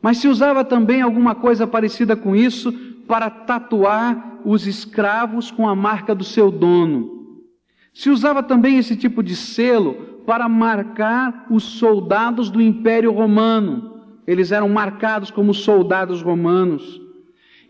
Mas 0.00 0.18
se 0.18 0.28
usava 0.28 0.64
também 0.64 1.02
alguma 1.02 1.34
coisa 1.34 1.66
parecida 1.66 2.14
com 2.14 2.36
isso 2.36 2.72
para 3.08 3.28
tatuar 3.28 4.38
os 4.44 4.68
escravos 4.68 5.50
com 5.50 5.68
a 5.68 5.74
marca 5.74 6.14
do 6.14 6.22
seu 6.22 6.48
dono. 6.48 7.40
Se 7.92 8.08
usava 8.08 8.40
também 8.40 8.78
esse 8.78 8.94
tipo 8.94 9.20
de 9.20 9.34
selo 9.34 9.94
para 10.24 10.48
marcar 10.48 11.46
os 11.50 11.64
soldados 11.64 12.48
do 12.50 12.62
Império 12.62 13.10
Romano 13.10 13.91
eles 14.26 14.52
eram 14.52 14.68
marcados 14.68 15.30
como 15.30 15.52
soldados 15.52 16.22
romanos. 16.22 17.00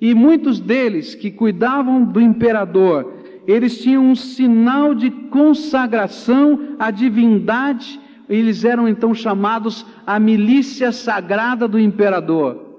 E 0.00 0.14
muitos 0.14 0.58
deles 0.58 1.14
que 1.14 1.30
cuidavam 1.30 2.04
do 2.04 2.20
imperador, 2.20 3.12
eles 3.46 3.80
tinham 3.80 4.04
um 4.04 4.14
sinal 4.14 4.94
de 4.94 5.10
consagração 5.10 6.76
à 6.78 6.90
divindade, 6.90 8.00
eles 8.28 8.64
eram 8.64 8.88
então 8.88 9.14
chamados 9.14 9.86
a 10.06 10.18
milícia 10.18 10.92
sagrada 10.92 11.68
do 11.68 11.78
imperador. 11.78 12.72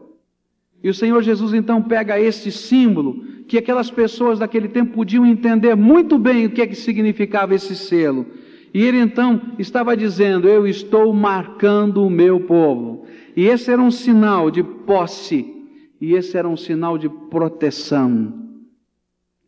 E 0.84 0.90
o 0.90 0.94
Senhor 0.94 1.22
Jesus 1.24 1.54
então 1.54 1.82
pega 1.82 2.20
esse 2.20 2.52
símbolo, 2.52 3.24
que 3.48 3.58
aquelas 3.58 3.90
pessoas 3.90 4.40
daquele 4.40 4.68
tempo 4.68 4.94
podiam 4.94 5.26
entender 5.26 5.76
muito 5.76 6.18
bem 6.18 6.46
o 6.46 6.50
que 6.50 6.62
é 6.62 6.68
que 6.68 6.76
significava 6.76 7.56
esse 7.56 7.76
selo. 7.76 8.26
E 8.74 8.84
ele 8.84 8.98
então 8.98 9.40
estava 9.60 9.96
dizendo: 9.96 10.48
Eu 10.50 10.68
estou 10.68 11.14
marcando 11.14 12.04
o 12.04 12.10
meu 12.10 12.42
povo. 12.42 13.06
E 13.36 13.46
esse 13.46 13.72
era 13.72 13.82
um 13.82 13.92
sinal 13.92 14.52
de 14.52 14.64
posse, 14.64 15.54
e 16.00 16.14
esse 16.14 16.38
era 16.38 16.48
um 16.48 16.58
sinal 16.58 16.98
de 16.98 17.10
proteção. 17.10 18.42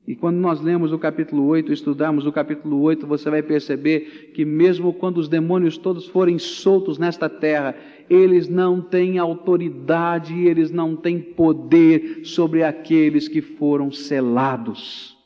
E 0.08 0.16
quando 0.16 0.38
nós 0.38 0.62
lemos 0.62 0.92
o 0.92 1.00
capítulo 1.00 1.46
8, 1.48 1.74
estudamos 1.74 2.28
o 2.28 2.32
capítulo 2.32 2.80
8, 2.82 3.08
você 3.08 3.28
vai 3.30 3.42
perceber 3.42 4.32
que 4.36 4.46
mesmo 4.46 4.94
quando 4.94 5.18
os 5.18 5.28
demônios 5.28 5.78
todos 5.78 6.08
forem 6.08 6.38
soltos 6.38 7.00
nesta 7.00 7.28
terra, 7.28 7.76
eles 8.08 8.48
não 8.48 8.80
têm 8.80 9.18
autoridade, 9.18 10.40
eles 10.48 10.70
não 10.70 10.96
têm 10.96 11.20
poder 11.20 12.22
sobre 12.24 12.64
aqueles 12.64 13.28
que 13.28 13.42
foram 13.42 13.92
selados. 13.92 15.18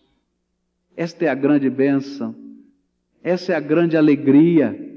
Esta 0.95 1.25
é 1.25 1.27
a 1.27 1.35
grande 1.35 1.69
bênção, 1.69 2.33
essa 3.21 3.51
é 3.51 3.55
a 3.55 3.61
grande 3.61 3.97
alegria. 3.97 4.88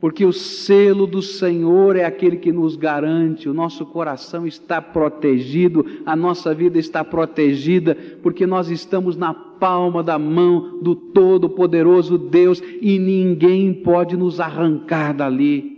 Porque 0.00 0.24
o 0.24 0.32
selo 0.32 1.06
do 1.06 1.20
Senhor 1.20 1.96
é 1.96 2.04
aquele 2.04 2.36
que 2.36 2.52
nos 2.52 2.76
garante, 2.76 3.48
o 3.48 3.54
nosso 3.54 3.84
coração 3.84 4.46
está 4.46 4.80
protegido, 4.80 5.84
a 6.06 6.14
nossa 6.14 6.54
vida 6.54 6.78
está 6.78 7.02
protegida, 7.02 7.96
porque 8.22 8.46
nós 8.46 8.70
estamos 8.70 9.16
na 9.16 9.34
palma 9.34 10.00
da 10.02 10.16
mão 10.16 10.78
do 10.80 10.94
Todo-Poderoso 10.94 12.16
Deus 12.16 12.62
e 12.80 12.96
ninguém 12.98 13.74
pode 13.74 14.16
nos 14.16 14.38
arrancar 14.38 15.12
dali. 15.12 15.76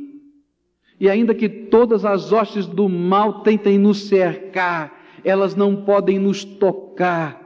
E 0.99 1.09
ainda 1.09 1.35
que 1.35 1.49
todas 1.49 2.05
as 2.05 2.31
hostes 2.31 2.67
do 2.67 2.91
mal 2.91 3.41
tentem 3.41 3.79
nos 3.79 4.03
cercar, 4.03 5.01
elas 5.25 5.55
não 5.55 5.77
podem 5.77 6.19
nos 6.19 6.45
tocar, 6.45 7.41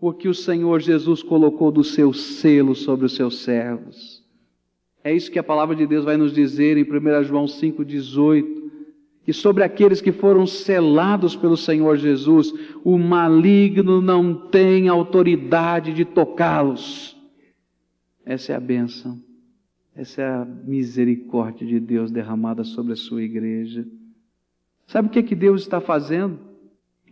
porque 0.00 0.28
o 0.28 0.34
Senhor 0.34 0.80
Jesus 0.80 1.22
colocou 1.22 1.70
do 1.70 1.84
seu 1.84 2.12
selo 2.12 2.74
sobre 2.74 3.06
os 3.06 3.14
seus 3.14 3.44
servos. 3.44 4.15
É 5.06 5.14
isso 5.14 5.30
que 5.30 5.38
a 5.38 5.44
palavra 5.44 5.76
de 5.76 5.86
Deus 5.86 6.04
vai 6.04 6.16
nos 6.16 6.32
dizer 6.32 6.76
em 6.76 6.82
1 6.82 7.22
João 7.22 7.44
5,18. 7.44 8.44
Que 9.22 9.32
sobre 9.32 9.62
aqueles 9.62 10.00
que 10.00 10.10
foram 10.10 10.44
selados 10.48 11.36
pelo 11.36 11.56
Senhor 11.56 11.96
Jesus, 11.96 12.52
o 12.82 12.98
maligno 12.98 14.00
não 14.00 14.34
tem 14.34 14.88
autoridade 14.88 15.92
de 15.92 16.04
tocá-los. 16.04 17.16
Essa 18.24 18.52
é 18.52 18.56
a 18.56 18.60
bênção. 18.60 19.22
Essa 19.94 20.22
é 20.22 20.26
a 20.26 20.44
misericórdia 20.44 21.64
de 21.64 21.78
Deus 21.78 22.10
derramada 22.10 22.64
sobre 22.64 22.92
a 22.92 22.96
sua 22.96 23.22
igreja. 23.22 23.86
Sabe 24.88 25.06
o 25.06 25.10
que, 25.12 25.20
é 25.20 25.22
que 25.22 25.36
Deus 25.36 25.60
está 25.60 25.80
fazendo? 25.80 26.36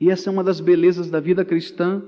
E 0.00 0.10
essa 0.10 0.28
é 0.28 0.32
uma 0.32 0.42
das 0.42 0.58
belezas 0.58 1.08
da 1.08 1.20
vida 1.20 1.44
cristã. 1.44 2.02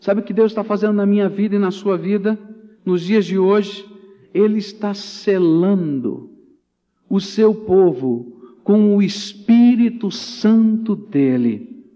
Sabe 0.00 0.22
o 0.22 0.24
que 0.24 0.32
Deus 0.32 0.50
está 0.50 0.64
fazendo 0.64 0.94
na 0.94 1.06
minha 1.06 1.28
vida 1.28 1.54
e 1.54 1.58
na 1.60 1.70
sua 1.70 1.96
vida, 1.96 2.36
nos 2.84 3.02
dias 3.02 3.24
de 3.24 3.38
hoje? 3.38 3.93
Ele 4.34 4.58
está 4.58 4.92
selando 4.92 6.30
o 7.08 7.20
seu 7.20 7.54
povo 7.54 8.42
com 8.62 8.96
o 8.96 9.02
Espírito 9.02 10.10
Santo 10.10 10.94
dele. 10.94 11.86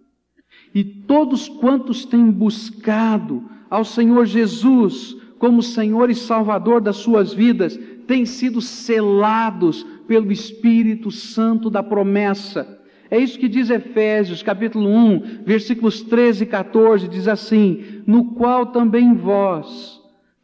E 0.75 0.85
todos 0.85 1.49
quantos 1.49 2.05
têm 2.05 2.31
buscado 2.31 3.45
ao 3.69 3.85
Senhor 3.85 4.25
Jesus 4.25 5.19
como 5.39 5.63
Senhor 5.63 6.11
e 6.11 6.15
Salvador 6.15 6.81
das 6.81 6.97
suas 6.97 7.33
vidas, 7.33 7.79
têm 8.07 8.27
sido 8.27 8.61
selados 8.61 9.85
pelo 10.07 10.33
Espírito 10.33 11.11
Santo 11.11 11.71
da 11.71 11.83
promessa. 11.83 12.77
É 13.11 13.19
isso 13.19 13.39
que 13.39 13.49
diz 13.49 13.71
Efésios, 13.71 14.43
capítulo 14.43 14.89
1, 14.89 15.45
versículos 15.45 16.03
13 16.03 16.45
e 16.45 16.47
14, 16.47 17.09
diz 17.09 17.29
assim: 17.29 18.03
No 18.07 18.33
qual 18.33 18.67
também 18.67 19.15
vós, 19.15 19.98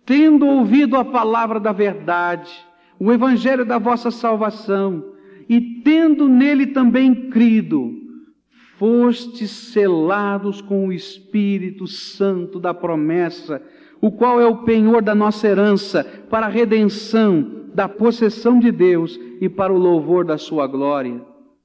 tendo 0.05 0.47
ouvido 0.47 0.97
a 0.97 1.05
palavra 1.05 1.59
da 1.59 1.73
verdade, 1.73 2.53
o 2.99 3.13
evangelho 3.13 3.65
da 3.65 3.79
vossa 3.79 4.11
salvação, 4.11 5.05
e 5.49 5.61
tendo 5.83 6.29
nele 6.29 6.69
também 6.69 7.29
crido, 7.29 7.93
fostes 8.79 9.51
selados 9.51 10.61
com 10.61 10.89
o 10.89 10.93
Espírito 10.93 11.87
Santo 11.87 12.59
da 12.59 12.75
promessa, 12.75 13.63
o 14.01 14.11
qual 14.11 14.41
é 14.41 14.47
o 14.47 14.59
penhor 14.65 15.03
da 15.03 15.15
nossa 15.15 15.47
herança, 15.49 16.05
para 16.29 16.47
a 16.47 16.51
redenção 16.51 17.65
da 17.75 17.89
possessão 17.89 18.59
de 18.59 18.71
Deus 18.71 19.19
e 19.41 19.49
para 19.49 19.73
o 19.73 19.79
louvor 19.79 20.25
da 20.25 20.39
sua 20.39 20.67
glória. 20.67 21.21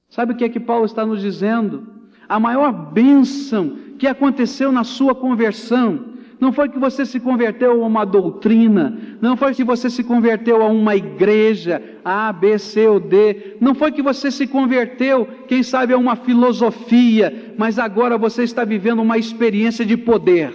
Sabe 0.07 0.33
o 0.33 0.35
que 0.35 0.43
é 0.43 0.49
que 0.49 0.59
Paulo 0.59 0.85
está 0.85 1.05
nos 1.05 1.21
dizendo? 1.21 1.87
A 2.27 2.39
maior 2.39 2.71
bênção 2.71 3.77
que 3.97 4.07
aconteceu 4.07 4.71
na 4.71 4.83
sua 4.83 5.13
conversão 5.13 6.13
não 6.39 6.53
foi 6.53 6.69
que 6.69 6.79
você 6.79 7.05
se 7.05 7.19
converteu 7.19 7.83
a 7.83 7.87
uma 7.87 8.05
doutrina, 8.05 8.97
não 9.21 9.35
foi 9.35 9.53
que 9.53 9.63
você 9.63 9.89
se 9.89 10.03
converteu 10.03 10.61
a 10.61 10.67
uma 10.67 10.95
igreja, 10.95 11.99
A, 12.03 12.31
B, 12.31 12.57
C 12.57 12.87
ou 12.87 12.99
D, 12.99 13.57
não 13.59 13.75
foi 13.75 13.91
que 13.91 14.01
você 14.01 14.31
se 14.31 14.47
converteu, 14.47 15.27
quem 15.47 15.61
sabe, 15.61 15.93
a 15.93 15.97
uma 15.97 16.15
filosofia, 16.15 17.53
mas 17.57 17.77
agora 17.77 18.17
você 18.17 18.43
está 18.43 18.63
vivendo 18.63 19.01
uma 19.01 19.17
experiência 19.17 19.85
de 19.85 19.97
poder. 19.97 20.53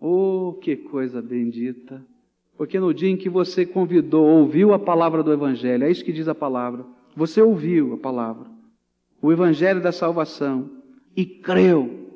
Oh, 0.00 0.58
que 0.60 0.76
coisa 0.76 1.22
bendita! 1.22 2.04
Porque 2.56 2.80
no 2.80 2.92
dia 2.92 3.08
em 3.08 3.16
que 3.16 3.28
você 3.28 3.64
convidou, 3.64 4.26
ouviu 4.26 4.74
a 4.74 4.78
palavra 4.78 5.22
do 5.22 5.32
Evangelho, 5.32 5.84
é 5.84 5.90
isso 5.90 6.04
que 6.04 6.12
diz 6.12 6.26
a 6.26 6.34
palavra, 6.34 6.84
você 7.14 7.40
ouviu 7.40 7.94
a 7.94 7.96
palavra, 7.96 8.46
o 9.22 9.32
Evangelho 9.32 9.80
da 9.80 9.92
salvação, 9.92 10.68
e 11.16 11.24
creu, 11.24 12.07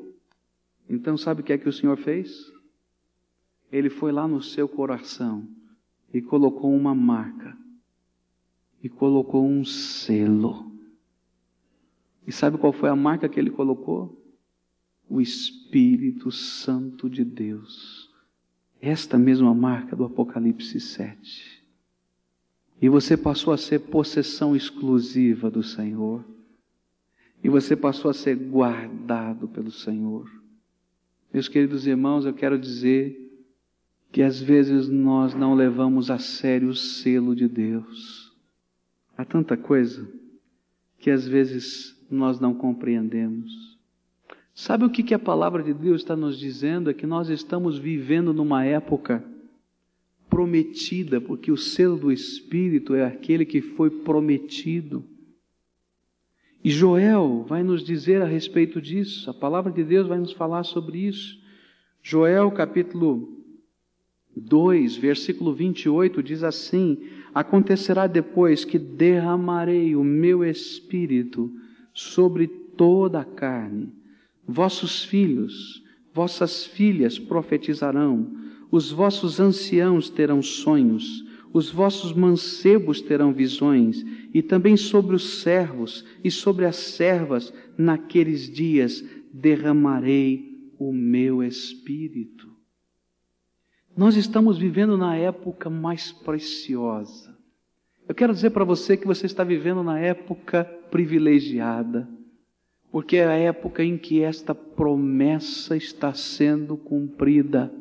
então, 0.94 1.16
sabe 1.16 1.40
o 1.40 1.44
que 1.44 1.54
é 1.54 1.58
que 1.58 1.68
o 1.68 1.72
Senhor 1.72 1.96
fez? 1.96 2.52
Ele 3.72 3.88
foi 3.88 4.12
lá 4.12 4.28
no 4.28 4.42
seu 4.42 4.68
coração 4.68 5.48
e 6.12 6.20
colocou 6.20 6.70
uma 6.74 6.94
marca, 6.94 7.56
e 8.82 8.90
colocou 8.90 9.48
um 9.48 9.64
selo. 9.64 10.70
E 12.26 12.30
sabe 12.30 12.58
qual 12.58 12.74
foi 12.74 12.90
a 12.90 12.96
marca 12.96 13.26
que 13.26 13.40
ele 13.40 13.50
colocou? 13.50 14.22
O 15.08 15.18
Espírito 15.18 16.30
Santo 16.30 17.08
de 17.08 17.24
Deus. 17.24 18.10
Esta 18.78 19.16
mesma 19.16 19.54
marca 19.54 19.96
do 19.96 20.04
Apocalipse 20.04 20.78
7. 20.78 21.64
E 22.82 22.88
você 22.90 23.16
passou 23.16 23.54
a 23.54 23.56
ser 23.56 23.78
possessão 23.78 24.54
exclusiva 24.54 25.50
do 25.50 25.62
Senhor. 25.62 26.22
E 27.42 27.48
você 27.48 27.74
passou 27.74 28.10
a 28.10 28.14
ser 28.14 28.36
guardado 28.36 29.48
pelo 29.48 29.70
Senhor. 29.70 30.41
Meus 31.32 31.48
queridos 31.48 31.86
irmãos, 31.86 32.26
eu 32.26 32.34
quero 32.34 32.58
dizer 32.58 33.18
que 34.12 34.20
às 34.20 34.38
vezes 34.38 34.88
nós 34.88 35.34
não 35.34 35.54
levamos 35.54 36.10
a 36.10 36.18
sério 36.18 36.68
o 36.68 36.74
selo 36.74 37.34
de 37.34 37.48
Deus. 37.48 38.30
Há 39.16 39.24
tanta 39.24 39.56
coisa 39.56 40.06
que 40.98 41.10
às 41.10 41.26
vezes 41.26 41.96
nós 42.10 42.38
não 42.38 42.52
compreendemos. 42.52 43.78
Sabe 44.54 44.84
o 44.84 44.90
que, 44.90 45.02
que 45.02 45.14
a 45.14 45.18
palavra 45.18 45.62
de 45.62 45.72
Deus 45.72 46.02
está 46.02 46.14
nos 46.14 46.38
dizendo? 46.38 46.90
É 46.90 46.94
que 46.94 47.06
nós 47.06 47.30
estamos 47.30 47.78
vivendo 47.78 48.34
numa 48.34 48.66
época 48.66 49.24
prometida, 50.28 51.18
porque 51.18 51.50
o 51.50 51.56
selo 51.56 51.96
do 51.96 52.12
Espírito 52.12 52.94
é 52.94 53.06
aquele 53.06 53.46
que 53.46 53.62
foi 53.62 53.88
prometido. 53.88 55.02
E 56.64 56.70
Joel 56.70 57.44
vai 57.48 57.62
nos 57.62 57.82
dizer 57.82 58.22
a 58.22 58.26
respeito 58.26 58.80
disso, 58.80 59.28
a 59.28 59.34
palavra 59.34 59.72
de 59.72 59.82
Deus 59.82 60.06
vai 60.06 60.18
nos 60.18 60.32
falar 60.32 60.62
sobre 60.62 60.98
isso. 60.98 61.40
Joel 62.00 62.50
capítulo 62.52 63.42
2, 64.36 64.96
versículo 64.96 65.52
28 65.52 66.22
diz 66.22 66.44
assim: 66.44 66.98
Acontecerá 67.34 68.06
depois 68.06 68.64
que 68.64 68.78
derramarei 68.78 69.96
o 69.96 70.04
meu 70.04 70.44
espírito 70.44 71.52
sobre 71.92 72.46
toda 72.46 73.20
a 73.20 73.24
carne. 73.24 73.92
Vossos 74.46 75.04
filhos, 75.04 75.82
vossas 76.14 76.64
filhas 76.64 77.18
profetizarão, 77.18 78.30
os 78.70 78.90
vossos 78.90 79.40
anciãos 79.40 80.08
terão 80.08 80.40
sonhos, 80.40 81.24
os 81.52 81.70
vossos 81.70 82.12
mancebos 82.12 83.00
terão 83.00 83.32
visões, 83.32 84.04
e 84.32 84.42
também 84.42 84.76
sobre 84.76 85.14
os 85.14 85.42
servos 85.42 86.04
e 86.24 86.30
sobre 86.30 86.64
as 86.64 86.76
servas, 86.76 87.52
naqueles 87.76 88.50
dias 88.50 89.04
derramarei 89.32 90.70
o 90.78 90.92
meu 90.92 91.42
espírito. 91.42 92.50
Nós 93.96 94.16
estamos 94.16 94.56
vivendo 94.56 94.96
na 94.96 95.16
época 95.16 95.68
mais 95.68 96.12
preciosa. 96.12 97.36
Eu 98.08 98.14
quero 98.14 98.32
dizer 98.32 98.50
para 98.50 98.64
você 98.64 98.96
que 98.96 99.06
você 99.06 99.26
está 99.26 99.44
vivendo 99.44 99.82
na 99.82 99.98
época 99.98 100.64
privilegiada, 100.90 102.08
porque 102.90 103.16
é 103.16 103.26
a 103.26 103.36
época 103.36 103.84
em 103.84 103.96
que 103.96 104.20
esta 104.22 104.54
promessa 104.54 105.76
está 105.76 106.12
sendo 106.14 106.76
cumprida. 106.76 107.72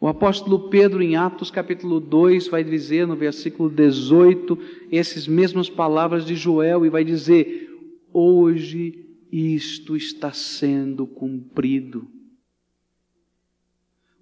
O 0.00 0.08
apóstolo 0.08 0.70
Pedro, 0.70 1.02
em 1.02 1.14
Atos 1.14 1.50
capítulo 1.50 2.00
2, 2.00 2.48
vai 2.48 2.64
dizer 2.64 3.06
no 3.06 3.14
versículo 3.14 3.68
18 3.68 4.58
essas 4.90 5.28
mesmas 5.28 5.68
palavras 5.68 6.24
de 6.24 6.34
Joel 6.34 6.86
e 6.86 6.88
vai 6.88 7.04
dizer: 7.04 7.68
Hoje 8.10 9.04
isto 9.30 9.94
está 9.94 10.32
sendo 10.32 11.06
cumprido. 11.06 12.08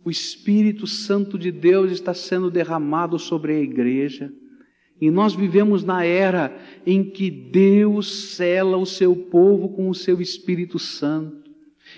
O 0.05 0.11
Espírito 0.11 0.85
Santo 0.85 1.39
de 1.39 1.53
Deus 1.53 1.93
está 1.93 2.13
sendo 2.13 2.51
derramado 2.51 3.17
sobre 3.17 3.53
a 3.53 3.61
igreja. 3.61 4.33
E 5.01 5.13
nós 5.13 5.33
vivemos 5.33 5.85
na 5.85 6.05
era 6.05 6.61
em 6.85 7.05
que 7.05 7.31
Deus 7.31 8.35
cela 8.35 8.77
o 8.77 8.85
seu 8.85 9.15
povo 9.15 9.69
com 9.69 9.89
o 9.89 9.95
seu 9.95 10.21
Espírito 10.21 10.77
Santo 10.77 11.48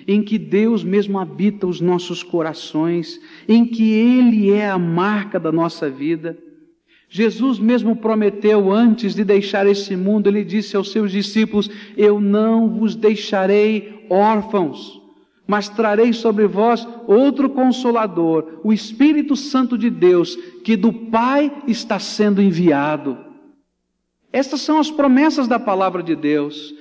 em 0.07 0.23
que 0.23 0.39
Deus 0.39 0.85
mesmo 0.85 1.19
habita 1.19 1.67
os 1.67 1.81
nossos 1.81 2.23
corações, 2.23 3.21
em 3.49 3.65
que 3.65 3.93
Ele 3.93 4.51
é 4.51 4.69
a 4.69 4.79
marca 4.79 5.39
da 5.39 5.53
nossa 5.53 5.89
vida. 5.89 6.37
Jesus 7.09 7.59
mesmo 7.59 7.97
prometeu 7.97 8.71
antes 8.73 9.15
de 9.15 9.25
deixar 9.25 9.67
esse 9.67 9.97
mundo, 9.97 10.29
ele 10.29 10.45
disse 10.45 10.77
aos 10.77 10.93
seus 10.93 11.11
discípulos: 11.11 11.69
Eu 11.97 12.21
não 12.21 12.71
vos 12.71 12.95
deixarei 12.95 14.07
órfãos, 14.09 15.03
mas 15.45 15.69
trarei 15.69 16.13
sobre 16.13 16.47
vós 16.47 16.87
outro 17.09 17.51
consolador, 17.51 18.61
o 18.63 18.73
Espírito 18.73 19.35
Santo 19.35 19.77
de 19.77 19.91
Deus, 19.91 20.37
que 20.63 20.77
do 20.77 20.93
Pai 20.93 21.53
está 21.67 21.99
sendo 21.99 22.41
enviado. 22.41 23.19
Estas 24.33 24.61
são 24.61 24.79
as 24.79 24.93
promessas 24.93 25.49
da 25.49 25.59
palavra 25.59 26.05
de 26.05 26.15
Deus, 26.15 26.73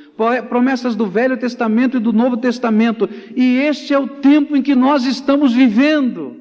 promessas 0.50 0.96
do 0.96 1.08
Velho 1.08 1.38
Testamento 1.38 1.98
e 1.98 2.00
do 2.00 2.12
Novo 2.12 2.38
Testamento, 2.38 3.10
e 3.36 3.58
este 3.58 3.94
é 3.94 4.00
o 4.00 4.08
tempo 4.08 4.56
em 4.56 4.62
que 4.62 4.76
nós 4.76 5.06
estamos 5.06 5.54
vivendo. 5.54 6.38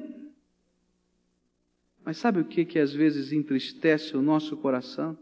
Mas 2.03 2.17
sabe 2.17 2.39
o 2.39 2.45
que 2.45 2.65
que 2.65 2.79
às 2.79 2.91
vezes 2.91 3.31
entristece 3.31 4.17
o 4.17 4.21
nosso 4.21 4.57
coração? 4.57 5.17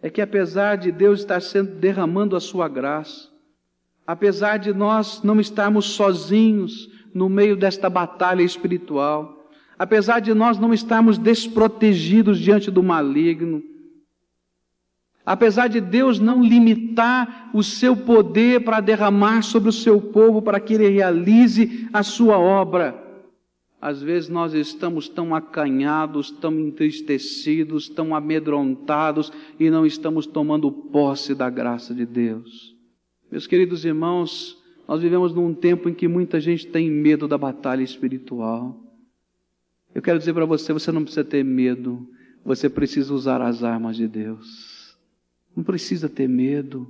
É 0.00 0.08
que 0.08 0.20
apesar 0.20 0.76
de 0.76 0.92
Deus 0.92 1.20
estar 1.20 1.40
sendo 1.40 1.72
derramando 1.76 2.36
a 2.36 2.40
sua 2.40 2.68
graça, 2.68 3.28
apesar 4.06 4.58
de 4.58 4.72
nós 4.72 5.22
não 5.22 5.40
estarmos 5.40 5.86
sozinhos 5.86 6.88
no 7.12 7.28
meio 7.28 7.56
desta 7.56 7.90
batalha 7.90 8.42
espiritual, 8.42 9.50
apesar 9.78 10.20
de 10.20 10.34
nós 10.34 10.58
não 10.58 10.72
estarmos 10.72 11.18
desprotegidos 11.18 12.38
diante 12.38 12.70
do 12.70 12.82
maligno, 12.82 13.62
apesar 15.28 15.68
de 15.68 15.78
Deus 15.78 16.18
não 16.18 16.42
limitar 16.42 17.50
o 17.52 17.62
seu 17.62 17.94
poder 17.94 18.64
para 18.64 18.80
derramar 18.80 19.42
sobre 19.42 19.68
o 19.68 19.72
seu 19.72 20.00
povo 20.00 20.40
para 20.40 20.58
que 20.58 20.72
ele 20.72 20.88
realize 20.88 21.86
a 21.92 22.02
sua 22.02 22.38
obra, 22.38 22.98
às 23.78 24.00
vezes 24.00 24.30
nós 24.30 24.54
estamos 24.54 25.06
tão 25.06 25.34
acanhados, 25.34 26.30
tão 26.30 26.58
entristecidos, 26.58 27.90
tão 27.90 28.14
amedrontados 28.14 29.30
e 29.60 29.68
não 29.68 29.84
estamos 29.84 30.26
tomando 30.26 30.72
posse 30.72 31.34
da 31.34 31.50
graça 31.50 31.94
de 31.94 32.06
Deus. 32.06 32.74
Meus 33.30 33.46
queridos 33.46 33.84
irmãos, 33.84 34.56
nós 34.88 35.02
vivemos 35.02 35.34
num 35.34 35.52
tempo 35.52 35.90
em 35.90 35.94
que 35.94 36.08
muita 36.08 36.40
gente 36.40 36.66
tem 36.66 36.90
medo 36.90 37.28
da 37.28 37.36
batalha 37.36 37.82
espiritual. 37.82 38.82
Eu 39.94 40.00
quero 40.00 40.18
dizer 40.18 40.32
para 40.32 40.46
você: 40.46 40.72
você 40.72 40.90
não 40.90 41.02
precisa 41.02 41.22
ter 41.22 41.44
medo, 41.44 42.08
você 42.42 42.70
precisa 42.70 43.12
usar 43.12 43.42
as 43.42 43.62
armas 43.62 43.94
de 43.94 44.08
Deus. 44.08 44.77
Não 45.58 45.64
precisa 45.64 46.08
ter 46.08 46.28
medo, 46.28 46.88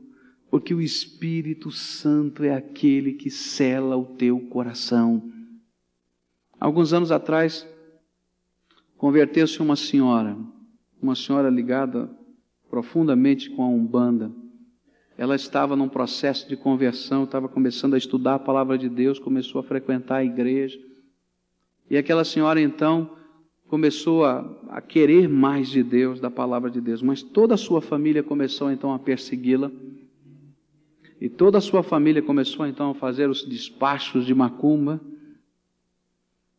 porque 0.50 0.74
o 0.74 0.81
Espírito 0.81 1.70
Santo 1.70 2.44
é 2.44 2.54
aquele 2.54 3.14
que 3.14 3.31
cela 3.31 3.96
o 3.96 4.04
teu 4.04 4.38
coração. 4.38 5.33
Alguns 6.61 6.92
anos 6.92 7.11
atrás, 7.11 7.66
converteu-se 8.98 9.61
uma 9.62 9.74
senhora, 9.74 10.37
uma 11.00 11.14
senhora 11.14 11.48
ligada 11.48 12.11
profundamente 12.68 13.48
com 13.48 13.62
a 13.62 13.68
Umbanda 13.68 14.31
ela 15.18 15.35
estava 15.35 15.74
num 15.74 15.88
processo 15.88 16.48
de 16.48 16.57
conversão, 16.57 17.24
estava 17.24 17.48
começando 17.48 17.94
a 17.94 17.98
estudar 17.98 18.37
a 18.37 18.38
palavra 18.38 18.78
de 18.78 18.88
Deus, 18.88 19.18
começou 19.18 19.61
a 19.61 19.64
frequentar 19.64 20.18
a 20.18 20.24
igreja. 20.24 20.78
E 21.90 21.96
aquela 21.96 22.24
senhora 22.24 22.61
então 22.61 23.16
começou 23.68 24.24
a, 24.24 24.40
a 24.70 24.81
querer 24.81 25.28
mais 25.28 25.68
de 25.68 25.83
Deus, 25.83 26.18
da 26.18 26.31
palavra 26.31 26.70
de 26.70 26.81
Deus, 26.81 27.02
mas 27.02 27.22
toda 27.22 27.54
a 27.54 27.59
sua 27.59 27.81
família 27.81 28.22
começou 28.22 28.72
então 28.72 28.92
a 28.92 28.98
persegui-la. 28.98 29.70
E 31.20 31.28
toda 31.28 31.59
a 31.59 31.61
sua 31.61 31.83
família 31.83 32.22
começou 32.22 32.66
então 32.66 32.90
a 32.90 32.94
fazer 32.94 33.28
os 33.28 33.44
despachos 33.44 34.24
de 34.24 34.35
macumba. 34.35 35.00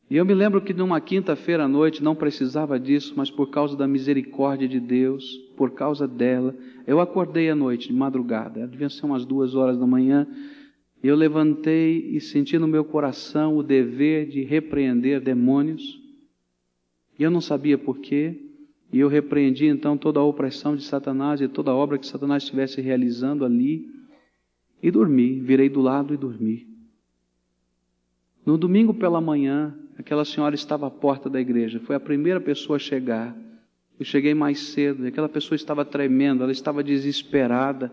E 0.10 0.18
eu 0.18 0.26
me 0.26 0.34
lembro 0.34 0.62
que 0.62 0.74
numa 0.74 1.00
quinta-feira 1.00 1.64
à 1.64 1.68
noite, 1.68 2.04
não 2.04 2.16
precisava 2.16 2.80
disso, 2.80 3.14
mas 3.16 3.32
por 3.32 3.50
causa 3.50 3.76
da 3.76 3.88
misericórdia 3.88 4.68
de 4.68 4.80
Deus, 4.80 5.36
por 5.56 5.72
causa 5.72 6.08
dela, 6.08 6.56
eu 6.86 7.00
acordei 7.00 7.50
à 7.50 7.56
noite, 7.56 7.88
de 7.88 7.94
madrugada, 7.94 8.68
devia 8.68 8.90
ser 8.90 9.06
umas 9.06 9.26
duas 9.26 9.56
horas 9.56 9.78
da 9.78 9.86
manhã, 9.86 10.28
eu 11.02 11.16
levantei 11.16 12.10
e 12.12 12.20
senti 12.20 12.58
no 12.58 12.68
meu 12.68 12.84
coração 12.84 13.56
o 13.56 13.64
dever 13.64 14.28
de 14.28 14.44
repreender 14.44 15.22
demônios, 15.22 15.99
e 17.20 17.24
eu 17.24 17.30
não 17.30 17.42
sabia 17.42 17.78
porquê, 17.78 18.40
e 18.92 19.00
eu 19.00 19.10
repreendi 19.10 19.66
então 19.66 19.98
toda 19.98 20.22
a 20.22 20.24
opressão 20.24 20.74
de 20.76 20.84
Satanás 20.84 21.42
e 21.42 21.50
toda 21.50 21.70
a 21.70 21.76
obra 21.76 21.98
que 21.98 22.08
Satanás 22.08 22.44
estivesse 22.44 22.80
realizando 22.80 23.44
ali, 23.44 23.88
e 24.82 24.90
dormi, 24.90 25.42
virei 25.42 25.68
do 25.68 25.82
lado 25.82 26.14
e 26.14 26.18
dormi. 26.18 26.66
No 28.46 28.58
domingo 28.58 28.94
pela 28.94 29.20
manhã, 29.20 29.78
aquela 29.98 30.24
senhora 30.24 30.56
estava 30.56 30.88
à 30.88 30.90
porta 30.90 31.30
da 31.30 31.42
igreja, 31.42 31.82
foi 31.82 31.98
a 31.98 32.00
primeira 32.00 32.40
pessoa 32.40 32.78
a 32.78 32.80
chegar. 32.80 33.36
Eu 34.00 34.06
cheguei 34.06 34.34
mais 34.34 34.60
cedo, 34.60 35.04
e 35.04 35.10
aquela 35.10 35.28
pessoa 35.28 35.58
estava 35.58 35.84
tremendo, 35.84 36.42
ela 36.42 36.54
estava 36.54 36.82
desesperada. 36.82 37.92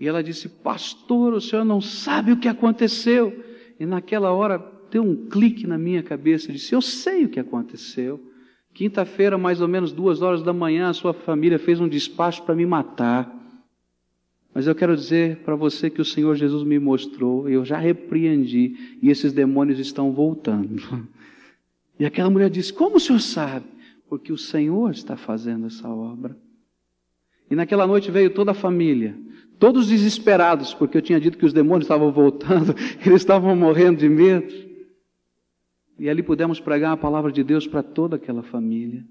E 0.00 0.08
ela 0.08 0.24
disse: 0.24 0.48
Pastor, 0.48 1.34
o 1.34 1.40
senhor 1.40 1.64
não 1.64 1.80
sabe 1.80 2.32
o 2.32 2.36
que 2.36 2.48
aconteceu. 2.48 3.44
E 3.78 3.86
naquela 3.86 4.32
hora 4.32 4.58
deu 4.90 5.04
um 5.04 5.28
clique 5.28 5.68
na 5.68 5.78
minha 5.78 6.02
cabeça. 6.02 6.48
Eu 6.48 6.54
disse: 6.54 6.74
Eu 6.74 6.82
sei 6.82 7.26
o 7.26 7.28
que 7.28 7.38
aconteceu. 7.38 8.29
Quinta-feira, 8.72 9.36
mais 9.36 9.60
ou 9.60 9.68
menos 9.68 9.92
duas 9.92 10.22
horas 10.22 10.42
da 10.42 10.52
manhã, 10.52 10.88
a 10.88 10.94
sua 10.94 11.12
família 11.12 11.58
fez 11.58 11.80
um 11.80 11.88
despacho 11.88 12.42
para 12.42 12.54
me 12.54 12.64
matar. 12.64 13.30
Mas 14.54 14.66
eu 14.66 14.74
quero 14.74 14.96
dizer 14.96 15.38
para 15.38 15.54
você 15.54 15.88
que 15.90 16.00
o 16.00 16.04
Senhor 16.04 16.34
Jesus 16.34 16.64
me 16.64 16.78
mostrou, 16.78 17.48
eu 17.48 17.64
já 17.64 17.78
repreendi, 17.78 18.98
e 19.02 19.10
esses 19.10 19.32
demônios 19.32 19.78
estão 19.78 20.12
voltando. 20.12 21.08
E 21.98 22.06
aquela 22.06 22.30
mulher 22.30 22.48
disse: 22.48 22.72
Como 22.72 22.96
o 22.96 23.00
senhor 23.00 23.20
sabe? 23.20 23.66
Porque 24.08 24.32
o 24.32 24.38
Senhor 24.38 24.90
está 24.90 25.18
fazendo 25.18 25.66
essa 25.66 25.86
obra. 25.86 26.34
E 27.50 27.54
naquela 27.54 27.86
noite 27.86 28.10
veio 28.10 28.30
toda 28.30 28.52
a 28.52 28.54
família, 28.54 29.14
todos 29.58 29.88
desesperados, 29.88 30.72
porque 30.72 30.96
eu 30.96 31.02
tinha 31.02 31.20
dito 31.20 31.36
que 31.36 31.44
os 31.44 31.52
demônios 31.52 31.84
estavam 31.84 32.10
voltando, 32.10 32.74
eles 33.04 33.20
estavam 33.20 33.54
morrendo 33.54 33.98
de 33.98 34.08
medo. 34.08 34.69
E 36.00 36.08
ali 36.08 36.22
pudemos 36.22 36.58
pregar 36.58 36.92
a 36.92 36.96
palavra 36.96 37.30
de 37.30 37.44
Deus 37.44 37.66
para 37.66 37.82
toda 37.82 38.16
aquela 38.16 38.42
família. 38.42 39.04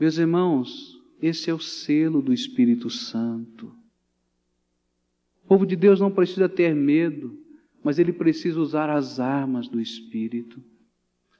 Meus 0.00 0.16
irmãos, 0.16 0.98
esse 1.20 1.50
é 1.50 1.52
o 1.52 1.60
selo 1.60 2.22
do 2.22 2.32
Espírito 2.32 2.88
Santo. 2.88 3.66
O 5.44 5.46
povo 5.46 5.66
de 5.66 5.76
Deus 5.76 6.00
não 6.00 6.10
precisa 6.10 6.48
ter 6.48 6.74
medo, 6.74 7.38
mas 7.82 7.98
ele 7.98 8.14
precisa 8.14 8.58
usar 8.58 8.88
as 8.88 9.20
armas 9.20 9.68
do 9.68 9.78
Espírito. 9.78 10.58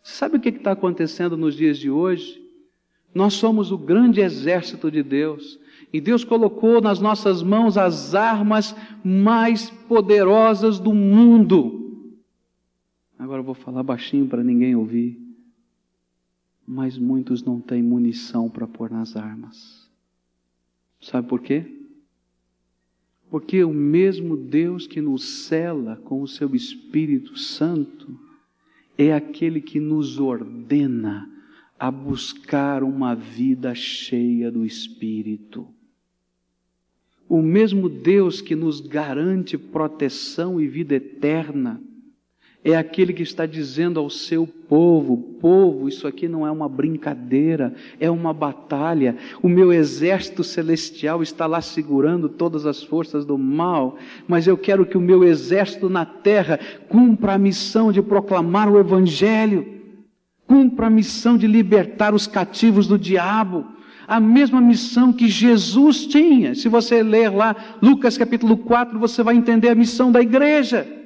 Sabe 0.02 0.36
o 0.36 0.40
que 0.40 0.50
está 0.50 0.72
acontecendo 0.72 1.38
nos 1.38 1.54
dias 1.54 1.78
de 1.78 1.88
hoje? 1.88 2.38
Nós 3.14 3.32
somos 3.32 3.72
o 3.72 3.78
grande 3.78 4.20
exército 4.20 4.90
de 4.90 5.02
Deus. 5.02 5.58
E 5.90 6.02
Deus 6.02 6.22
colocou 6.22 6.82
nas 6.82 7.00
nossas 7.00 7.42
mãos 7.42 7.78
as 7.78 8.14
armas 8.14 8.76
mais 9.02 9.70
poderosas 9.88 10.78
do 10.78 10.92
mundo. 10.92 11.83
Agora 13.24 13.40
eu 13.40 13.44
vou 13.44 13.54
falar 13.54 13.82
baixinho 13.82 14.26
para 14.26 14.44
ninguém 14.44 14.76
ouvir. 14.76 15.18
Mas 16.66 16.98
muitos 16.98 17.42
não 17.42 17.58
têm 17.58 17.82
munição 17.82 18.50
para 18.50 18.66
pôr 18.66 18.90
nas 18.90 19.16
armas. 19.16 19.90
Sabe 21.00 21.26
por 21.26 21.40
quê? 21.40 21.64
Porque 23.30 23.64
o 23.64 23.72
mesmo 23.72 24.36
Deus 24.36 24.86
que 24.86 25.00
nos 25.00 25.46
cela 25.46 25.96
com 26.04 26.20
o 26.20 26.28
seu 26.28 26.54
Espírito 26.54 27.38
Santo 27.38 28.14
é 28.98 29.14
aquele 29.14 29.62
que 29.62 29.80
nos 29.80 30.18
ordena 30.18 31.26
a 31.78 31.90
buscar 31.90 32.82
uma 32.82 33.14
vida 33.14 33.74
cheia 33.74 34.52
do 34.52 34.66
Espírito. 34.66 35.66
O 37.26 37.40
mesmo 37.40 37.88
Deus 37.88 38.42
que 38.42 38.54
nos 38.54 38.82
garante 38.82 39.56
proteção 39.56 40.60
e 40.60 40.68
vida 40.68 40.96
eterna 40.96 41.80
é 42.64 42.74
aquele 42.74 43.12
que 43.12 43.22
está 43.22 43.44
dizendo 43.44 44.00
ao 44.00 44.08
seu 44.08 44.46
povo: 44.46 45.18
povo, 45.38 45.86
isso 45.86 46.08
aqui 46.08 46.26
não 46.26 46.46
é 46.46 46.50
uma 46.50 46.68
brincadeira, 46.68 47.74
é 48.00 48.10
uma 48.10 48.32
batalha. 48.32 49.16
O 49.42 49.48
meu 49.48 49.70
exército 49.70 50.42
celestial 50.42 51.22
está 51.22 51.44
lá 51.46 51.60
segurando 51.60 52.26
todas 52.26 52.64
as 52.64 52.82
forças 52.82 53.26
do 53.26 53.36
mal, 53.36 53.98
mas 54.26 54.46
eu 54.46 54.56
quero 54.56 54.86
que 54.86 54.96
o 54.96 55.00
meu 55.00 55.22
exército 55.22 55.90
na 55.90 56.06
terra 56.06 56.58
cumpra 56.88 57.34
a 57.34 57.38
missão 57.38 57.92
de 57.92 58.00
proclamar 58.00 58.72
o 58.72 58.78
Evangelho, 58.78 59.66
cumpra 60.46 60.86
a 60.86 60.90
missão 60.90 61.36
de 61.36 61.46
libertar 61.46 62.14
os 62.14 62.26
cativos 62.26 62.86
do 62.86 62.98
diabo. 62.98 63.66
A 64.06 64.20
mesma 64.20 64.60
missão 64.60 65.14
que 65.14 65.28
Jesus 65.28 66.04
tinha. 66.04 66.54
Se 66.54 66.68
você 66.68 67.02
ler 67.02 67.30
lá 67.30 67.56
Lucas 67.80 68.18
capítulo 68.18 68.58
4, 68.58 68.98
você 68.98 69.22
vai 69.22 69.34
entender 69.34 69.70
a 69.70 69.74
missão 69.74 70.12
da 70.12 70.20
igreja 70.20 71.03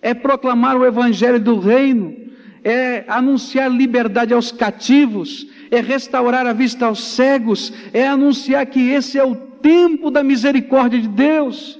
é 0.00 0.14
proclamar 0.14 0.76
o 0.76 0.84
evangelho 0.84 1.40
do 1.40 1.58
reino, 1.58 2.16
é 2.64 3.04
anunciar 3.08 3.70
liberdade 3.70 4.34
aos 4.34 4.52
cativos, 4.52 5.46
é 5.70 5.80
restaurar 5.80 6.46
a 6.46 6.52
vista 6.52 6.86
aos 6.86 7.02
cegos, 7.02 7.72
é 7.92 8.06
anunciar 8.06 8.64
que 8.66 8.90
esse 8.90 9.18
é 9.18 9.24
o 9.24 9.34
tempo 9.34 10.10
da 10.10 10.22
misericórdia 10.22 11.00
de 11.00 11.08
Deus. 11.08 11.77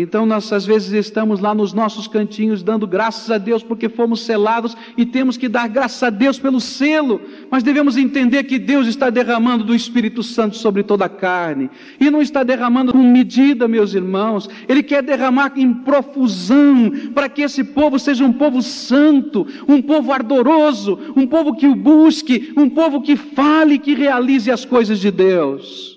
Então 0.00 0.26
nós 0.26 0.52
às 0.52 0.66
vezes 0.66 0.92
estamos 0.92 1.38
lá 1.38 1.54
nos 1.54 1.72
nossos 1.72 2.08
cantinhos 2.08 2.64
dando 2.64 2.84
graças 2.84 3.30
a 3.30 3.38
Deus 3.38 3.62
porque 3.62 3.88
fomos 3.88 4.22
selados 4.22 4.76
e 4.96 5.06
temos 5.06 5.36
que 5.36 5.48
dar 5.48 5.68
graças 5.68 6.02
a 6.02 6.10
Deus 6.10 6.36
pelo 6.36 6.60
selo, 6.60 7.20
mas 7.48 7.62
devemos 7.62 7.96
entender 7.96 8.42
que 8.42 8.58
Deus 8.58 8.88
está 8.88 9.08
derramando 9.08 9.62
do 9.62 9.72
Espírito 9.72 10.20
Santo 10.20 10.56
sobre 10.56 10.82
toda 10.82 11.04
a 11.04 11.08
carne 11.08 11.70
e 12.00 12.10
não 12.10 12.20
está 12.20 12.42
derramando 12.42 12.92
com 12.92 13.02
medida, 13.04 13.68
meus 13.68 13.94
irmãos. 13.94 14.50
Ele 14.68 14.82
quer 14.82 15.00
derramar 15.00 15.52
em 15.54 15.72
profusão 15.72 16.90
para 17.14 17.28
que 17.28 17.42
esse 17.42 17.62
povo 17.62 17.96
seja 17.96 18.24
um 18.24 18.32
povo 18.32 18.62
santo, 18.62 19.46
um 19.68 19.80
povo 19.80 20.12
ardoroso, 20.12 20.98
um 21.14 21.24
povo 21.24 21.54
que 21.54 21.68
o 21.68 21.74
busque, 21.76 22.52
um 22.56 22.68
povo 22.68 23.00
que 23.00 23.14
fale, 23.14 23.78
que 23.78 23.94
realize 23.94 24.50
as 24.50 24.64
coisas 24.64 24.98
de 24.98 25.12
Deus. 25.12 25.93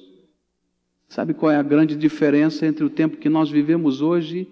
Sabe 1.17 1.33
qual 1.33 1.51
é 1.51 1.55
a 1.55 1.63
grande 1.63 1.95
diferença 1.95 2.67
entre 2.67 2.85
o 2.85 2.91
tempo 2.91 3.17
que 3.17 3.27
nós 3.27 3.49
vivemos 3.49 4.03
hoje 4.03 4.47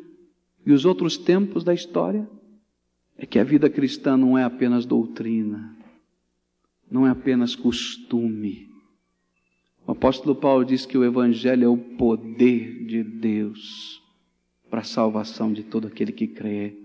e 0.65 0.71
os 0.71 0.83
outros 0.83 1.15
tempos 1.15 1.63
da 1.63 1.75
história? 1.75 2.27
É 3.15 3.23
que 3.23 3.37
a 3.37 3.43
vida 3.43 3.69
cristã 3.69 4.17
não 4.17 4.35
é 4.35 4.43
apenas 4.43 4.83
doutrina, 4.83 5.77
não 6.89 7.05
é 7.05 7.11
apenas 7.11 7.55
costume. 7.55 8.67
O 9.85 9.91
apóstolo 9.91 10.33
Paulo 10.33 10.65
diz 10.65 10.87
que 10.87 10.97
o 10.97 11.05
Evangelho 11.05 11.65
é 11.65 11.69
o 11.69 11.77
poder 11.77 12.83
de 12.83 13.03
Deus 13.03 14.01
para 14.67 14.79
a 14.79 14.83
salvação 14.83 15.53
de 15.53 15.61
todo 15.61 15.85
aquele 15.85 16.11
que 16.11 16.25
crê. 16.25 16.75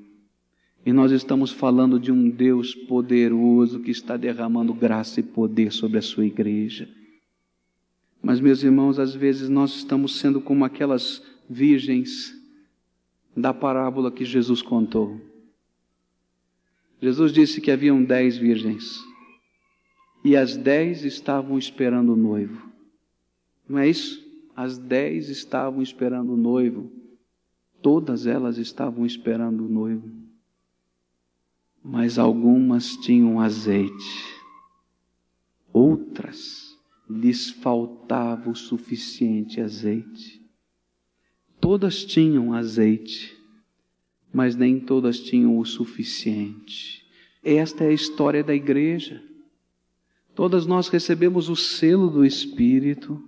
E 0.84 0.92
nós 0.92 1.10
estamos 1.10 1.52
falando 1.52 1.98
de 1.98 2.12
um 2.12 2.28
Deus 2.28 2.74
poderoso 2.74 3.80
que 3.80 3.90
está 3.90 4.18
derramando 4.18 4.74
graça 4.74 5.20
e 5.20 5.22
poder 5.22 5.72
sobre 5.72 5.96
a 5.96 6.02
sua 6.02 6.26
igreja. 6.26 6.86
Mas, 8.22 8.40
meus 8.40 8.62
irmãos, 8.62 8.98
às 8.98 9.14
vezes 9.14 9.48
nós 9.48 9.74
estamos 9.76 10.18
sendo 10.18 10.40
como 10.40 10.64
aquelas 10.64 11.22
virgens 11.48 12.34
da 13.36 13.54
parábola 13.54 14.12
que 14.12 14.24
Jesus 14.24 14.60
contou. 14.60 15.20
Jesus 17.00 17.32
disse 17.32 17.60
que 17.60 17.70
haviam 17.70 18.02
dez 18.02 18.36
virgens 18.36 18.98
e 20.22 20.36
as 20.36 20.56
dez 20.56 21.02
estavam 21.02 21.58
esperando 21.58 22.12
o 22.12 22.16
noivo. 22.16 22.70
Não 23.66 23.78
é 23.78 23.88
isso? 23.88 24.22
As 24.54 24.76
dez 24.76 25.30
estavam 25.30 25.80
esperando 25.80 26.34
o 26.34 26.36
noivo. 26.36 26.92
Todas 27.80 28.26
elas 28.26 28.58
estavam 28.58 29.06
esperando 29.06 29.64
o 29.64 29.68
noivo. 29.68 30.10
Mas 31.82 32.18
algumas 32.18 32.96
tinham 32.96 33.40
azeite, 33.40 34.34
outras 35.72 36.69
lhes 37.11 37.50
faltava 37.50 38.48
o 38.48 38.54
suficiente 38.54 39.61
azeite. 39.61 40.40
Todas 41.61 42.04
tinham 42.04 42.54
azeite, 42.54 43.36
mas 44.32 44.54
nem 44.54 44.78
todas 44.78 45.18
tinham 45.18 45.58
o 45.58 45.64
suficiente. 45.64 47.04
Esta 47.42 47.84
é 47.84 47.88
a 47.88 47.92
história 47.92 48.44
da 48.44 48.54
igreja. 48.54 49.22
Todas 50.36 50.66
nós 50.66 50.88
recebemos 50.88 51.48
o 51.48 51.56
selo 51.56 52.08
do 52.08 52.24
Espírito, 52.24 53.20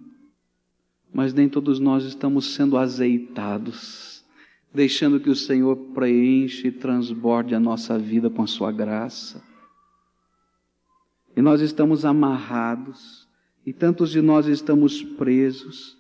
mas 1.13 1.35
nem 1.35 1.49
todos 1.49 1.81
nós 1.81 2.05
estamos 2.05 2.55
sendo 2.55 2.79
azeitados, 2.79 4.25
deixando 4.73 5.19
que 5.19 5.29
o 5.29 5.37
Senhor 5.37 5.77
preenche 5.93 6.69
e 6.69 6.73
transborde 6.73 7.55
a 7.55 7.61
nossa 7.61 7.99
vida 7.99 8.31
com 8.31 8.43
a 8.43 8.47
sua 8.47 8.71
graça. 8.71 9.43
E 11.37 11.43
nós 11.43 11.61
estamos 11.61 12.05
amarrados 12.05 13.22
e 13.65 13.73
tantos 13.73 14.11
de 14.11 14.21
nós 14.21 14.47
estamos 14.47 15.03
presos 15.03 15.97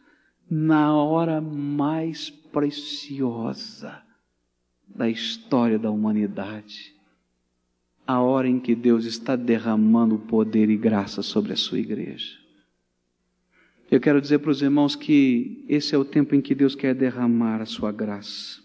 na 0.51 0.95
hora 0.95 1.41
mais 1.41 2.29
preciosa 2.29 4.03
da 4.87 5.09
história 5.09 5.79
da 5.79 5.91
humanidade. 5.91 6.95
A 8.07 8.21
hora 8.21 8.49
em 8.49 8.59
que 8.59 8.75
Deus 8.75 9.05
está 9.05 9.37
derramando 9.37 10.19
poder 10.19 10.69
e 10.69 10.77
graça 10.77 11.23
sobre 11.23 11.53
a 11.53 11.57
sua 11.57 11.79
igreja. 11.79 12.37
Eu 13.91 14.01
quero 14.01 14.21
dizer 14.21 14.41
para 14.41 14.51
os 14.51 14.61
irmãos 14.61 14.97
que 14.97 15.65
esse 15.69 15.95
é 15.95 15.99
o 15.99 16.05
tempo 16.05 16.35
em 16.35 16.41
que 16.41 16.55
Deus 16.55 16.75
quer 16.75 16.95
derramar 16.95 17.61
a 17.61 17.67
sua 17.67 17.93
graça. 17.93 18.61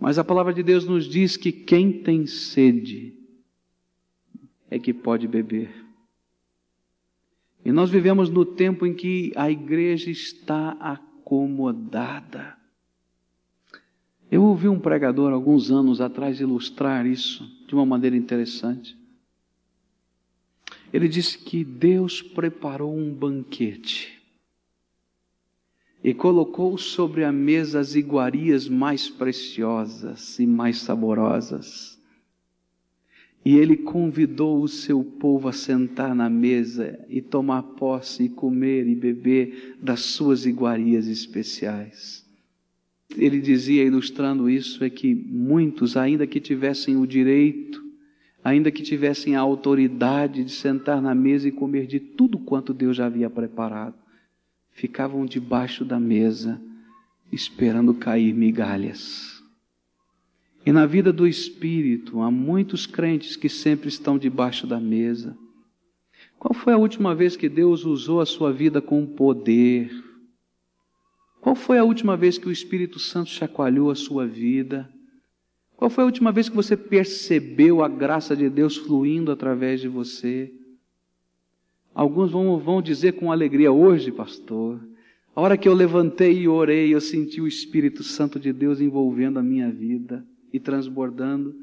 Mas 0.00 0.18
a 0.18 0.24
palavra 0.24 0.52
de 0.52 0.62
Deus 0.62 0.86
nos 0.86 1.06
diz 1.06 1.36
que 1.36 1.52
quem 1.52 2.02
tem 2.02 2.26
sede 2.26 3.14
é 4.70 4.78
que 4.78 4.92
pode 4.92 5.26
beber. 5.26 5.85
E 7.66 7.72
nós 7.72 7.90
vivemos 7.90 8.30
no 8.30 8.44
tempo 8.44 8.86
em 8.86 8.94
que 8.94 9.32
a 9.34 9.50
igreja 9.50 10.08
está 10.08 10.76
acomodada. 10.78 12.56
Eu 14.30 14.44
ouvi 14.44 14.68
um 14.68 14.78
pregador 14.78 15.32
alguns 15.32 15.68
anos 15.68 16.00
atrás 16.00 16.40
ilustrar 16.40 17.04
isso 17.04 17.44
de 17.66 17.74
uma 17.74 17.84
maneira 17.84 18.16
interessante. 18.16 18.96
Ele 20.92 21.08
disse 21.08 21.36
que 21.38 21.64
Deus 21.64 22.22
preparou 22.22 22.96
um 22.96 23.12
banquete 23.12 24.16
e 26.04 26.14
colocou 26.14 26.78
sobre 26.78 27.24
a 27.24 27.32
mesa 27.32 27.80
as 27.80 27.96
iguarias 27.96 28.68
mais 28.68 29.10
preciosas 29.10 30.38
e 30.38 30.46
mais 30.46 30.82
saborosas. 30.82 31.95
E 33.44 33.56
ele 33.56 33.76
convidou 33.76 34.60
o 34.60 34.66
seu 34.66 35.04
povo 35.04 35.48
a 35.48 35.52
sentar 35.52 36.14
na 36.14 36.28
mesa 36.28 36.98
e 37.08 37.20
tomar 37.20 37.62
posse 37.62 38.24
e 38.24 38.28
comer 38.28 38.86
e 38.88 38.94
beber 38.94 39.76
das 39.80 40.00
suas 40.00 40.46
iguarias 40.46 41.06
especiais. 41.06 42.26
Ele 43.16 43.40
dizia, 43.40 43.84
ilustrando 43.84 44.50
isso, 44.50 44.82
é 44.82 44.90
que 44.90 45.14
muitos, 45.14 45.96
ainda 45.96 46.26
que 46.26 46.40
tivessem 46.40 46.96
o 46.96 47.06
direito, 47.06 47.84
ainda 48.42 48.70
que 48.70 48.82
tivessem 48.82 49.36
a 49.36 49.40
autoridade 49.40 50.42
de 50.42 50.50
sentar 50.50 51.00
na 51.00 51.14
mesa 51.14 51.48
e 51.48 51.52
comer 51.52 51.86
de 51.86 52.00
tudo 52.00 52.38
quanto 52.38 52.74
Deus 52.74 52.96
já 52.96 53.06
havia 53.06 53.30
preparado, 53.30 53.94
ficavam 54.72 55.24
debaixo 55.24 55.84
da 55.84 56.00
mesa, 56.00 56.60
esperando 57.30 57.94
cair 57.94 58.34
migalhas 58.34 59.35
e 60.66 60.72
na 60.72 60.84
vida 60.84 61.12
do 61.12 61.28
espírito, 61.28 62.20
há 62.20 62.28
muitos 62.28 62.86
crentes 62.86 63.36
que 63.36 63.48
sempre 63.48 63.88
estão 63.88 64.18
debaixo 64.18 64.66
da 64.66 64.80
mesa. 64.80 65.38
Qual 66.40 66.52
foi 66.52 66.72
a 66.72 66.76
última 66.76 67.14
vez 67.14 67.36
que 67.36 67.48
Deus 67.48 67.84
usou 67.84 68.20
a 68.20 68.26
sua 68.26 68.52
vida 68.52 68.82
com 68.82 69.06
poder? 69.06 69.92
Qual 71.40 71.54
foi 71.54 71.78
a 71.78 71.84
última 71.84 72.16
vez 72.16 72.36
que 72.36 72.48
o 72.48 72.50
Espírito 72.50 72.98
Santo 72.98 73.30
chacoalhou 73.30 73.92
a 73.92 73.94
sua 73.94 74.26
vida? 74.26 74.92
Qual 75.76 75.88
foi 75.88 76.02
a 76.02 76.06
última 76.06 76.32
vez 76.32 76.48
que 76.48 76.56
você 76.56 76.76
percebeu 76.76 77.80
a 77.80 77.88
graça 77.88 78.36
de 78.36 78.50
Deus 78.50 78.76
fluindo 78.76 79.30
através 79.30 79.80
de 79.80 79.86
você? 79.86 80.52
Alguns 81.94 82.32
vão, 82.32 82.58
vão 82.58 82.82
dizer 82.82 83.12
com 83.12 83.30
alegria, 83.30 83.70
hoje, 83.70 84.10
pastor, 84.10 84.80
a 85.32 85.40
hora 85.40 85.56
que 85.56 85.68
eu 85.68 85.74
levantei 85.74 86.40
e 86.40 86.48
orei, 86.48 86.92
eu 86.92 87.00
senti 87.00 87.40
o 87.40 87.46
Espírito 87.46 88.02
Santo 88.02 88.40
de 88.40 88.52
Deus 88.52 88.80
envolvendo 88.80 89.38
a 89.38 89.44
minha 89.44 89.70
vida 89.70 90.26
e 90.52 90.60
transbordando, 90.60 91.54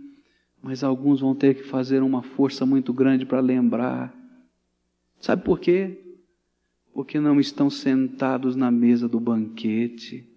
mas 0.62 0.84
alguns 0.84 1.20
vão 1.20 1.36
ter 1.36 1.56
que 1.56 1.64
fazer 1.64 2.02
uma 2.02 2.24
força 2.24 2.66
muito 2.66 2.94
grande 2.94 3.26
para 3.26 3.40
lembrar. 3.40 4.14
Sabe 5.20 5.44
por 5.44 5.60
quê? 5.60 6.00
Porque 6.94 7.20
não 7.20 7.40
estão 7.40 7.70
sentados 7.70 8.56
na 8.56 8.70
mesa 8.70 9.08
do 9.08 9.20
banquete. 9.20 10.30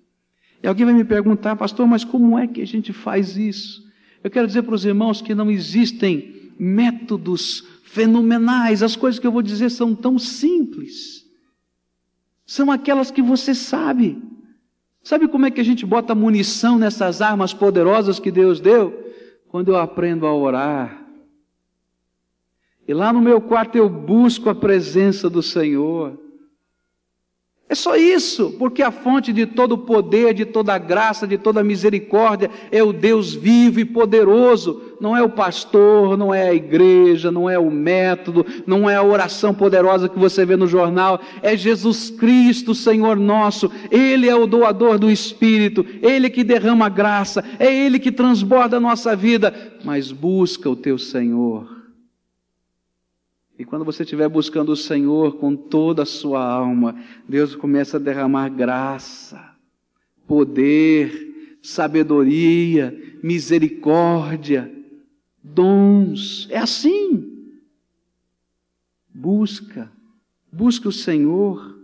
E 0.62 0.66
alguém 0.66 0.84
vai 0.84 0.94
me 0.94 1.04
perguntar, 1.04 1.54
pastor, 1.56 1.86
mas 1.86 2.04
como 2.04 2.38
é 2.38 2.46
que 2.46 2.60
a 2.60 2.66
gente 2.66 2.92
faz 2.92 3.36
isso? 3.36 3.86
Eu 4.22 4.30
quero 4.30 4.46
dizer 4.46 4.62
para 4.62 4.74
os 4.74 4.84
irmãos 4.84 5.22
que 5.22 5.34
não 5.34 5.50
existem 5.50 6.52
métodos 6.58 7.60
fenomenais, 7.84 8.82
as 8.82 8.96
coisas 8.96 9.18
que 9.18 9.26
eu 9.26 9.32
vou 9.32 9.42
dizer 9.42 9.70
são 9.70 9.94
tão 9.94 10.18
simples. 10.18 11.24
São 12.44 12.70
aquelas 12.70 13.10
que 13.10 13.22
você 13.22 13.54
sabe. 13.54 14.22
Sabe 15.06 15.28
como 15.28 15.46
é 15.46 15.52
que 15.52 15.60
a 15.60 15.64
gente 15.64 15.86
bota 15.86 16.16
munição 16.16 16.76
nessas 16.76 17.22
armas 17.22 17.54
poderosas 17.54 18.18
que 18.18 18.32
Deus 18.32 18.58
deu? 18.58 19.14
Quando 19.46 19.68
eu 19.68 19.76
aprendo 19.76 20.26
a 20.26 20.34
orar. 20.34 21.00
E 22.88 22.92
lá 22.92 23.12
no 23.12 23.20
meu 23.20 23.40
quarto 23.40 23.76
eu 23.78 23.88
busco 23.88 24.50
a 24.50 24.54
presença 24.54 25.30
do 25.30 25.44
Senhor. 25.44 26.18
É 27.68 27.74
só 27.74 27.96
isso, 27.96 28.54
porque 28.60 28.80
a 28.80 28.92
fonte 28.92 29.32
de 29.32 29.44
todo 29.44 29.72
o 29.72 29.78
poder, 29.78 30.32
de 30.32 30.44
toda 30.44 30.72
a 30.72 30.78
graça, 30.78 31.26
de 31.26 31.36
toda 31.36 31.60
a 31.60 31.64
misericórdia 31.64 32.48
é 32.70 32.80
o 32.80 32.92
Deus 32.92 33.34
vivo 33.34 33.80
e 33.80 33.84
poderoso. 33.84 34.82
Não 35.00 35.16
é 35.16 35.22
o 35.22 35.28
pastor, 35.28 36.16
não 36.16 36.32
é 36.32 36.48
a 36.48 36.54
igreja, 36.54 37.32
não 37.32 37.50
é 37.50 37.58
o 37.58 37.68
método, 37.68 38.46
não 38.68 38.88
é 38.88 38.94
a 38.94 39.02
oração 39.02 39.52
poderosa 39.52 40.08
que 40.08 40.16
você 40.16 40.46
vê 40.46 40.54
no 40.54 40.68
jornal. 40.68 41.20
É 41.42 41.56
Jesus 41.56 42.08
Cristo, 42.08 42.72
Senhor 42.72 43.16
nosso. 43.16 43.68
Ele 43.90 44.28
é 44.28 44.34
o 44.36 44.46
doador 44.46 44.96
do 44.96 45.10
Espírito, 45.10 45.84
Ele 46.00 46.30
que 46.30 46.44
derrama 46.44 46.88
graça, 46.88 47.44
é 47.58 47.66
Ele 47.66 47.98
que 47.98 48.12
transborda 48.12 48.76
a 48.76 48.80
nossa 48.80 49.16
vida. 49.16 49.52
Mas 49.84 50.12
busca 50.12 50.70
o 50.70 50.76
teu 50.76 50.96
Senhor 50.98 51.75
e 53.58 53.64
quando 53.64 53.84
você 53.84 54.02
estiver 54.02 54.28
buscando 54.28 54.72
o 54.72 54.76
Senhor 54.76 55.36
com 55.38 55.56
toda 55.56 56.02
a 56.02 56.06
sua 56.06 56.44
alma, 56.44 56.94
Deus 57.26 57.54
começa 57.54 57.96
a 57.96 58.00
derramar 58.00 58.50
graça, 58.50 59.42
poder, 60.26 61.58
sabedoria, 61.62 63.18
misericórdia, 63.22 64.70
dons. 65.42 66.46
É 66.50 66.58
assim. 66.58 67.32
Busca, 69.14 69.90
busca 70.52 70.90
o 70.90 70.92
Senhor, 70.92 71.78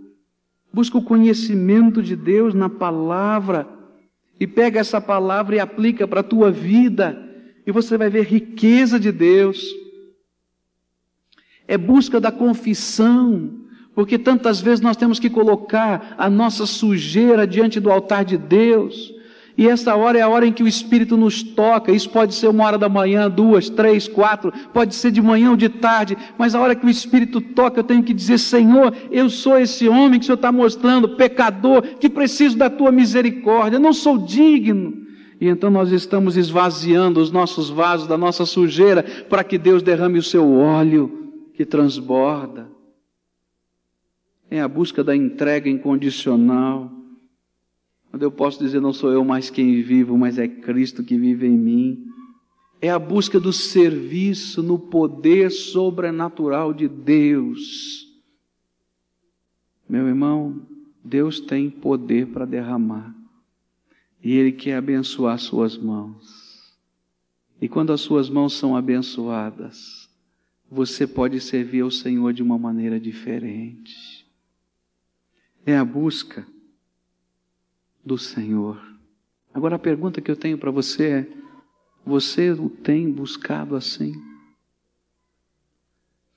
busca 0.71 0.99
o 0.99 1.05
conhecimento 1.05 2.03
de 2.03 2.15
Deus 2.15 2.53
na 2.53 2.69
palavra 2.69 3.67
e 4.39 4.47
pega 4.47 4.79
essa 4.79 5.01
palavra 5.01 5.57
e 5.57 5.61
aplica 5.61 6.07
para 6.07 6.21
a 6.21 6.25
tua 6.25 6.51
vida 6.51 7.19
e 7.67 7.73
você 7.73 7.97
vai 7.97 8.11
ver 8.11 8.27
riqueza 8.27 9.01
de 9.01 9.11
Deus. 9.11 9.82
É 11.67 11.79
busca 11.79 12.21
da 12.21 12.33
confissão, 12.33 13.51
porque 13.95 14.19
tantas 14.19 14.61
vezes 14.61 14.81
nós 14.81 14.97
temos 14.97 15.19
que 15.19 15.31
colocar 15.31 16.15
a 16.19 16.29
nossa 16.29 16.67
sujeira 16.67 17.47
diante 17.47 17.79
do 17.79 17.91
altar 17.91 18.25
de 18.25 18.37
Deus. 18.37 19.13
E 19.57 19.69
essa 19.69 19.95
hora 19.95 20.19
é 20.19 20.23
a 20.23 20.29
hora 20.29 20.47
em 20.47 20.53
que 20.53 20.63
o 20.63 20.69
Espírito 20.69 21.17
nos 21.17 21.43
toca. 21.43 21.93
Isso 21.93 22.09
pode 22.09 22.35
ser 22.35 22.49
uma 22.49 22.65
hora 22.65 22.79
da 22.79 22.89
manhã, 22.89 23.31
duas, 23.31 23.69
três, 23.69 24.09
quatro, 24.09 24.53
pode 24.73 24.95
ser 24.95 25.11
de 25.11 25.21
manhã 25.21 25.51
ou 25.51 25.57
de 25.57 25.69
tarde, 25.69 26.17
mas 26.39 26.55
a 26.55 26.61
hora 26.61 26.75
que 26.75 26.87
o 26.87 26.91
Espírito 26.91 27.41
toca, 27.41 27.81
eu 27.81 27.85
tenho 27.85 28.03
que 28.03 28.15
dizer: 28.15 28.39
Senhor, 28.39 28.95
eu 29.11 29.29
sou 29.29 29.59
esse 29.59 29.89
homem 29.89 30.19
que 30.19 30.25
o 30.25 30.27
Senhor 30.27 30.37
está 30.37 30.51
mostrando, 30.51 31.17
pecador, 31.17 31.83
que 32.01 32.09
preciso 32.09 32.57
da 32.57 32.71
tua 32.71 32.91
misericórdia, 32.91 33.77
eu 33.77 33.81
não 33.81 33.93
sou 33.93 34.17
digno. 34.17 35.03
E 35.39 35.49
então 35.49 35.71
nós 35.71 35.91
estamos 35.91 36.37
esvaziando 36.37 37.21
os 37.21 37.31
nossos 37.31 37.69
vasos 37.69 38.07
da 38.07 38.17
nossa 38.17 38.47
sujeira 38.47 39.03
para 39.29 39.45
que 39.45 39.59
Deus 39.59 39.83
derrame 39.83 40.19
o 40.19 40.23
seu 40.23 40.51
óleo 40.55 41.22
que 41.55 41.65
transborda. 41.65 42.71
É 44.51 44.61
a 44.61 44.69
busca 44.69 45.03
da 45.03 45.17
entrega 45.17 45.69
incondicional. 45.69 46.91
Quando 48.11 48.23
eu 48.23 48.31
posso 48.31 48.59
dizer, 48.59 48.81
não 48.81 48.93
sou 48.93 49.11
eu 49.11 49.25
mais 49.25 49.49
quem 49.49 49.83
vivo, 49.83 50.19
mas 50.19 50.39
é 50.39 50.47
Cristo 50.47 51.03
que 51.03 51.17
vive 51.17 51.47
em 51.47 51.57
mim. 51.57 52.07
É 52.81 52.91
a 52.91 52.99
busca 52.99 53.41
do 53.41 53.53
serviço 53.53 54.63
no 54.63 54.79
poder 54.79 55.51
sobrenatural 55.51 56.75
de 56.75 56.89
Deus. 56.89 58.09
Meu 59.89 60.09
irmão, 60.09 60.67
Deus 61.05 61.41
tem 61.41 61.71
poder 61.71 62.29
para 62.29 62.45
derramar. 62.45 63.15
E 64.23 64.35
Ele 64.35 64.53
quer 64.53 64.77
abençoar 64.77 65.39
suas 65.39 65.77
mãos. 65.77 66.77
E 67.61 67.69
quando 67.69 67.93
as 67.93 68.01
suas 68.01 68.29
mãos 68.29 68.55
são 68.55 68.77
abençoadas, 68.77 70.02
você 70.73 71.07
pode 71.07 71.39
servir 71.39 71.83
ao 71.83 71.91
Senhor 71.91 72.33
de 72.33 72.43
uma 72.43 72.57
maneira 72.57 72.99
diferente. 72.99 74.27
É 75.67 75.77
a 75.77 75.85
busca 75.85 76.47
do 78.03 78.17
Senhor. 78.17 78.83
Agora 79.53 79.77
a 79.77 79.79
pergunta 79.79 80.23
que 80.23 80.31
eu 80.31 80.37
tenho 80.37 80.57
para 80.57 80.71
você 80.71 81.09
é: 81.11 81.33
você 82.07 82.53
o 82.53 82.71
tem 82.71 83.13
buscado 83.13 83.77
assim? 83.77 84.15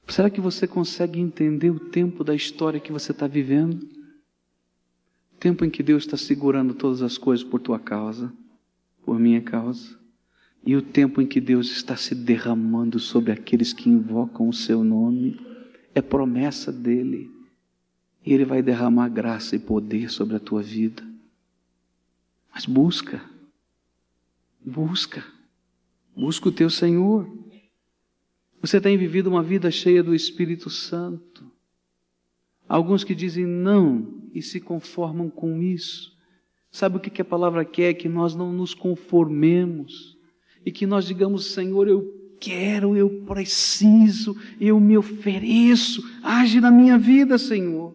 Será 0.06 0.30
que 0.30 0.42
você 0.42 0.68
consegue 0.68 1.18
entender 1.18 1.70
o 1.70 1.80
tempo 1.80 2.22
da 2.22 2.36
história 2.36 2.80
que 2.80 2.92
você 2.92 3.14
está 3.14 3.28
vivendo? 3.28 3.88
Tempo 5.40 5.64
em 5.64 5.70
que 5.70 5.82
Deus 5.82 6.04
está 6.04 6.18
segurando 6.18 6.74
todas 6.74 7.02
as 7.02 7.18
coisas 7.18 7.46
por 7.48 7.62
tua 7.62 7.80
causa, 7.80 8.34
por 9.06 9.18
minha 9.18 9.42
causa. 9.42 9.98
E 10.66 10.76
o 10.76 10.82
tempo 10.82 11.22
em 11.22 11.28
que 11.28 11.40
Deus 11.40 11.70
está 11.70 11.96
se 11.96 12.16
derramando 12.16 13.00
sobre 13.00 13.32
aqueles 13.32 13.72
que 13.72 13.88
invocam 13.88 14.50
o 14.50 14.54
seu 14.54 14.84
nome. 14.84 15.40
É 15.94 16.02
promessa 16.02 16.72
dele. 16.72 17.30
E 18.26 18.34
ele 18.34 18.44
vai 18.44 18.64
derramar 18.64 19.10
graça 19.10 19.56
e 19.56 19.60
poder 19.60 20.10
sobre 20.10 20.36
a 20.36 20.40
tua 20.40 20.64
vida. 20.64 21.04
Mas 22.52 22.66
busca. 22.66 23.22
Busca. 24.60 25.24
Busca 26.16 26.50
o 26.50 26.52
teu 26.52 26.70
Senhor. 26.70 27.32
Você 28.60 28.82
tem 28.82 28.98
vivido 28.98 29.28
uma 29.28 29.44
vida 29.44 29.70
cheia 29.70 30.02
do 30.02 30.16
Espírito 30.16 30.72
Santo. 30.72 31.52
Alguns 32.68 33.04
que 33.04 33.14
dizem 33.14 33.46
não 33.46 34.24
e 34.34 34.42
se 34.42 34.60
conformam 34.60 35.30
com 35.30 35.62
isso. 35.62 36.18
Sabe 36.72 36.98
o 36.98 37.00
que 37.00 37.22
a 37.22 37.26
palavra 37.26 37.64
quer? 37.64 37.94
Que 37.94 38.10
nós 38.10 38.34
não 38.34 38.52
nos 38.52 38.74
conformemos 38.74 40.16
e 40.66 40.72
que 40.72 40.86
nós 40.86 41.06
digamos, 41.06 41.54
Senhor, 41.54 41.88
eu 41.88 42.14
quero, 42.40 42.98
eu 42.98 43.10
preciso, 43.26 44.36
eu 44.60 44.80
me 44.80 44.98
ofereço, 44.98 46.04
age 46.24 46.60
na 46.60 46.72
minha 46.72 46.98
vida, 46.98 47.38
Senhor. 47.38 47.94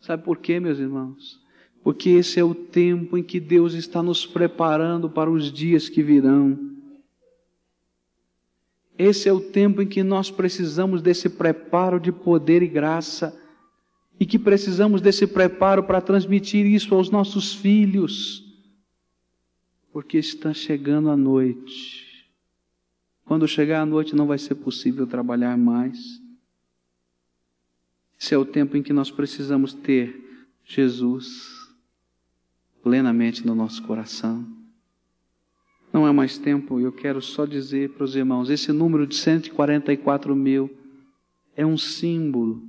Sabe 0.00 0.22
por 0.22 0.38
quê, 0.38 0.60
meus 0.60 0.78
irmãos? 0.78 1.40
Porque 1.82 2.10
esse 2.10 2.38
é 2.38 2.44
o 2.44 2.54
tempo 2.54 3.18
em 3.18 3.22
que 3.22 3.40
Deus 3.40 3.74
está 3.74 4.02
nos 4.02 4.24
preparando 4.24 5.10
para 5.10 5.30
os 5.30 5.52
dias 5.52 5.88
que 5.88 6.02
virão. 6.02 6.58
Esse 8.96 9.28
é 9.28 9.32
o 9.32 9.40
tempo 9.40 9.82
em 9.82 9.86
que 9.86 10.02
nós 10.02 10.30
precisamos 10.30 11.02
desse 11.02 11.28
preparo 11.28 11.98
de 11.98 12.12
poder 12.12 12.62
e 12.62 12.68
graça 12.68 13.38
e 14.18 14.24
que 14.24 14.38
precisamos 14.38 15.00
desse 15.00 15.26
preparo 15.26 15.82
para 15.82 16.00
transmitir 16.00 16.64
isso 16.64 16.94
aos 16.94 17.10
nossos 17.10 17.52
filhos, 17.52 18.43
porque 19.94 20.18
está 20.18 20.52
chegando 20.52 21.08
a 21.08 21.16
noite. 21.16 22.28
Quando 23.24 23.46
chegar 23.46 23.80
a 23.80 23.86
noite 23.86 24.16
não 24.16 24.26
vai 24.26 24.38
ser 24.38 24.56
possível 24.56 25.06
trabalhar 25.06 25.56
mais. 25.56 26.20
Esse 28.20 28.34
é 28.34 28.38
o 28.38 28.44
tempo 28.44 28.76
em 28.76 28.82
que 28.82 28.92
nós 28.92 29.12
precisamos 29.12 29.72
ter 29.72 30.50
Jesus 30.64 31.72
plenamente 32.82 33.46
no 33.46 33.54
nosso 33.54 33.84
coração. 33.84 34.44
Não 35.92 36.08
é 36.08 36.10
mais 36.10 36.38
tempo, 36.38 36.80
eu 36.80 36.90
quero 36.90 37.22
só 37.22 37.46
dizer 37.46 37.90
para 37.90 38.02
os 38.02 38.16
irmãos: 38.16 38.50
esse 38.50 38.72
número 38.72 39.06
de 39.06 39.14
144 39.14 40.34
mil 40.34 40.76
é 41.54 41.64
um 41.64 41.78
símbolo. 41.78 42.68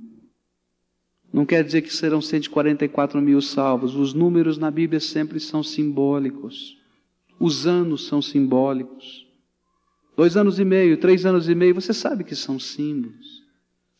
Não 1.32 1.44
quer 1.44 1.64
dizer 1.64 1.82
que 1.82 1.92
serão 1.92 2.22
144 2.22 3.20
mil 3.20 3.42
salvos. 3.42 3.96
Os 3.96 4.14
números 4.14 4.58
na 4.58 4.70
Bíblia 4.70 5.00
sempre 5.00 5.40
são 5.40 5.60
simbólicos. 5.60 6.75
Os 7.38 7.66
anos 7.66 8.06
são 8.06 8.22
simbólicos. 8.22 9.26
Dois 10.16 10.36
anos 10.36 10.58
e 10.58 10.64
meio, 10.64 10.96
três 10.96 11.26
anos 11.26 11.48
e 11.48 11.54
meio, 11.54 11.74
você 11.74 11.92
sabe 11.92 12.24
que 12.24 12.34
são 12.34 12.58
símbolos. 12.58 13.44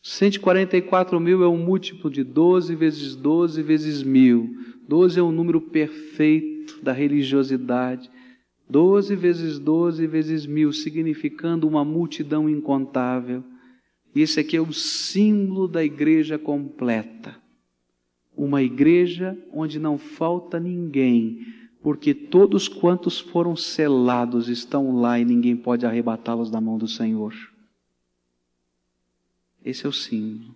144 0.01 1.19
mil 1.19 1.43
é 1.43 1.47
um 1.47 1.57
múltiplo 1.57 2.09
de 2.09 2.23
12 2.23 2.73
vezes 2.75 3.15
12 3.15 3.61
vezes 3.61 4.01
mil. 4.01 4.49
12 4.87 5.19
é 5.19 5.21
o 5.21 5.31
número 5.31 5.61
perfeito 5.61 6.81
da 6.81 6.91
religiosidade. 6.91 8.09
Doze 8.69 9.15
vezes 9.15 9.59
doze 9.59 10.05
vezes 10.05 10.45
mil, 10.45 10.73
significando 10.73 11.67
uma 11.67 11.85
multidão 11.85 12.49
incontável. 12.49 13.43
E 14.13 14.21
esse 14.21 14.39
aqui 14.39 14.57
é 14.57 14.61
o 14.61 14.73
símbolo 14.73 15.67
da 15.67 15.83
igreja 15.83 16.37
completa. 16.37 17.35
Uma 18.35 18.61
igreja 18.61 19.37
onde 19.53 19.79
não 19.79 19.97
falta 19.97 20.59
ninguém, 20.59 21.39
porque 21.81 22.13
todos 22.13 22.67
quantos 22.67 23.19
foram 23.19 23.55
selados 23.55 24.49
estão 24.49 24.99
lá 24.99 25.19
e 25.19 25.25
ninguém 25.25 25.55
pode 25.55 25.85
arrebatá-los 25.85 26.49
da 26.49 26.59
mão 26.59 26.77
do 26.77 26.87
Senhor. 26.87 27.33
Esse 29.63 29.85
é 29.85 29.89
o 29.89 29.93
símbolo. 29.93 30.55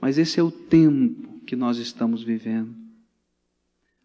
Mas 0.00 0.18
esse 0.18 0.38
é 0.38 0.42
o 0.42 0.50
tempo 0.50 1.40
que 1.40 1.56
nós 1.56 1.78
estamos 1.78 2.22
vivendo. 2.22 2.74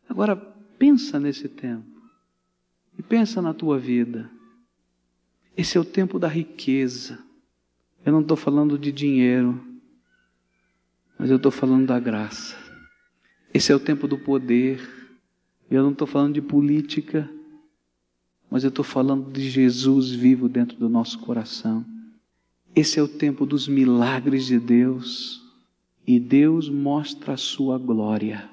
Agora, 0.10 0.36
pensa 0.36 1.20
nesse 1.20 1.48
tempo. 1.48 1.86
E 2.98 3.02
pensa 3.02 3.42
na 3.42 3.54
tua 3.54 3.78
vida. 3.78 4.30
Esse 5.56 5.78
é 5.78 5.82
o 5.82 5.86
tempo 5.86 6.18
da 6.18 6.28
riqueza. 6.28 7.20
Eu 8.06 8.12
não 8.12 8.22
estou 8.22 8.36
falando 8.36 8.78
de 8.78 8.92
dinheiro, 8.92 9.64
mas 11.18 11.30
eu 11.30 11.38
estou 11.38 11.52
falando 11.52 11.88
da 11.88 12.00
graça. 12.00 12.58
Esse 13.54 13.72
é 13.72 13.76
o 13.76 13.80
tempo 13.80 14.08
do 14.08 14.18
poder. 14.18 15.03
Eu 15.74 15.82
não 15.82 15.92
estou 15.92 16.06
falando 16.06 16.36
de 16.36 16.42
política, 16.42 17.28
mas 18.48 18.64
eu 18.64 18.70
estou 18.70 18.86
falando 18.86 19.32
de 19.32 19.50
Jesus 19.50 20.12
vivo 20.12 20.48
dentro 20.48 20.78
do 20.78 20.88
nosso 20.88 21.18
coração. 21.18 21.84
Esse 22.76 23.00
é 23.00 23.02
o 23.02 23.08
tempo 23.08 23.44
dos 23.44 23.68
milagres 23.68 24.46
de 24.46 24.60
Deus. 24.60 25.42
E 26.06 26.20
Deus 26.20 26.70
mostra 26.70 27.34
a 27.34 27.38
sua 27.38 27.80
glória. 27.80 28.48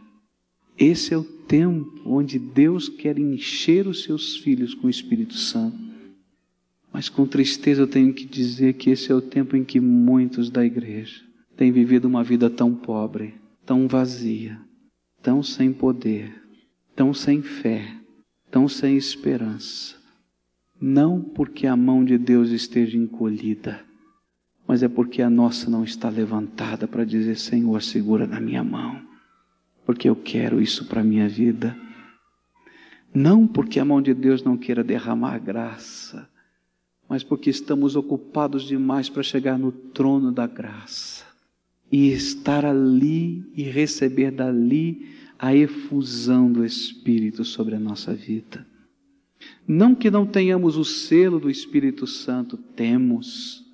Esse 0.79 1.12
é 1.12 1.18
o 1.18 1.23
tempo 1.23 2.01
onde 2.07 2.39
Deus 2.39 2.89
quer 2.89 3.18
encher 3.18 3.87
os 3.87 4.03
seus 4.03 4.39
filhos 4.39 4.73
com 4.73 4.87
o 4.87 4.91
Espírito 4.91 5.35
Santo. 5.35 5.77
Mas 6.91 7.11
com 7.11 7.27
tristeza 7.27 7.83
eu 7.83 7.87
tenho 7.87 8.14
que 8.14 8.25
dizer 8.25 8.75
que 8.75 8.89
esse 8.89 9.12
é 9.12 9.14
o 9.14 9.21
tempo 9.21 9.55
em 9.57 9.64
que 9.64 9.79
muitos 9.79 10.49
da 10.49 10.64
igreja 10.64 11.23
têm 11.55 11.71
vivido 11.71 12.07
uma 12.07 12.25
vida 12.25 12.49
tão 12.49 12.75
pobre, 12.75 13.35
tão 13.66 13.87
vazia, 13.87 14.59
tão 15.21 15.43
sem 15.43 15.71
poder, 15.71 16.39
tão 16.95 17.12
sem 17.12 17.43
fé, 17.43 17.86
tão 18.51 18.68
sem 18.68 18.97
esperança. 18.97 19.97
Não 20.80 21.20
porque 21.20 21.66
a 21.66 21.76
mão 21.76 22.05
de 22.05 22.16
Deus 22.16 22.51
esteja 22.51 22.97
encolhida, 22.97 23.84
mas 24.66 24.82
é 24.82 24.88
porque 24.88 25.20
a 25.20 25.28
nossa 25.28 25.70
não 25.70 25.84
está 25.84 26.09
levantada 26.09 26.88
para 26.88 27.05
dizer: 27.05 27.36
Senhor, 27.36 27.82
segura 27.82 28.26
na 28.26 28.41
minha 28.41 28.64
mão 28.64 29.11
porque 29.91 30.09
eu 30.09 30.14
quero 30.14 30.62
isso 30.62 30.84
para 30.84 31.01
a 31.01 31.05
minha 31.05 31.28
vida. 31.28 31.76
Não 33.12 33.45
porque 33.45 33.80
a 33.80 33.84
mão 33.84 34.01
de 34.01 34.14
Deus 34.14 34.41
não 34.41 34.57
queira 34.57 34.84
derramar 34.84 35.36
graça, 35.41 36.30
mas 37.09 37.24
porque 37.24 37.51
estamos 37.51 37.97
ocupados 37.97 38.62
demais 38.62 39.09
para 39.09 39.24
chegar 39.24 39.59
no 39.59 39.72
trono 39.72 40.30
da 40.30 40.47
graça 40.47 41.24
e 41.91 42.12
estar 42.12 42.64
ali 42.64 43.45
e 43.57 43.64
receber 43.64 44.30
dali 44.30 45.09
a 45.41 45.55
efusão 45.55 46.53
do 46.53 46.66
Espírito 46.66 47.47
sobre 47.47 47.74
a 47.74 47.80
nossa 47.80 48.12
vida. 48.12 48.66
Não 49.66 49.95
que 49.95 50.11
não 50.11 50.26
tenhamos 50.26 50.76
o 50.76 50.84
selo 50.84 51.41
do 51.41 51.49
Espírito 51.49 52.07
Santo, 52.07 52.59
temos, 52.59 53.64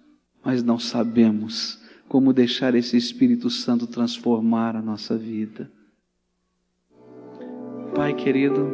mas 0.45 0.63
não 0.63 0.79
sabemos 0.79 1.81
como 2.09 2.33
deixar 2.33 2.77
esse 2.77 2.97
Espírito 2.97 3.51
Santo 3.51 3.89
transformar 3.89 4.77
a 4.77 4.81
nossa 4.81 5.19
vida. 5.19 5.69
Pai 7.97 8.15
querido, 8.15 8.71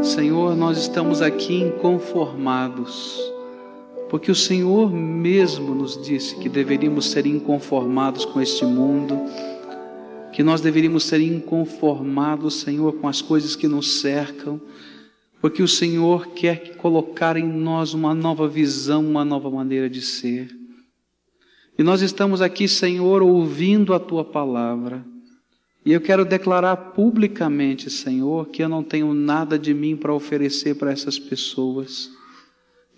Senhor, 0.00 0.54
nós 0.54 0.78
estamos 0.78 1.20
aqui 1.20 1.56
inconformados, 1.56 3.18
porque 4.08 4.30
o 4.30 4.34
Senhor 4.34 4.92
mesmo 4.92 5.74
nos 5.74 6.00
disse 6.06 6.36
que 6.36 6.48
deveríamos 6.48 7.10
ser 7.10 7.26
inconformados 7.26 8.24
com 8.24 8.40
este 8.40 8.64
mundo, 8.64 9.18
que 10.34 10.42
nós 10.42 10.60
deveríamos 10.60 11.04
ser 11.04 11.20
inconformados, 11.20 12.54
Senhor, 12.54 12.94
com 12.94 13.06
as 13.06 13.22
coisas 13.22 13.54
que 13.54 13.68
nos 13.68 14.00
cercam, 14.00 14.60
porque 15.40 15.62
o 15.62 15.68
Senhor 15.68 16.26
quer 16.30 16.76
colocar 16.76 17.36
em 17.36 17.46
nós 17.46 17.94
uma 17.94 18.12
nova 18.12 18.48
visão, 18.48 19.08
uma 19.08 19.24
nova 19.24 19.48
maneira 19.48 19.88
de 19.88 20.02
ser. 20.02 20.50
E 21.78 21.84
nós 21.84 22.02
estamos 22.02 22.42
aqui, 22.42 22.66
Senhor, 22.66 23.22
ouvindo 23.22 23.94
a 23.94 24.00
tua 24.00 24.24
palavra. 24.24 25.06
E 25.86 25.92
eu 25.92 26.00
quero 26.00 26.24
declarar 26.24 26.76
publicamente, 26.76 27.88
Senhor, 27.88 28.48
que 28.48 28.60
eu 28.60 28.68
não 28.68 28.82
tenho 28.82 29.14
nada 29.14 29.56
de 29.56 29.72
mim 29.72 29.94
para 29.94 30.12
oferecer 30.12 30.74
para 30.74 30.90
essas 30.90 31.16
pessoas. 31.16 32.10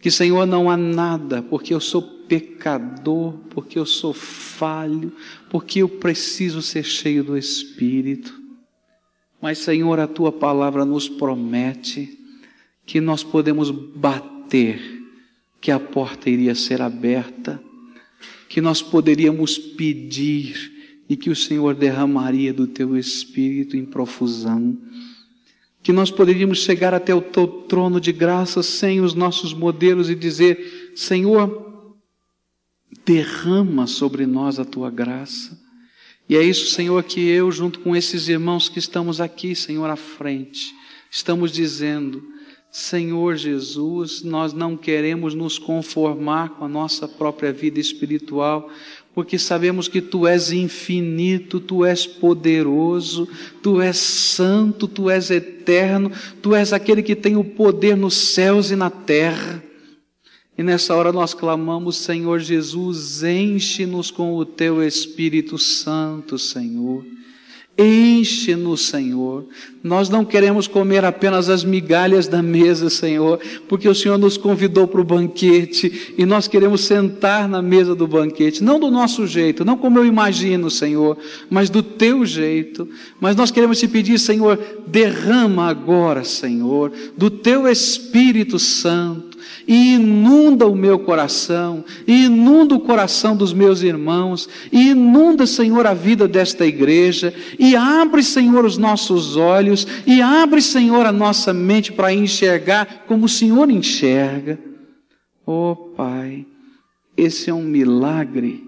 Que, 0.07 0.11
Senhor, 0.12 0.46
não 0.46 0.70
há 0.70 0.76
nada, 0.76 1.42
porque 1.42 1.74
eu 1.74 1.80
sou 1.80 2.00
pecador, 2.00 3.32
porque 3.50 3.76
eu 3.76 3.84
sou 3.84 4.14
falho, 4.14 5.12
porque 5.50 5.80
eu 5.80 5.88
preciso 5.88 6.62
ser 6.62 6.84
cheio 6.84 7.24
do 7.24 7.36
Espírito. 7.36 8.32
Mas, 9.42 9.59
Senhor, 9.59 9.98
a 9.98 10.07
tua 10.07 10.30
palavra 10.30 10.84
nos 10.84 11.09
promete 11.09 12.16
que 12.86 13.00
nós 13.00 13.24
podemos 13.24 13.72
bater, 13.72 14.80
que 15.61 15.72
a 15.72 15.80
porta 15.80 16.30
iria 16.30 16.54
ser 16.54 16.82
aberta, 16.82 17.61
que 18.48 18.61
nós 18.61 18.80
poderíamos 18.80 19.59
pedir, 19.59 21.02
e 21.09 21.16
que 21.16 21.30
o 21.30 21.34
Senhor 21.34 21.74
derramaria 21.74 22.52
do 22.52 22.68
teu 22.68 22.96
espírito 22.96 23.76
em 23.76 23.84
profusão. 23.84 24.78
Que 25.87 25.93
nós 25.93 26.11
poderíamos 26.11 26.64
chegar 26.64 26.93
até 26.93 27.14
o 27.14 27.20
teu 27.20 27.47
trono 27.47 28.01
de 28.01 28.11
graça 28.11 28.61
sem 28.61 29.01
os 29.01 29.14
nossos 29.14 29.55
modelos 29.55 30.11
e 30.11 30.16
dizer: 30.16 30.91
Senhor, 30.97 31.95
derrama 33.05 33.87
sobre 33.87 34.26
nós 34.26 34.59
a 34.59 34.64
tua 34.64 34.91
graça. 34.91 35.57
E 36.28 36.37
é 36.37 36.43
isso, 36.43 36.72
Senhor, 36.72 37.05
que 37.05 37.20
eu, 37.20 37.53
junto 37.53 37.78
com 37.78 37.95
esses 37.95 38.26
irmãos 38.26 38.68
que 38.68 38.80
estamos 38.80 39.20
aqui, 39.20 39.55
Senhor, 39.55 39.89
à 39.89 39.95
frente, 39.95 40.74
estamos 41.09 41.53
dizendo: 41.53 42.20
Senhor 42.68 43.37
Jesus, 43.37 44.24
nós 44.24 44.53
não 44.53 44.76
queremos 44.76 45.34
nos 45.34 45.57
conformar 45.57 46.49
com 46.57 46.64
a 46.64 46.68
nossa 46.68 47.07
própria 47.07 47.53
vida 47.53 47.78
espiritual, 47.78 48.68
porque 49.16 49.38
sabemos 49.38 49.88
que 49.88 50.02
tu 50.02 50.26
és 50.26 50.52
infinito, 50.52 51.58
tu 51.58 51.86
és 51.86 52.06
poderoso, 52.06 53.26
tu 53.62 53.80
és 53.80 53.96
santo, 53.96 54.86
tu 54.86 55.08
és 55.08 55.30
eterno, 55.30 56.12
tu 56.42 56.54
és 56.54 56.70
aquele 56.70 57.02
que 57.02 57.16
tem 57.16 57.34
o 57.34 57.42
poder 57.42 57.96
nos 57.96 58.12
céus 58.12 58.70
e 58.70 58.76
na 58.76 58.90
terra. 58.90 59.64
E 60.58 60.62
nessa 60.62 60.94
hora 60.94 61.12
nós 61.12 61.32
clamamos, 61.32 61.96
Senhor 61.96 62.40
Jesus, 62.40 63.22
enche-nos 63.22 64.10
com 64.10 64.34
o 64.34 64.44
teu 64.44 64.86
Espírito 64.86 65.56
Santo, 65.56 66.38
Senhor. 66.38 67.02
Enche-nos, 67.79 68.87
Senhor. 68.87 69.45
Nós 69.83 70.09
não 70.09 70.24
queremos 70.24 70.66
comer 70.66 71.05
apenas 71.05 71.51
as 71.51 71.62
migalhas 71.62 72.27
da 72.27 72.43
mesa, 72.43 72.89
Senhor, 72.89 73.39
porque 73.68 73.87
o 73.87 73.95
Senhor 73.95 74.16
nos 74.16 74.39
convidou 74.39 74.89
para 74.89 75.01
o 75.01 75.05
banquete 75.05 76.14
e 76.16 76.24
nós 76.24 76.49
queremos 76.49 76.81
sentar 76.83 77.47
na 77.47 77.61
mesa 77.61 77.95
do 77.95 78.07
banquete, 78.07 78.64
não 78.64 78.81
do 78.81 78.91
nosso 78.91 79.27
jeito, 79.27 79.64
não 79.64 79.77
como 79.77 79.99
eu 79.99 80.07
imagino, 80.07 80.70
Senhor, 80.70 81.18
mas 81.51 81.68
do 81.68 81.83
teu 81.83 82.24
jeito. 82.24 82.89
Mas 83.20 83.37
nós 83.37 83.51
queremos 83.51 83.79
te 83.79 83.87
pedir, 83.87 84.18
Senhor, 84.18 84.59
derrama 84.87 85.68
agora, 85.68 86.24
Senhor, 86.24 86.91
do 87.16 87.29
teu 87.29 87.68
Espírito 87.68 88.59
Santo 88.59 89.26
e 89.66 89.94
inunda 89.94 90.66
o 90.66 90.74
meu 90.74 90.99
coração, 90.99 91.84
e 92.07 92.24
inunda 92.24 92.74
o 92.74 92.80
coração 92.80 93.36
dos 93.36 93.53
meus 93.53 93.82
irmãos, 93.82 94.49
e 94.70 94.90
inunda, 94.90 95.47
Senhor, 95.47 95.86
a 95.86 95.94
vida 95.94 96.28
desta 96.28 96.66
igreja, 96.66 97.34
e 97.59 97.74
abre, 97.74 98.22
Senhor, 98.22 98.64
os 98.64 98.78
nossos 98.78 99.36
olhos, 99.36 99.86
e 100.07 100.20
abre, 100.22 100.62
Senhor, 100.62 101.07
a 101.07 101.12
nossa 101.12 101.53
mente 101.53 101.92
para 101.92 102.12
enxergar 102.12 103.05
como 103.07 103.26
o 103.26 103.28
Senhor 103.28 103.70
enxerga. 103.70 104.59
Oh, 105.44 105.74
Pai, 105.97 106.44
esse 107.16 107.51
é 107.51 107.55
um 107.55 107.62
milagre 107.62 108.64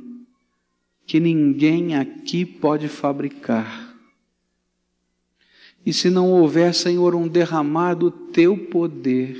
que 1.06 1.18
ninguém 1.18 1.96
aqui 1.96 2.44
pode 2.44 2.86
fabricar. 2.86 3.88
E 5.84 5.92
se 5.92 6.10
não 6.10 6.30
houver, 6.30 6.74
Senhor, 6.74 7.14
um 7.14 7.26
derramar 7.26 7.94
do 7.94 8.10
teu 8.10 8.56
poder, 8.56 9.38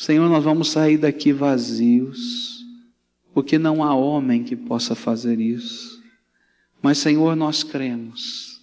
Senhor, 0.00 0.30
nós 0.30 0.42
vamos 0.42 0.70
sair 0.70 0.96
daqui 0.96 1.30
vazios, 1.30 2.64
porque 3.34 3.58
não 3.58 3.84
há 3.84 3.94
homem 3.94 4.42
que 4.42 4.56
possa 4.56 4.94
fazer 4.94 5.38
isso. 5.38 6.02
Mas, 6.80 6.96
Senhor, 6.96 7.36
nós 7.36 7.62
cremos, 7.62 8.62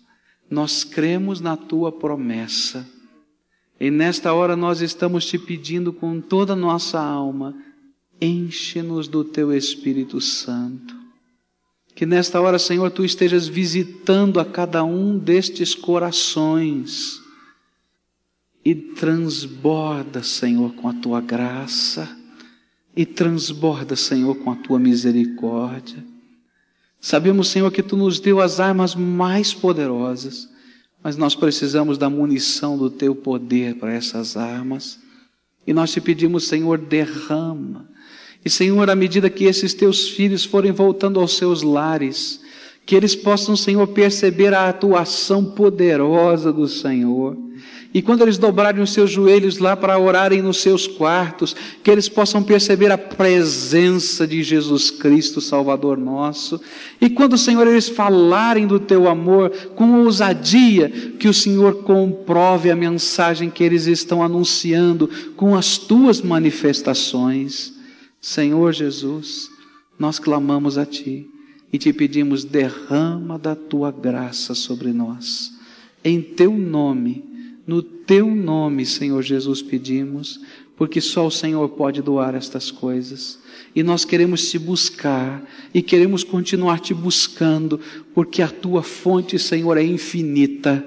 nós 0.49 0.83
cremos 0.83 1.39
na 1.39 1.55
tua 1.55 1.91
promessa. 1.91 2.89
E 3.79 3.91
nesta 3.91 4.33
hora 4.33 4.55
nós 4.55 4.81
estamos 4.81 5.27
te 5.27 5.37
pedindo 5.37 5.93
com 5.93 6.19
toda 6.19 6.53
a 6.53 6.55
nossa 6.55 6.99
alma, 6.99 7.55
enche-nos 8.19 9.07
do 9.07 9.23
teu 9.23 9.53
Espírito 9.53 10.19
Santo. 10.19 10.95
Que 11.93 12.07
nesta 12.07 12.41
hora, 12.41 12.57
Senhor, 12.57 12.89
tu 12.89 13.05
estejas 13.05 13.47
visitando 13.47 14.39
a 14.39 14.45
cada 14.45 14.83
um 14.83 15.19
destes 15.19 15.75
corações 15.75 17.26
e 18.67 18.75
transborda, 18.75 20.21
Senhor, 20.21 20.73
com 20.73 20.89
a 20.89 20.93
tua 20.93 21.21
graça, 21.21 22.05
e 22.93 23.05
transborda, 23.05 23.95
Senhor, 23.95 24.35
com 24.35 24.51
a 24.51 24.57
tua 24.57 24.77
misericórdia. 24.77 26.03
Sabemos, 26.99 27.47
Senhor, 27.47 27.71
que 27.71 27.81
tu 27.81 27.95
nos 27.95 28.19
deu 28.19 28.41
as 28.41 28.59
armas 28.59 28.93
mais 28.93 29.53
poderosas, 29.53 30.49
mas 31.01 31.15
nós 31.15 31.33
precisamos 31.33 31.97
da 31.97 32.09
munição 32.09 32.77
do 32.77 32.89
teu 32.89 33.15
poder 33.15 33.75
para 33.75 33.93
essas 33.93 34.35
armas. 34.35 34.99
E 35.65 35.73
nós 35.73 35.93
te 35.93 36.01
pedimos, 36.01 36.45
Senhor, 36.45 36.77
derrama. 36.77 37.89
E, 38.43 38.49
Senhor, 38.49 38.89
à 38.89 38.95
medida 38.95 39.29
que 39.29 39.45
esses 39.45 39.73
teus 39.73 40.09
filhos 40.09 40.43
forem 40.43 40.73
voltando 40.73 41.21
aos 41.21 41.37
seus 41.37 41.61
lares, 41.61 42.41
que 42.87 42.95
eles 42.95 43.15
possam, 43.15 43.55
Senhor, 43.55 43.85
perceber 43.85 44.51
a 44.55 44.67
atuação 44.67 45.45
poderosa 45.45 46.51
do 46.51 46.67
Senhor 46.67 47.37
e 47.93 48.01
quando 48.03 48.21
eles 48.21 48.37
dobrarem 48.37 48.81
os 48.81 48.91
seus 48.91 49.09
joelhos 49.09 49.57
lá 49.57 49.75
para 49.75 49.97
orarem 49.97 50.41
nos 50.41 50.57
seus 50.57 50.85
quartos, 50.85 51.55
que 51.83 51.89
eles 51.89 52.09
possam 52.09 52.43
perceber 52.43 52.91
a 52.91 52.97
presença 52.97 54.27
de 54.27 54.43
Jesus 54.43 54.91
Cristo, 54.91 55.39
Salvador 55.39 55.97
nosso. 55.97 56.61
E 56.99 57.09
quando, 57.09 57.37
Senhor, 57.37 57.65
eles 57.65 57.89
falarem 57.89 58.67
do 58.67 58.79
teu 58.79 59.07
amor 59.07 59.49
com 59.75 60.03
ousadia, 60.03 60.89
que 61.17 61.27
o 61.27 61.33
Senhor 61.33 61.83
comprove 61.83 62.69
a 62.69 62.75
mensagem 62.75 63.49
que 63.49 63.63
eles 63.63 63.87
estão 63.87 64.21
anunciando 64.21 65.09
com 65.35 65.55
as 65.55 65.77
tuas 65.77 66.21
manifestações. 66.21 67.73
Senhor 68.21 68.73
Jesus, 68.73 69.49
nós 69.97 70.19
clamamos 70.19 70.77
a 70.77 70.85
Ti 70.85 71.27
e 71.71 71.77
te 71.77 71.91
pedimos, 71.91 72.43
derrama 72.43 73.37
da 73.37 73.55
tua 73.55 73.91
graça 73.91 74.55
sobre 74.55 74.93
nós. 74.93 75.51
Em 76.03 76.21
teu 76.21 76.57
nome 76.57 77.27
no 77.67 77.83
teu 77.83 78.33
nome, 78.33 78.85
Senhor 78.85 79.21
Jesus, 79.21 79.61
pedimos, 79.61 80.39
porque 80.77 81.01
só 81.01 81.27
o 81.27 81.31
Senhor 81.31 81.67
pode 81.67 82.01
doar 82.01 82.33
estas 82.33 82.71
coisas. 82.71 83.37
E 83.75 83.83
nós 83.83 84.05
queremos 84.05 84.49
te 84.49 84.57
buscar 84.57 85.45
e 85.73 85.81
queremos 85.81 86.23
continuar 86.23 86.79
te 86.79 86.93
buscando, 86.93 87.77
porque 88.13 88.41
a 88.41 88.47
tua 88.47 88.81
fonte, 88.81 89.37
Senhor, 89.37 89.77
é 89.77 89.83
infinita. 89.83 90.81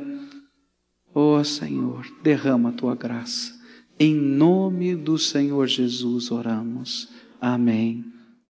Oh, 1.14 1.44
Senhor, 1.44 2.06
derrama 2.22 2.70
a 2.70 2.72
tua 2.72 2.94
graça. 2.94 3.52
Em 3.98 4.14
nome 4.14 4.96
do 4.96 5.18
Senhor 5.18 5.66
Jesus 5.66 6.30
oramos. 6.30 7.10
Amém. 7.38 8.19